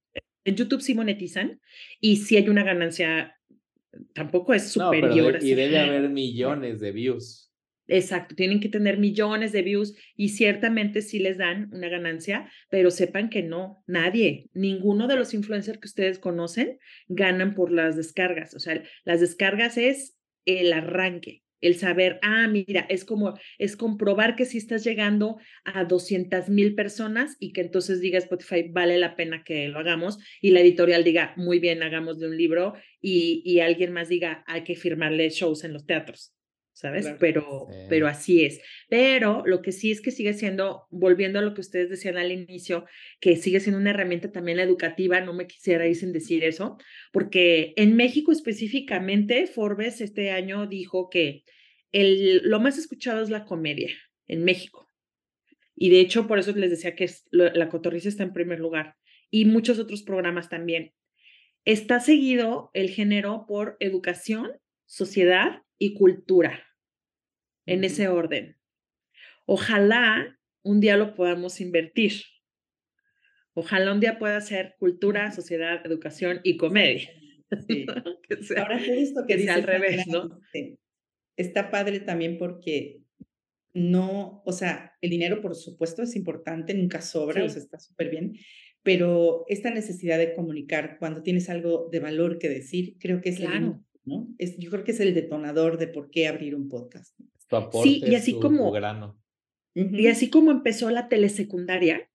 En 0.45 0.55
YouTube 0.55 0.81
sí 0.81 0.93
monetizan 0.93 1.61
y 1.99 2.17
sí 2.17 2.37
hay 2.37 2.49
una 2.49 2.63
ganancia, 2.63 3.38
tampoco 4.13 4.53
es 4.53 4.71
superior. 4.71 5.39
y 5.41 5.53
debe 5.53 5.79
haber 5.79 6.09
millones 6.09 6.79
de 6.79 6.91
views. 6.91 7.49
Exacto, 7.89 8.35
tienen 8.35 8.59
que 8.59 8.69
tener 8.69 8.99
millones 8.99 9.51
de 9.51 9.63
views 9.63 9.95
y 10.15 10.29
ciertamente 10.29 11.01
sí 11.01 11.17
les 11.17 11.39
dan 11.39 11.73
una 11.73 11.89
ganancia, 11.89 12.47
pero 12.69 12.91
sepan 12.91 13.31
que 13.31 13.41
no, 13.41 13.83
nadie, 13.87 14.47
ninguno 14.53 15.07
de 15.07 15.15
los 15.15 15.33
influencers 15.33 15.79
que 15.79 15.87
ustedes 15.87 16.19
conocen 16.19 16.77
ganan 17.07 17.55
por 17.55 17.71
las 17.71 17.95
descargas. 17.95 18.53
O 18.53 18.59
sea, 18.59 18.83
las 19.05 19.21
descargas 19.21 19.77
es 19.77 20.15
el 20.45 20.71
arranque, 20.71 21.41
el 21.61 21.75
saber, 21.75 22.19
ah, 22.21 22.47
mira, 22.47 22.85
es 22.89 23.05
como, 23.05 23.37
es 23.57 23.75
comprobar 23.75 24.35
que 24.35 24.45
si 24.45 24.57
estás 24.57 24.83
llegando 24.83 25.37
a 25.65 25.85
200 25.85 26.49
mil 26.49 26.75
personas 26.75 27.35
y 27.39 27.53
que 27.53 27.61
entonces 27.61 28.01
diga 28.01 28.17
Spotify, 28.17 28.69
vale 28.69 28.97
la 28.97 29.15
pena 29.15 29.43
que 29.43 29.67
lo 29.67 29.79
hagamos 29.79 30.19
y 30.41 30.51
la 30.51 30.61
editorial 30.61 31.03
diga, 31.03 31.33
muy 31.35 31.59
bien, 31.59 31.83
hagamos 31.83 32.19
de 32.19 32.27
un 32.27 32.37
libro 32.37 32.73
y, 33.01 33.41
y 33.45 33.59
alguien 33.59 33.91
más 33.91 34.09
diga, 34.09 34.43
hay 34.47 34.63
que 34.63 34.75
firmarle 34.75 35.29
shows 35.29 35.63
en 35.63 35.73
los 35.73 35.85
teatros. 35.85 36.33
¿Sabes? 36.79 37.13
Pero, 37.19 37.67
pero 37.89 38.07
así 38.07 38.45
es. 38.45 38.61
Pero 38.87 39.43
lo 39.45 39.61
que 39.61 39.73
sí 39.73 39.91
es 39.91 39.99
que 39.99 40.11
sigue 40.11 40.33
siendo, 40.33 40.87
volviendo 40.89 41.37
a 41.37 41.41
lo 41.41 41.53
que 41.53 41.59
ustedes 41.59 41.89
decían 41.89 42.17
al 42.17 42.31
inicio, 42.31 42.85
que 43.19 43.35
sigue 43.35 43.59
siendo 43.59 43.81
una 43.81 43.89
herramienta 43.89 44.31
también 44.31 44.59
educativa, 44.59 45.19
no 45.19 45.33
me 45.33 45.45
quisiera 45.45 45.85
ir 45.87 45.97
sin 45.97 46.13
decir 46.13 46.45
eso, 46.45 46.77
porque 47.11 47.73
en 47.75 47.97
México 47.97 48.31
específicamente, 48.31 49.45
Forbes 49.45 49.99
este 49.99 50.31
año 50.31 50.67
dijo 50.67 51.09
que 51.09 51.43
el, 51.91 52.47
lo 52.49 52.61
más 52.61 52.77
escuchado 52.77 53.21
es 53.21 53.29
la 53.29 53.43
comedia 53.43 53.89
en 54.27 54.45
México. 54.45 54.87
Y 55.75 55.89
de 55.89 55.99
hecho, 55.99 56.27
por 56.27 56.39
eso 56.39 56.53
les 56.53 56.69
decía 56.69 56.95
que 56.95 57.09
la 57.31 57.67
cotorriza 57.67 58.07
está 58.07 58.23
en 58.23 58.31
primer 58.31 58.61
lugar 58.61 58.95
y 59.29 59.43
muchos 59.43 59.79
otros 59.79 60.01
programas 60.01 60.47
también. 60.47 60.93
Está 61.65 61.99
seguido 61.99 62.71
el 62.73 62.89
género 62.89 63.43
por 63.49 63.75
educación, 63.81 64.49
sociedad 64.85 65.63
y 65.77 65.93
cultura 65.93 66.68
en 67.65 67.83
ese 67.83 68.07
orden. 68.07 68.57
Ojalá 69.45 70.39
un 70.63 70.79
día 70.79 70.97
lo 70.97 71.15
podamos 71.15 71.61
invertir. 71.61 72.13
Ojalá 73.53 73.93
un 73.93 73.99
día 73.99 74.19
pueda 74.19 74.39
ser 74.41 74.75
cultura, 74.79 75.31
sociedad, 75.31 75.85
educación 75.85 76.39
y 76.43 76.57
comedia. 76.57 77.09
Ahora 78.57 78.79
justo 78.79 79.25
que 79.27 79.37
dice 79.37 79.49
al 79.49 79.63
revés, 79.63 80.07
¿no? 80.07 80.39
Está 81.35 81.71
padre 81.71 81.99
también 81.99 82.37
porque 82.37 83.01
no, 83.73 84.43
o 84.45 84.51
sea, 84.51 84.93
el 85.01 85.09
dinero 85.09 85.41
por 85.41 85.55
supuesto 85.55 86.03
es 86.03 86.15
importante, 86.15 86.73
nunca 86.73 87.01
sobra, 87.01 87.43
o 87.43 87.49
sea, 87.49 87.61
está 87.61 87.79
súper 87.79 88.09
bien, 88.09 88.33
pero 88.83 89.45
esta 89.47 89.71
necesidad 89.71 90.17
de 90.17 90.33
comunicar 90.33 90.97
cuando 90.99 91.23
tienes 91.23 91.49
algo 91.49 91.89
de 91.91 91.99
valor 91.99 92.39
que 92.39 92.49
decir, 92.49 92.97
creo 92.99 93.21
que 93.21 93.29
es 93.29 93.37
claro. 93.37 93.83
¿no? 94.05 94.27
Es, 94.37 94.57
yo 94.57 94.69
creo 94.69 94.83
que 94.83 94.91
es 94.91 94.99
el 94.99 95.13
detonador 95.13 95.77
de 95.77 95.87
por 95.87 96.09
qué 96.09 96.27
abrir 96.27 96.55
un 96.55 96.67
podcast 96.67 97.19
sí, 97.83 98.03
y 98.05 98.15
así 98.15 98.39
como 98.39 98.73
y 99.75 100.07
así 100.07 100.29
como 100.29 100.51
empezó 100.51 100.89
la 100.89 101.07
telesecundaria, 101.07 102.09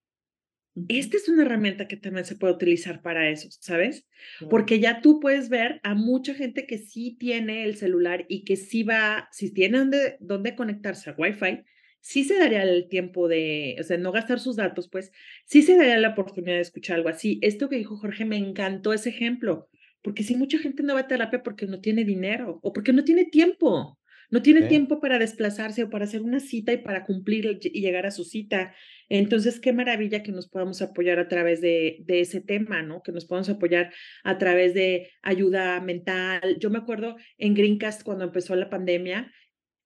esta 0.89 1.15
es 1.15 1.29
una 1.29 1.43
herramienta 1.43 1.87
que 1.87 1.95
también 1.95 2.25
se 2.25 2.35
puede 2.35 2.53
utilizar 2.53 3.01
para 3.01 3.29
eso, 3.29 3.47
¿sabes? 3.61 4.05
Porque 4.49 4.79
ya 4.79 5.01
tú 5.01 5.21
puedes 5.21 5.47
ver 5.47 5.79
a 5.83 5.95
mucha 5.95 6.33
gente 6.33 6.67
que 6.67 6.77
sí 6.77 7.15
tiene 7.17 7.63
el 7.63 7.77
celular 7.77 8.25
y 8.27 8.43
que 8.43 8.57
sí 8.57 8.83
va, 8.83 9.29
si 9.31 9.53
tiene 9.53 9.77
dónde, 9.77 10.17
dónde 10.19 10.55
conectarse 10.55 11.09
a 11.09 11.15
Wi-Fi, 11.17 11.63
sí 12.01 12.25
se 12.25 12.37
daría 12.37 12.63
el 12.63 12.89
tiempo 12.89 13.29
de, 13.29 13.77
o 13.79 13.83
sea, 13.83 13.97
no 13.97 14.11
gastar 14.11 14.39
sus 14.39 14.57
datos, 14.57 14.89
pues 14.89 15.11
sí 15.45 15.61
se 15.61 15.77
daría 15.77 15.97
la 15.97 16.09
oportunidad 16.09 16.55
de 16.55 16.61
escuchar 16.61 16.97
algo 16.97 17.09
así. 17.09 17.39
Esto 17.41 17.69
que 17.69 17.77
dijo 17.77 17.95
Jorge, 17.97 18.25
me 18.25 18.37
encantó 18.37 18.91
ese 18.91 19.09
ejemplo, 19.09 19.69
porque 20.01 20.23
si 20.23 20.35
mucha 20.35 20.59
gente 20.59 20.83
no 20.83 20.93
va 20.93 21.01
a 21.01 21.07
terapia 21.07 21.41
porque 21.41 21.67
no 21.67 21.79
tiene 21.79 22.03
dinero 22.03 22.59
o 22.61 22.73
porque 22.73 22.91
no 22.91 23.05
tiene 23.05 23.25
tiempo. 23.25 23.97
No 24.31 24.41
tiene 24.41 24.63
tiempo 24.63 24.99
para 24.99 25.19
desplazarse 25.19 25.83
o 25.83 25.89
para 25.89 26.05
hacer 26.05 26.21
una 26.21 26.39
cita 26.39 26.73
y 26.73 26.77
para 26.77 27.03
cumplir 27.03 27.59
y 27.61 27.81
llegar 27.81 28.05
a 28.05 28.11
su 28.11 28.23
cita. 28.23 28.73
Entonces, 29.09 29.59
qué 29.59 29.71
maravilla 29.71 30.23
que 30.23 30.31
nos 30.31 30.47
podamos 30.47 30.81
apoyar 30.81 31.19
a 31.19 31.27
través 31.27 31.61
de, 31.61 31.97
de 32.05 32.21
ese 32.21 32.41
tema, 32.41 32.81
¿no? 32.81 33.03
Que 33.03 33.11
nos 33.11 33.25
podamos 33.25 33.49
apoyar 33.49 33.93
a 34.23 34.37
través 34.37 34.73
de 34.73 35.11
ayuda 35.21 35.79
mental. 35.79 36.57
Yo 36.59 36.69
me 36.69 36.79
acuerdo 36.79 37.15
en 37.37 37.53
Greencast 37.53 38.03
cuando 38.03 38.23
empezó 38.23 38.55
la 38.55 38.69
pandemia, 38.69 39.31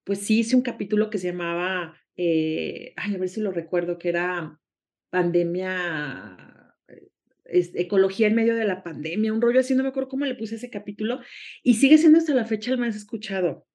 pues 0.04 0.20
sí 0.20 0.40
hice 0.40 0.56
un 0.56 0.64
capítulo 0.64 1.10
que 1.10 1.20
se 1.20 1.28
llamaba, 1.28 1.96
eh, 2.18 2.94
ay, 2.96 3.14
a 3.14 3.18
ver 3.18 3.30
si 3.30 3.42
lo 3.42 3.52
recuerdo, 3.52 4.00
que 4.00 4.10
era 4.10 4.60
pandemia 5.12 6.76
eh, 6.88 7.72
ecología 7.76 8.28
en 8.28 8.36
medio 8.36 8.56
de 8.56 8.66
la 8.66 8.82
pandemia, 8.82 9.34
un 9.34 9.42
rollo 9.42 9.60
así, 9.60 9.76
no 9.76 9.84
me 9.84 9.90
acuerdo 9.90 10.10
cómo 10.10 10.26
le 10.26 10.36
puse 10.36 10.56
ese 10.56 10.72
capítulo, 10.72 11.20
y 11.62 11.76
sigue 11.76 12.00
siendo 12.00 12.18
hasta 12.18 12.34
la 12.34 12.46
fecha 12.46 12.72
el 12.72 12.80
más 12.80 12.96
escuchado 12.96 13.68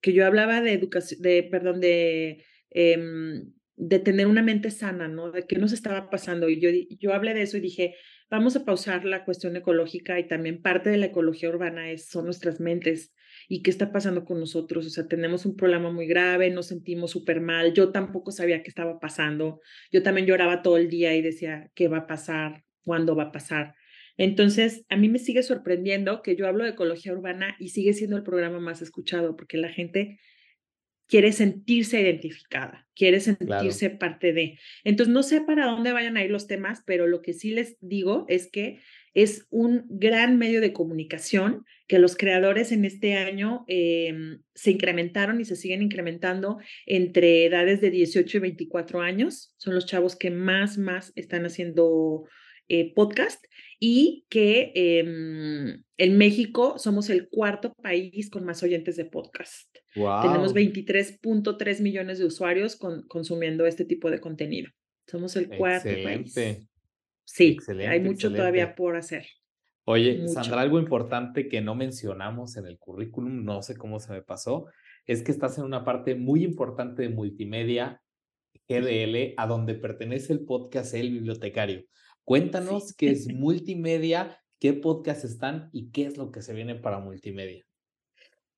que 0.00 0.12
yo 0.12 0.26
hablaba 0.26 0.60
de 0.60 0.72
educación, 0.72 1.20
de, 1.22 1.42
perdón, 1.50 1.80
de, 1.80 2.44
em, 2.70 3.52
de 3.76 3.98
tener 3.98 4.26
una 4.26 4.42
mente 4.42 4.70
sana, 4.70 5.08
¿no? 5.08 5.30
De 5.30 5.46
qué 5.46 5.56
nos 5.56 5.72
estaba 5.72 6.10
pasando. 6.10 6.48
Y 6.48 6.60
yo, 6.60 6.70
yo 6.98 7.14
hablé 7.14 7.34
de 7.34 7.42
eso 7.42 7.56
y 7.56 7.60
dije, 7.60 7.94
vamos 8.30 8.56
a 8.56 8.64
pausar 8.64 9.04
la 9.04 9.24
cuestión 9.24 9.56
ecológica 9.56 10.18
y 10.18 10.28
también 10.28 10.62
parte 10.62 10.90
de 10.90 10.98
la 10.98 11.06
ecología 11.06 11.48
urbana 11.48 11.90
es, 11.90 12.08
son 12.08 12.26
nuestras 12.26 12.60
mentes 12.60 13.12
y 13.48 13.62
qué 13.62 13.70
está 13.70 13.92
pasando 13.92 14.24
con 14.24 14.38
nosotros. 14.38 14.86
O 14.86 14.90
sea, 14.90 15.08
tenemos 15.08 15.46
un 15.46 15.56
problema 15.56 15.90
muy 15.90 16.06
grave, 16.06 16.50
nos 16.50 16.66
sentimos 16.66 17.10
súper 17.10 17.40
mal. 17.40 17.72
Yo 17.74 17.90
tampoco 17.90 18.30
sabía 18.30 18.62
qué 18.62 18.68
estaba 18.68 19.00
pasando. 19.00 19.60
Yo 19.90 20.02
también 20.02 20.26
lloraba 20.26 20.62
todo 20.62 20.76
el 20.76 20.88
día 20.88 21.14
y 21.16 21.22
decía, 21.22 21.70
¿qué 21.74 21.88
va 21.88 21.98
a 21.98 22.06
pasar? 22.06 22.64
¿Cuándo 22.84 23.16
va 23.16 23.24
a 23.24 23.32
pasar? 23.32 23.74
Entonces, 24.20 24.84
a 24.90 24.98
mí 24.98 25.08
me 25.08 25.18
sigue 25.18 25.42
sorprendiendo 25.42 26.20
que 26.20 26.36
yo 26.36 26.46
hablo 26.46 26.64
de 26.64 26.72
ecología 26.72 27.14
urbana 27.14 27.56
y 27.58 27.70
sigue 27.70 27.94
siendo 27.94 28.18
el 28.18 28.22
programa 28.22 28.60
más 28.60 28.82
escuchado 28.82 29.34
porque 29.34 29.56
la 29.56 29.70
gente 29.70 30.20
quiere 31.08 31.32
sentirse 31.32 32.02
identificada, 32.02 32.86
quiere 32.94 33.20
sentirse 33.20 33.88
parte 33.88 34.34
de. 34.34 34.58
Entonces, 34.84 35.14
no 35.14 35.22
sé 35.22 35.40
para 35.40 35.64
dónde 35.64 35.94
vayan 35.94 36.18
a 36.18 36.22
ir 36.22 36.30
los 36.30 36.46
temas, 36.46 36.82
pero 36.84 37.06
lo 37.06 37.22
que 37.22 37.32
sí 37.32 37.52
les 37.52 37.78
digo 37.80 38.26
es 38.28 38.50
que 38.50 38.80
es 39.14 39.46
un 39.48 39.86
gran 39.88 40.36
medio 40.36 40.60
de 40.60 40.74
comunicación 40.74 41.64
que 41.88 41.98
los 41.98 42.14
creadores 42.14 42.72
en 42.72 42.84
este 42.84 43.14
año 43.14 43.64
em, 43.68 44.42
se 44.54 44.72
incrementaron 44.72 45.40
y 45.40 45.46
se 45.46 45.56
siguen 45.56 45.80
incrementando 45.80 46.58
entre 46.84 47.46
edades 47.46 47.80
de 47.80 47.90
18 47.90 48.36
y 48.36 48.40
24 48.40 49.00
años. 49.00 49.54
Son 49.56 49.74
los 49.74 49.86
chavos 49.86 50.14
que 50.14 50.30
más, 50.30 50.76
más 50.76 51.10
están 51.16 51.46
haciendo 51.46 52.26
eh, 52.72 52.94
podcast 52.94 53.44
y 53.80 54.26
que 54.28 54.70
em, 54.76 55.82
en 55.96 56.18
México 56.18 56.78
somos 56.78 57.10
el 57.10 57.28
cuarto 57.28 57.74
país 57.82 58.30
con 58.30 58.44
más 58.44 58.62
oyentes 58.62 58.94
de 58.96 59.06
podcast. 59.06 59.68
Tenemos 59.92 60.54
23.3 60.54 61.80
millones 61.82 62.20
de 62.20 62.26
usuarios 62.26 62.78
consumiendo 63.08 63.66
este 63.66 63.84
tipo 63.84 64.08
de 64.08 64.20
contenido. 64.20 64.70
Somos 65.08 65.34
el 65.34 65.48
cuarto 65.48 65.88
país. 66.04 66.32
Sí, 67.24 67.56
hay 67.88 67.98
mucho 67.98 68.32
todavía 68.32 68.76
por 68.76 68.96
hacer. 68.96 69.26
Oye, 69.84 70.28
Sandra, 70.28 70.60
algo 70.60 70.78
importante 70.78 71.48
que 71.48 71.60
no 71.60 71.74
mencionamos 71.74 72.56
en 72.56 72.66
el 72.66 72.78
currículum, 72.78 73.44
no 73.44 73.62
sé 73.62 73.76
cómo 73.76 73.98
se 73.98 74.12
me 74.12 74.22
pasó, 74.22 74.66
es 75.06 75.24
que 75.24 75.32
estás 75.32 75.58
en 75.58 75.64
una 75.64 75.84
parte 75.84 76.14
muy 76.14 76.44
importante 76.44 77.02
de 77.02 77.08
multimedia 77.08 78.00
GDL, 78.68 79.34
a 79.36 79.48
donde 79.48 79.74
pertenece 79.74 80.32
el 80.32 80.44
podcast 80.44 80.94
El 80.94 81.10
Bibliotecario. 81.10 81.84
Cuéntanos 82.30 82.94
qué 82.96 83.10
es 83.10 83.26
multimedia, 83.26 84.40
qué 84.60 84.72
podcasts 84.72 85.24
están 85.24 85.68
y 85.72 85.90
qué 85.90 86.04
es 86.04 86.16
lo 86.16 86.30
que 86.30 86.42
se 86.42 86.54
viene 86.54 86.76
para 86.76 87.00
multimedia. 87.00 87.66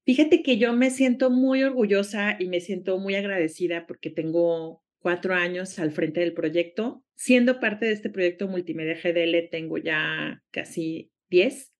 Fíjate 0.04 0.42
que 0.42 0.58
yo 0.58 0.74
me 0.74 0.90
siento 0.90 1.30
muy 1.30 1.62
orgullosa 1.62 2.36
y 2.38 2.48
me 2.48 2.60
siento 2.60 2.98
muy 2.98 3.14
agradecida 3.14 3.86
porque 3.86 4.10
tengo 4.10 4.82
cuatro 4.98 5.32
años 5.32 5.78
al 5.78 5.90
frente 5.90 6.20
del 6.20 6.34
proyecto. 6.34 7.02
Siendo 7.14 7.60
parte 7.60 7.86
de 7.86 7.92
este 7.92 8.10
proyecto 8.10 8.46
Multimedia 8.46 9.00
GDL, 9.02 9.48
tengo 9.50 9.78
ya 9.78 10.42
casi 10.50 11.10
diez, 11.30 11.72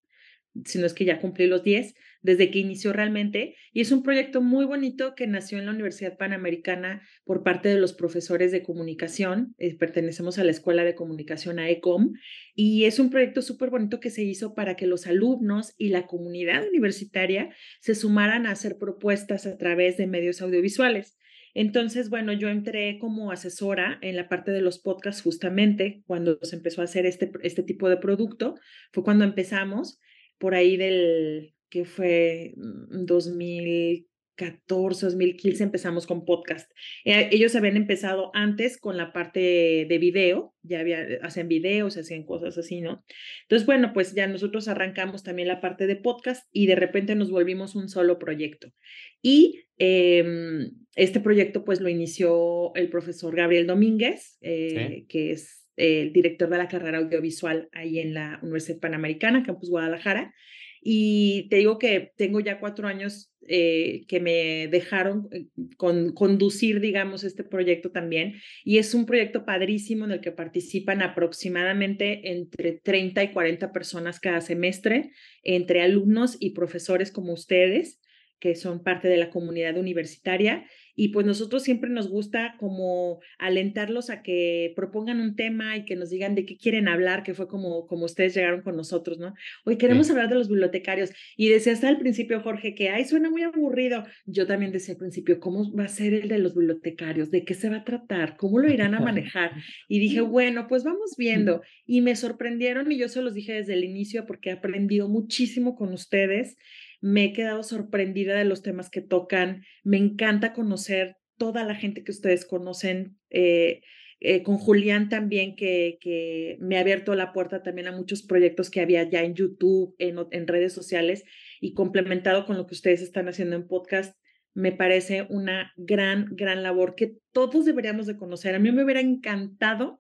si 0.65 0.79
no 0.79 0.87
es 0.87 0.95
que 0.95 1.05
ya 1.05 1.21
cumplí 1.21 1.47
los 1.47 1.63
diez 1.63 1.95
desde 2.23 2.51
que 2.51 2.61
inició 2.61 2.93
realmente. 2.93 3.57
Y 3.73 3.81
es 3.81 3.93
un 3.93 4.03
proyecto 4.03 4.41
muy 4.41 4.65
bonito 4.65 5.15
que 5.15 5.27
nació 5.27 5.59
en 5.59 5.67
la 5.67 5.73
Universidad 5.73 6.17
Panamericana 6.17 7.03
por 7.25 7.43
parte 7.43 7.69
de 7.69 7.79
los 7.79 7.93
profesores 7.93 8.53
de 8.53 8.63
comunicación. 8.63 9.55
Eh, 9.59 9.77
pertenecemos 9.77 10.39
a 10.39 10.45
la 10.45 10.53
Escuela 10.53 10.85
de 10.85 10.95
Comunicación 10.95 11.59
AECOM. 11.59 12.15
Y 12.55 12.85
es 12.85 12.99
un 12.99 13.11
proyecto 13.11 13.43
súper 13.43 13.71
bonito 13.71 14.01
que 14.01 14.11
se 14.11 14.23
hizo 14.23 14.55
para 14.55 14.77
que 14.77 14.87
los 14.87 15.07
alumnos 15.07 15.75
y 15.77 15.89
la 15.89 16.07
comunidad 16.07 16.67
universitaria 16.67 17.55
se 17.81 17.95
sumaran 17.95 18.47
a 18.47 18.53
hacer 18.53 18.79
propuestas 18.79 19.47
a 19.47 19.59
través 19.59 19.97
de 19.97 20.07
medios 20.07 20.41
audiovisuales. 20.41 21.19
Entonces, 21.55 22.09
bueno, 22.09 22.33
yo 22.33 22.49
entré 22.49 22.99
como 22.99 23.31
asesora 23.31 23.99
en 24.01 24.17
la 24.17 24.29
parte 24.29 24.53
de 24.53 24.63
los 24.63 24.79
podcasts 24.79 25.23
justamente 25.23 26.03
cuando 26.07 26.39
se 26.43 26.57
empezó 26.57 26.81
a 26.81 26.85
hacer 26.85 27.05
este, 27.05 27.31
este 27.43 27.63
tipo 27.63 27.89
de 27.89 27.99
producto. 27.99 28.55
Fue 28.93 29.05
cuando 29.05 29.25
empezamos 29.25 30.01
por 30.39 30.55
ahí 30.55 30.77
del 30.77 31.52
que 31.73 31.87
fue 31.87 32.53
2015, 32.57 34.13
2014, 34.37 35.07
2015 35.07 35.65
empezamos 35.65 36.07
con 36.07 36.25
podcast. 36.25 36.71
Eh, 37.05 37.29
ellos 37.33 37.55
habían 37.55 37.77
empezado 37.77 38.31
antes 38.35 38.79
con 38.79 38.97
la 38.97 39.13
parte 39.13 39.87
de 39.89 39.99
video, 39.99 40.55
ya 40.63 40.81
había, 40.81 41.03
eh, 41.03 41.19
hacen 41.23 41.49
videos, 41.49 41.97
hacían 41.97 42.25
cosas 42.25 42.57
así, 42.59 42.81
¿no? 42.81 43.05
Entonces, 43.43 43.67
bueno, 43.67 43.93
pues 43.93 44.15
ya 44.15 44.27
nosotros 44.27 44.69
arrancamos 44.69 45.23
también 45.23 45.49
la 45.49 45.61
parte 45.61 45.87
de 45.87 45.97
podcast 45.97 46.47
y 46.53 46.67
de 46.67 46.77
repente 46.77 47.15
nos 47.15 47.31
volvimos 47.31 47.75
un 47.75 47.89
solo 47.89 48.19
proyecto. 48.19 48.73
Y 49.21 49.65
em, 49.79 50.71
este 50.97 51.21
proyecto 51.21 51.65
pues 51.65 51.81
lo 51.81 51.89
inició 51.89 52.75
el 52.75 52.89
profesor 52.89 53.35
Gabriel 53.35 53.67
Domínguez, 53.67 54.39
eh, 54.41 55.05
que 55.09 55.33
es 55.33 55.67
el 55.77 56.13
director 56.13 56.49
de 56.51 56.59
la 56.59 56.69
carrera 56.69 56.99
audiovisual 56.99 57.69
ahí 57.73 57.99
en 57.99 58.15
la 58.15 58.39
Universidad 58.43 58.79
Panamericana, 58.79 59.43
Campus 59.43 59.71
Guadalajara. 59.71 60.35
Y 60.83 61.49
te 61.49 61.57
digo 61.57 61.79
que 61.79 62.13
tengo 62.17 62.41
ya 62.41 62.59
cuatro 62.59 62.89
años 62.89 63.33
eh, 63.49 64.05
que 64.09 64.19
me 64.19 64.67
dejaron 64.69 65.29
eh, 65.31 65.47
con, 65.77 66.13
conducir, 66.13 66.81
digamos, 66.81 67.23
este 67.23 67.45
proyecto 67.45 67.93
también. 67.93 68.35
Y 68.65 68.79
es 68.79 68.93
un 68.93 69.07
proyecto 69.07 69.45
padrísimo 69.45 70.05
en 70.05 70.11
el 70.11 70.21
que 70.21 70.33
participan 70.33 71.03
aproximadamente 71.03 72.33
entre 72.33 72.81
30 72.83 73.23
y 73.23 73.33
40 73.33 73.73
personas 73.73 74.19
cada 74.19 74.41
semestre, 74.41 75.13
entre 75.45 75.83
alumnos 75.83 76.37
y 76.41 76.51
profesores 76.51 77.13
como 77.13 77.33
ustedes 77.33 78.01
que 78.43 78.57
son 78.57 78.83
parte 78.83 79.07
de 79.07 79.19
la 79.19 79.31
comunidad 79.31 79.79
universitaria 79.79 80.67
y 80.95 81.09
pues 81.09 81.25
nosotros 81.25 81.63
siempre 81.63 81.89
nos 81.91 82.09
gusta 82.09 82.57
como 82.59 83.21
alentarlos 83.39 84.11
a 84.11 84.23
que 84.23 84.73
propongan 84.77 85.21
un 85.21 85.37
tema 85.37 85.77
y 85.77 85.85
que 85.85 85.97
nos 85.97 86.11
digan 86.11 86.35
de 86.35 86.45
qué 86.45 86.57
quieren 86.57 86.89
hablar, 86.89 87.23
que 87.23 87.35
fue 87.35 87.49
como, 87.49 87.87
como 87.87 88.05
ustedes 88.05 88.35
llegaron 88.35 88.63
con 88.63 88.77
nosotros, 88.77 89.19
¿no? 89.19 89.35
Hoy 89.65 89.79
queremos 89.79 90.11
hablar 90.11 90.29
de 90.29 90.35
los 90.35 90.49
bibliotecarios. 90.49 91.11
Y 91.37 91.49
decía 91.49 91.73
hasta 91.73 91.89
al 91.89 91.99
principio, 91.99 92.41
Jorge, 92.41 92.75
que, 92.75 92.91
ay, 92.91 93.05
suena 93.05 93.31
muy 93.31 93.43
aburrido. 93.43 94.05
Yo 94.27 94.47
también 94.47 94.73
decía 94.73 94.95
al 94.95 94.99
principio, 94.99 95.41
¿cómo 95.41 95.75
va 95.75 95.85
a 95.85 95.89
ser 95.89 96.15
el 96.15 96.29
de 96.29 96.39
los 96.39 96.55
bibliotecarios? 96.55 97.31
¿De 97.31 97.45
qué 97.45 97.55
se 97.55 97.71
va 97.71 97.77
a 97.77 97.85
tratar? 97.85 98.37
¿Cómo 98.37 98.59
lo 98.59 98.71
irán 98.71 98.95
a 98.95 99.01
manejar? 99.01 99.53
Y 99.89 99.99
dije, 99.99 100.21
bueno, 100.21 100.67
pues 100.69 100.85
vamos 100.85 101.15
viendo. 101.17 101.63
Y 101.87 102.03
me 102.03 102.17
sorprendieron 102.17 102.93
y 102.93 102.99
yo 102.99 103.09
se 103.09 103.23
los 103.23 103.35
dije 103.35 103.55
desde 103.55 103.75
el 103.75 103.85
inicio 103.85 104.27
porque 104.27 104.51
he 104.51 104.53
aprendido 104.53 105.09
muchísimo 105.09 105.75
con 105.75 105.93
ustedes 105.93 106.59
me 107.03 107.25
he 107.25 107.33
quedado 107.33 107.63
sorprendida 107.65 108.37
de 108.37 108.45
los 108.47 108.63
temas 108.63 108.89
que 108.89 109.03
tocan, 109.03 109.65
me 109.83 109.99
encanta 109.99 110.55
conocer 110.55 111.17
toda 111.37 111.65
la 111.65 111.75
gente 111.75 112.05
que 112.05 112.13
ustedes 112.13 112.47
conocen. 112.47 113.19
Eh, 113.29 113.83
eh, 114.25 114.45
con 114.45 114.57
Julián 114.57 115.09
también, 115.09 115.57
que, 115.57 115.99
que, 116.01 116.57
me 116.61 116.77
ha 116.77 116.81
abierto 116.81 117.17
la 117.17 117.33
puerta 117.33 117.65
también 117.65 117.89
a 117.89 117.93
muchos 117.93 118.23
proyectos 118.23 118.71
que 118.71 118.81
había 118.81 119.03
ya 119.03 119.25
en 119.25 119.35
YouTube, 119.35 119.97
en, 119.99 120.17
en, 120.31 120.47
redes 120.47 120.73
sociales, 120.73 121.25
y 121.61 121.75
complementado 121.75 122.47
con 122.47 122.57
lo 122.57 122.69
que 122.69 122.75
ustedes 122.75 123.03
están 123.03 123.29
haciendo 123.29 123.57
en 123.57 123.67
podcast, 123.67 124.17
me 124.55 124.71
parece 124.71 125.27
una 125.29 125.73
gran, 125.77 126.29
gran 126.37 126.63
labor 126.63 126.95
que 126.95 127.17
todos 127.33 127.65
deberíamos 127.65 128.07
de 128.07 128.17
conocer. 128.17 128.55
A 128.55 128.61
mí 128.61 128.71
me 128.71 128.85
hubiera 128.85 129.01
encantado 129.01 129.99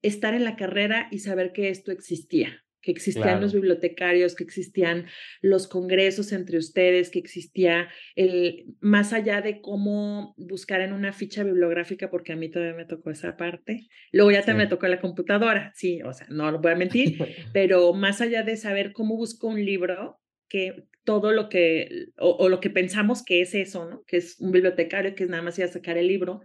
estar 0.00 0.32
en 0.32 0.44
la 0.44 0.56
carrera 0.56 1.08
y 1.10 1.18
saber 1.18 1.52
que 1.52 1.68
esto 1.68 1.92
existía 1.92 2.64
que 2.80 2.92
existían 2.92 3.40
los 3.40 3.52
bibliotecarios, 3.52 4.34
que 4.34 4.44
existían 4.44 5.06
los 5.42 5.66
congresos 5.66 6.32
entre 6.32 6.58
ustedes, 6.58 7.10
que 7.10 7.18
existía 7.18 7.88
el, 8.14 8.66
más 8.80 9.12
allá 9.12 9.40
de 9.40 9.60
cómo 9.60 10.34
buscar 10.36 10.80
en 10.80 10.92
una 10.92 11.12
ficha 11.12 11.42
bibliográfica, 11.42 12.10
porque 12.10 12.32
a 12.32 12.36
mí 12.36 12.50
todavía 12.50 12.76
me 12.76 12.84
tocó 12.84 13.10
esa 13.10 13.36
parte, 13.36 13.88
luego 14.12 14.30
ya 14.30 14.42
también 14.42 14.68
me 14.68 14.70
tocó 14.70 14.86
la 14.86 15.00
computadora, 15.00 15.72
sí, 15.74 16.02
o 16.02 16.12
sea, 16.12 16.26
no 16.30 16.50
lo 16.50 16.60
voy 16.60 16.72
a 16.72 16.76
mentir, 16.76 17.18
pero 17.52 17.92
más 17.94 18.20
allá 18.20 18.42
de 18.42 18.56
saber 18.56 18.92
cómo 18.92 19.16
busco 19.16 19.48
un 19.48 19.64
libro, 19.64 20.20
que 20.48 20.84
todo 21.04 21.32
lo 21.32 21.48
que, 21.48 22.06
o, 22.18 22.30
o, 22.30 22.48
lo 22.48 22.60
que 22.60 22.70
pensamos 22.70 23.22
que 23.22 23.42
es 23.42 23.54
eso, 23.54 23.88
¿no? 23.88 24.02
Que 24.06 24.16
es 24.16 24.40
un 24.40 24.50
bibliotecario, 24.50 25.14
que 25.14 25.24
es 25.24 25.30
nada 25.30 25.42
más 25.42 25.58
ir 25.58 25.64
a 25.64 25.68
sacar 25.68 25.98
el 25.98 26.08
libro, 26.08 26.40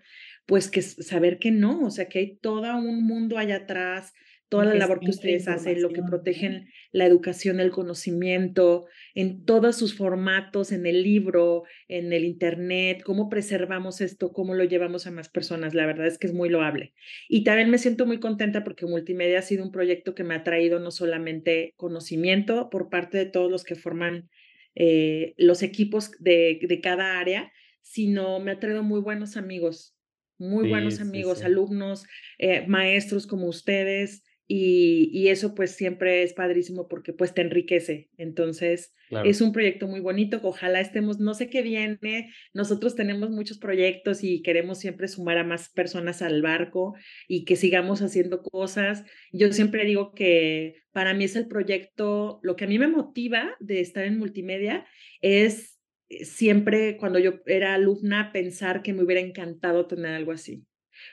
pues 0.45 0.69
que 0.69 0.81
saber 0.81 1.39
que 1.39 1.51
no, 1.51 1.85
o 1.85 1.89
sea, 1.89 2.07
que 2.09 2.19
hay 2.19 2.37
todo 2.37 2.75
un 2.77 3.03
mundo 3.03 3.37
allá 3.37 3.57
atrás, 3.57 4.13
toda 4.53 4.65
la 4.65 4.75
labor 4.75 4.99
que 4.99 5.09
ustedes 5.09 5.47
hacen, 5.47 5.81
lo 5.81 5.89
que 5.89 6.03
protegen 6.03 6.69
la 6.91 7.07
educación, 7.07 7.59
el 7.59 7.71
conocimiento, 7.71 8.85
en 9.15 9.45
todos 9.45 9.75
sus 9.75 9.97
formatos, 9.97 10.71
en 10.71 10.85
el 10.85 11.01
libro, 11.01 11.63
en 11.87 12.13
el 12.13 12.23
Internet, 12.23 13.01
cómo 13.03 13.29
preservamos 13.29 13.99
esto, 13.99 14.31
cómo 14.31 14.53
lo 14.53 14.63
llevamos 14.63 15.07
a 15.07 15.11
más 15.11 15.27
personas. 15.27 15.73
La 15.73 15.87
verdad 15.87 16.05
es 16.05 16.19
que 16.19 16.27
es 16.27 16.33
muy 16.33 16.49
loable. 16.49 16.93
Y 17.27 17.43
también 17.43 17.71
me 17.71 17.79
siento 17.79 18.05
muy 18.05 18.19
contenta 18.19 18.63
porque 18.63 18.85
Multimedia 18.85 19.39
ha 19.39 19.41
sido 19.41 19.63
un 19.63 19.71
proyecto 19.71 20.13
que 20.13 20.23
me 20.23 20.35
ha 20.35 20.43
traído 20.43 20.77
no 20.77 20.91
solamente 20.91 21.73
conocimiento 21.75 22.69
por 22.69 22.89
parte 22.89 23.17
de 23.17 23.25
todos 23.25 23.49
los 23.49 23.63
que 23.63 23.73
forman 23.73 24.29
eh, 24.75 25.33
los 25.37 25.63
equipos 25.63 26.11
de, 26.19 26.59
de 26.61 26.79
cada 26.79 27.19
área, 27.19 27.51
sino 27.81 28.39
me 28.39 28.51
ha 28.51 28.59
traído 28.59 28.83
muy 28.83 29.01
buenos 29.01 29.35
amigos, 29.35 29.97
muy 30.37 30.69
buenos 30.69 31.01
amigos, 31.01 31.41
alumnos, 31.41 32.05
eh, 32.37 32.67
maestros 32.67 33.25
como 33.25 33.47
ustedes, 33.47 34.23
y, 34.55 35.29
eso 35.29 35.55
pues 35.55 35.71
siempre 35.71 36.21
es 36.21 36.33
padrísimo 36.33 36.87
porque 36.87 37.11
pues 37.11 37.33
te 37.33 37.41
enriquece. 37.41 38.09
Entonces 38.17 38.93
es 39.25 39.41
un 39.41 39.51
proyecto 39.51 39.87
muy 39.87 39.99
bonito. 39.99 40.39
Ojalá 40.43 40.79
estemos, 40.79 41.19
no 41.19 41.33
sé 41.33 41.49
qué 41.49 41.63
viene. 41.63 42.31
Nosotros 42.53 42.95
tenemos 42.95 43.31
muchos 43.31 43.57
proyectos 43.57 44.23
y 44.23 44.43
queremos 44.43 44.77
siempre 44.77 45.07
sumar 45.07 45.39
a 45.39 45.43
más 45.43 45.69
personas 45.69 46.21
al 46.21 46.43
barco 46.43 46.93
y 47.27 47.45
que 47.45 47.55
sigamos 47.55 48.03
haciendo 48.03 48.43
cosas. 48.43 49.03
Yo 49.31 49.51
siempre 49.53 49.85
digo 49.85 50.13
que 50.13 50.83
para 50.91 51.15
mí 51.15 51.23
es 51.23 51.35
el 51.35 51.47
proyecto, 51.47 52.39
lo 52.43 52.55
que 52.55 52.65
a 52.65 52.67
mí 52.67 52.77
me 52.77 52.87
motiva 52.87 53.55
de 53.59 53.79
estar 53.79 54.05
en 54.05 54.19
multimedia 54.19 54.85
es 55.21 55.79
eh, 56.09 56.25
siempre 56.25 56.97
cuando 56.97 57.17
yo 57.17 57.39
era 57.47 57.73
alumna 57.73 58.31
pensar 58.31 58.83
que 58.83 58.93
me 58.93 59.01
hubiera 59.01 59.21
encantado 59.21 59.87
tener 59.87 60.13
algo 60.13 60.31
así 60.31 60.63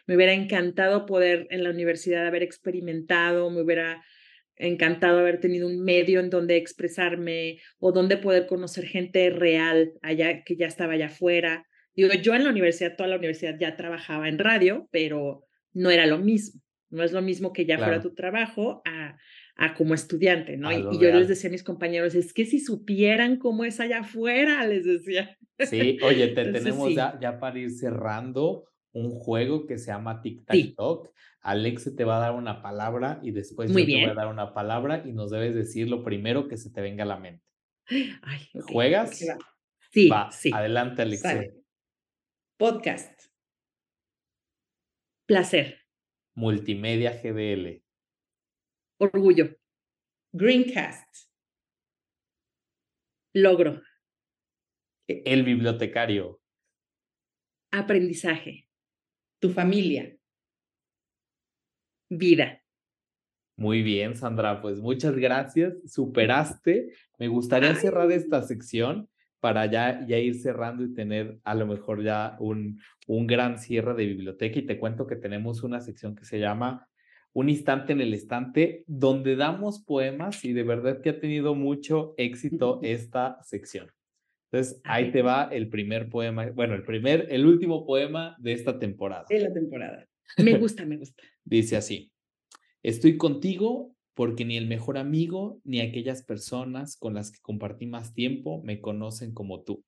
me 0.07 0.16
hubiera 0.16 0.32
encantado 0.32 1.07
poder 1.07 1.47
en 1.51 1.64
la 1.64 1.70
universidad 1.70 2.26
haber 2.26 2.43
experimentado, 2.43 3.51
me 3.51 3.62
hubiera 3.62 4.03
encantado 4.57 5.18
haber 5.18 5.41
tenido 5.41 5.66
un 5.66 5.82
medio 5.82 6.20
en 6.20 6.30
donde 6.30 6.57
expresarme 6.57 7.61
o 7.78 7.93
donde 7.93 8.16
poder 8.16 8.47
conocer 8.47 8.86
gente 8.86 9.30
real 9.30 9.93
allá 10.03 10.45
que 10.45 10.57
ya 10.57 10.66
estaba 10.66 10.95
allá 10.95 11.07
afuera. 11.07 11.66
Digo, 11.95 12.12
yo 12.14 12.34
en 12.34 12.45
la 12.45 12.51
universidad, 12.51 12.97
toda 12.97 13.09
la 13.09 13.16
universidad 13.16 13.57
ya 13.59 13.76
trabajaba 13.76 14.28
en 14.28 14.38
radio, 14.38 14.88
pero 14.91 15.45
no 15.72 15.91
era 15.91 16.07
lo 16.07 16.18
mismo. 16.18 16.61
No 16.91 17.05
es 17.05 17.12
lo 17.12 17.22
mismo 17.22 17.53
que 17.53 17.66
ya 17.66 17.78
fuera 17.78 18.01
tu 18.01 18.14
trabajo 18.14 18.82
a, 18.84 19.16
a 19.55 19.74
como 19.74 19.95
estudiante, 19.95 20.57
¿no? 20.57 20.72
Y, 20.72 20.99
yo 20.99 21.12
les 21.12 21.28
decía 21.28 21.49
a 21.49 21.53
mis 21.53 21.62
compañeros, 21.62 22.14
es 22.14 22.32
que 22.32 22.47
si 22.47 22.59
supieran 22.59 23.36
cómo 23.36 23.64
es 23.64 23.78
allá 23.78 24.01
afuera, 24.01 24.64
les 24.66 24.84
decía. 24.84 25.36
Sí, 25.59 25.99
oye, 26.03 26.28
te 26.28 26.51
tenemos 26.51 26.95
Ya, 26.95 27.18
ya 27.20 27.38
para 27.38 27.59
ir 27.59 27.70
cerrando 27.70 28.64
un 28.93 29.11
juego 29.11 29.66
que 29.66 29.78
se 29.78 29.86
llama 29.86 30.20
Tic 30.20 30.45
Tac 30.45 30.74
Talk. 30.76 31.11
Alex 31.41 31.97
te 31.97 32.05
va 32.05 32.18
a 32.18 32.20
dar 32.20 32.34
una 32.34 32.62
palabra 32.62 33.20
y 33.22 33.30
después 33.30 33.70
yo 33.70 33.76
te 33.76 33.84
voy 33.84 34.05
a 34.05 34.14
dar 34.14 34.28
una 34.28 34.53
palabra 34.53 35.03
y 35.07 35.12
nos 35.12 35.30
debes 35.30 35.55
decir 35.55 35.88
lo 35.88 36.05
primero 36.05 36.49
que 36.49 36.57
se 36.57 36.70
te 36.70 36.80
venga 36.80 37.05
a 37.05 37.07
la 37.07 37.18
mente. 37.18 37.45
¿Juegas? 38.72 39.18
Sí, 39.91 40.09
va. 40.09 40.30
sí. 40.30 40.51
Adelante, 40.53 41.03
Alex. 41.03 41.22
Podcast. 42.59 43.22
Placer. 45.26 45.80
Multimedia 46.34 47.20
GDL. 47.22 47.82
Orgullo. 48.99 49.57
Greencast. 50.32 51.30
Logro. 53.32 53.80
El 55.07 55.43
bibliotecario. 55.43 56.41
Aprendizaje 57.72 58.69
tu 59.41 59.51
familia. 59.51 60.16
Vida. 62.09 62.62
Muy 63.57 63.82
bien, 63.82 64.16
Sandra, 64.16 64.61
pues 64.62 64.80
muchas 64.80 65.16
gracias. 65.16 65.74
Superaste. 65.86 66.93
Me 67.18 67.28
gustaría 67.28 67.74
cerrar 67.74 68.11
esta 68.11 68.43
sección 68.43 69.09
para 69.41 69.66
ya, 69.66 70.07
ya 70.07 70.18
ir 70.18 70.34
cerrando 70.36 70.84
y 70.84 70.95
tener 70.95 71.38
a 71.45 71.55
lo 71.55 71.66
mejor 71.66 72.03
ya 72.03 72.36
un, 72.41 72.80
un 73.07 73.26
gran 73.26 73.59
cierre 73.59 73.95
de 73.95 74.07
biblioteca. 74.07 74.59
Y 74.59 74.66
te 74.66 74.78
cuento 74.78 75.07
que 75.07 75.16
tenemos 75.16 75.62
una 75.62 75.80
sección 75.80 76.14
que 76.14 76.24
se 76.24 76.38
llama 76.38 76.88
Un 77.32 77.49
instante 77.49 77.93
en 77.93 78.01
el 78.01 78.14
estante, 78.14 78.84
donde 78.86 79.36
damos 79.36 79.80
poemas 79.80 80.45
y 80.45 80.53
de 80.53 80.62
verdad 80.62 81.01
que 81.01 81.11
ha 81.11 81.20
tenido 81.20 81.55
mucho 81.55 82.14
éxito 82.16 82.80
esta 82.82 83.43
sección. 83.43 83.91
Entonces, 84.53 84.80
ahí 84.84 85.12
te 85.12 85.22
va 85.22 85.44
el 85.44 85.68
primer 85.68 86.09
poema, 86.09 86.51
bueno, 86.51 86.74
el 86.74 86.82
primer, 86.82 87.28
el 87.30 87.46
último 87.46 87.86
poema 87.86 88.36
de 88.40 88.53
esta 88.53 88.78
temporada. 88.78 89.24
De 89.28 89.38
la 89.38 89.53
temporada. 89.53 90.09
Me 90.38 90.59
gusta, 90.59 90.84
me 90.84 90.96
gusta. 90.96 91.22
Dice 91.44 91.76
así, 91.76 92.12
estoy 92.82 93.16
contigo 93.16 93.94
porque 94.14 94.44
ni 94.44 94.57
el 94.57 94.66
mejor 94.66 94.98
amigo 94.98 95.61
ni 95.64 95.80
aquellas 95.80 96.22
personas 96.24 96.96
con 96.96 97.14
las 97.14 97.30
que 97.30 97.40
compartí 97.40 97.86
más 97.86 98.12
tiempo 98.12 98.61
me 98.64 98.80
conocen 98.80 99.32
como 99.32 99.62
tú. 99.62 99.84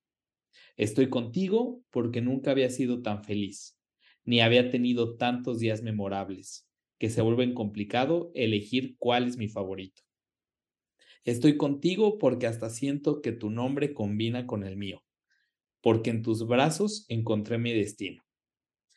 Estoy 0.77 1.09
contigo 1.09 1.83
porque 1.91 2.21
nunca 2.21 2.53
había 2.53 2.71
sido 2.71 3.03
tan 3.03 3.25
feliz, 3.25 3.79
ni 4.25 4.41
había 4.41 4.71
tenido 4.71 5.17
tantos 5.17 5.59
días 5.59 5.83
memorables, 5.83 6.69
que 6.99 7.11
se 7.11 7.21
vuelven 7.21 7.53
complicado 7.53 8.31
elegir 8.35 8.97
cuál 8.99 9.27
es 9.27 9.37
mi 9.37 9.49
favorito. 9.49 10.03
Estoy 11.25 11.57
contigo 11.57 12.19
porque 12.19 12.47
hasta 12.47 12.69
siento 12.69 13.21
que 13.23 13.33
tu 13.33 13.51
nombre 13.51 13.95
combina 13.95 14.47
con 14.47 14.65
el 14.65 14.77
mío. 14.77 15.03
porque 15.83 16.11
en 16.11 16.23
tus 16.23 16.47
brazos 16.47 17.05
encontré 17.09 17.59
mi 17.59 17.73
destino. 17.73 18.23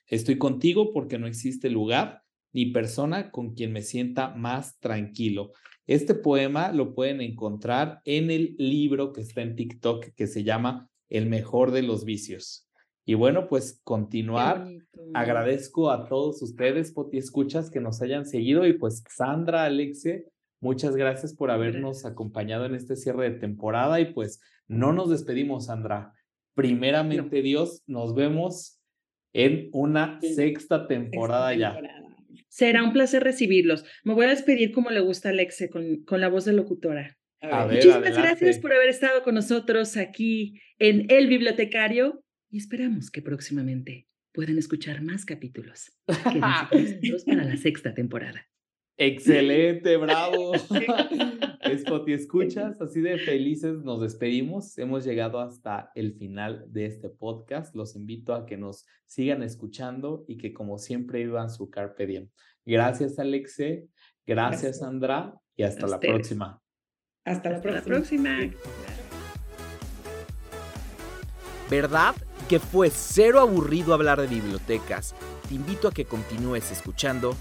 Estoy 0.06 0.38
contigo 0.38 0.94
porque 0.94 1.18
no 1.18 1.26
existe 1.26 1.70
lugar 1.70 2.22
ni 2.54 2.68
persona 2.68 3.32
con 3.32 3.56
quien 3.56 3.74
me 3.74 3.82
sienta 3.82 4.36
más 4.36 4.80
tranquilo. 4.80 5.52
Este 5.88 6.14
poema 6.14 6.72
lo 6.72 6.94
pueden 6.94 7.22
encontrar 7.22 8.02
en 8.06 8.30
el 8.30 8.56
libro 8.60 9.14
que 9.14 9.22
está 9.22 9.42
en 9.42 9.56
TikTok 9.56 10.14
que 10.16 10.28
se 10.28 10.44
llama 10.44 10.90
El 11.10 11.26
mejor 11.26 11.72
de 11.72 11.82
los 11.82 12.06
vicios. 12.06 12.70
Y 13.04 13.16
bueno, 13.16 13.48
pues 13.48 13.82
continuar. 13.84 14.68
Agradezco 15.14 15.92
a 15.92 16.08
todos 16.08 16.42
ustedes, 16.42 16.92
Poti 16.92 17.18
Escuchas, 17.18 17.70
que 17.70 17.80
nos 17.80 18.02
hayan 18.02 18.26
seguido 18.26 18.66
y 18.66 18.74
pues 18.74 19.04
Sandra, 19.10 19.66
Alexia, 19.66 20.22
muchas 20.60 20.96
gracias 20.96 21.34
por 21.34 21.52
habernos 21.52 22.06
acompañado 22.06 22.66
en 22.66 22.76
este 22.76 22.96
cierre 22.96 23.30
de 23.30 23.40
temporada 23.40 24.00
y 24.00 24.14
pues 24.14 24.42
no 24.68 24.94
nos 24.94 25.10
despedimos, 25.10 25.66
Sandra. 25.66 26.14
Primeramente 26.54 27.42
Dios, 27.42 27.84
nos 27.88 28.16
vemos 28.16 28.80
en 29.34 29.70
una 29.74 30.20
sexta 30.22 30.88
temporada 30.88 31.54
ya. 31.54 31.78
Será 32.48 32.84
un 32.84 32.94
placer 32.94 33.24
recibirlos. 33.24 33.86
Me 34.04 34.14
voy 34.14 34.26
a 34.26 34.30
despedir 34.30 34.72
como 34.72 34.90
le 34.90 35.02
gusta 35.02 35.30
a 35.30 35.32
Alexe, 35.32 35.70
con, 35.70 36.04
con 36.06 36.22
la 36.22 36.30
voz 36.30 36.46
de 36.46 36.54
locutora. 36.54 37.18
Muchísimas 37.42 38.18
gracias 38.18 38.60
por 38.60 38.74
haber 38.74 38.90
estado 38.90 39.24
con 39.24 39.36
nosotros 39.36 39.98
aquí 39.98 40.62
en 40.80 41.06
El 41.10 41.28
Bibliotecario 41.28 42.24
y 42.50 42.58
esperamos 42.58 43.12
que 43.12 43.22
próximamente 43.22 44.08
puedan 44.34 44.58
escuchar 44.58 45.02
más 45.02 45.26
capítulos. 45.26 45.92
Para 47.26 47.44
la 47.44 47.58
sexta 47.58 47.94
temporada. 47.94 48.48
Excelente, 48.98 49.98
bravo. 49.98 50.54
Spotty 51.78 52.14
escuchas, 52.14 52.80
así 52.80 53.02
de 53.02 53.18
felices 53.18 53.84
nos 53.84 54.02
despedimos. 54.02 54.78
Hemos 54.78 55.04
llegado 55.04 55.40
hasta 55.40 55.92
el 55.96 56.14
final 56.14 56.66
de 56.72 56.86
este 56.86 57.10
podcast. 57.10 57.76
Los 57.76 57.96
invito 57.96 58.34
a 58.34 58.46
que 58.46 58.56
nos 58.58 58.86
sigan 59.06 59.44
escuchando 59.44 60.24
y 60.28 60.38
que 60.38 60.54
como 60.54 60.78
siempre 60.78 61.24
vivan 61.24 61.50
su 61.50 61.70
carpe 61.70 62.06
diem. 62.06 62.30
Gracias, 62.66 63.20
Alexe. 63.20 63.88
Gracias, 64.26 64.80
Sandra. 64.80 65.34
Y 65.56 65.64
hasta 65.64 65.88
la 65.88 66.00
próxima. 66.00 66.62
Hasta 67.26 67.50
la 67.50 67.62
próxima. 67.62 67.80
La 67.80 67.96
próxima. 67.96 68.54
¿Verdad 71.70 72.16
que 72.48 72.60
fue 72.60 72.92
cero 72.92 73.40
aburrido 73.40 73.94
hablar 73.94 74.22
de 74.22 74.28
bibliotecas? 74.28 75.16
Te 75.50 75.56
invito 75.56 75.88
a 75.88 75.92
que 75.92 76.06
continúes 76.06 76.72
escuchando 76.72 77.36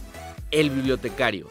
el 0.50 0.70
Bibliotecario 0.70 1.48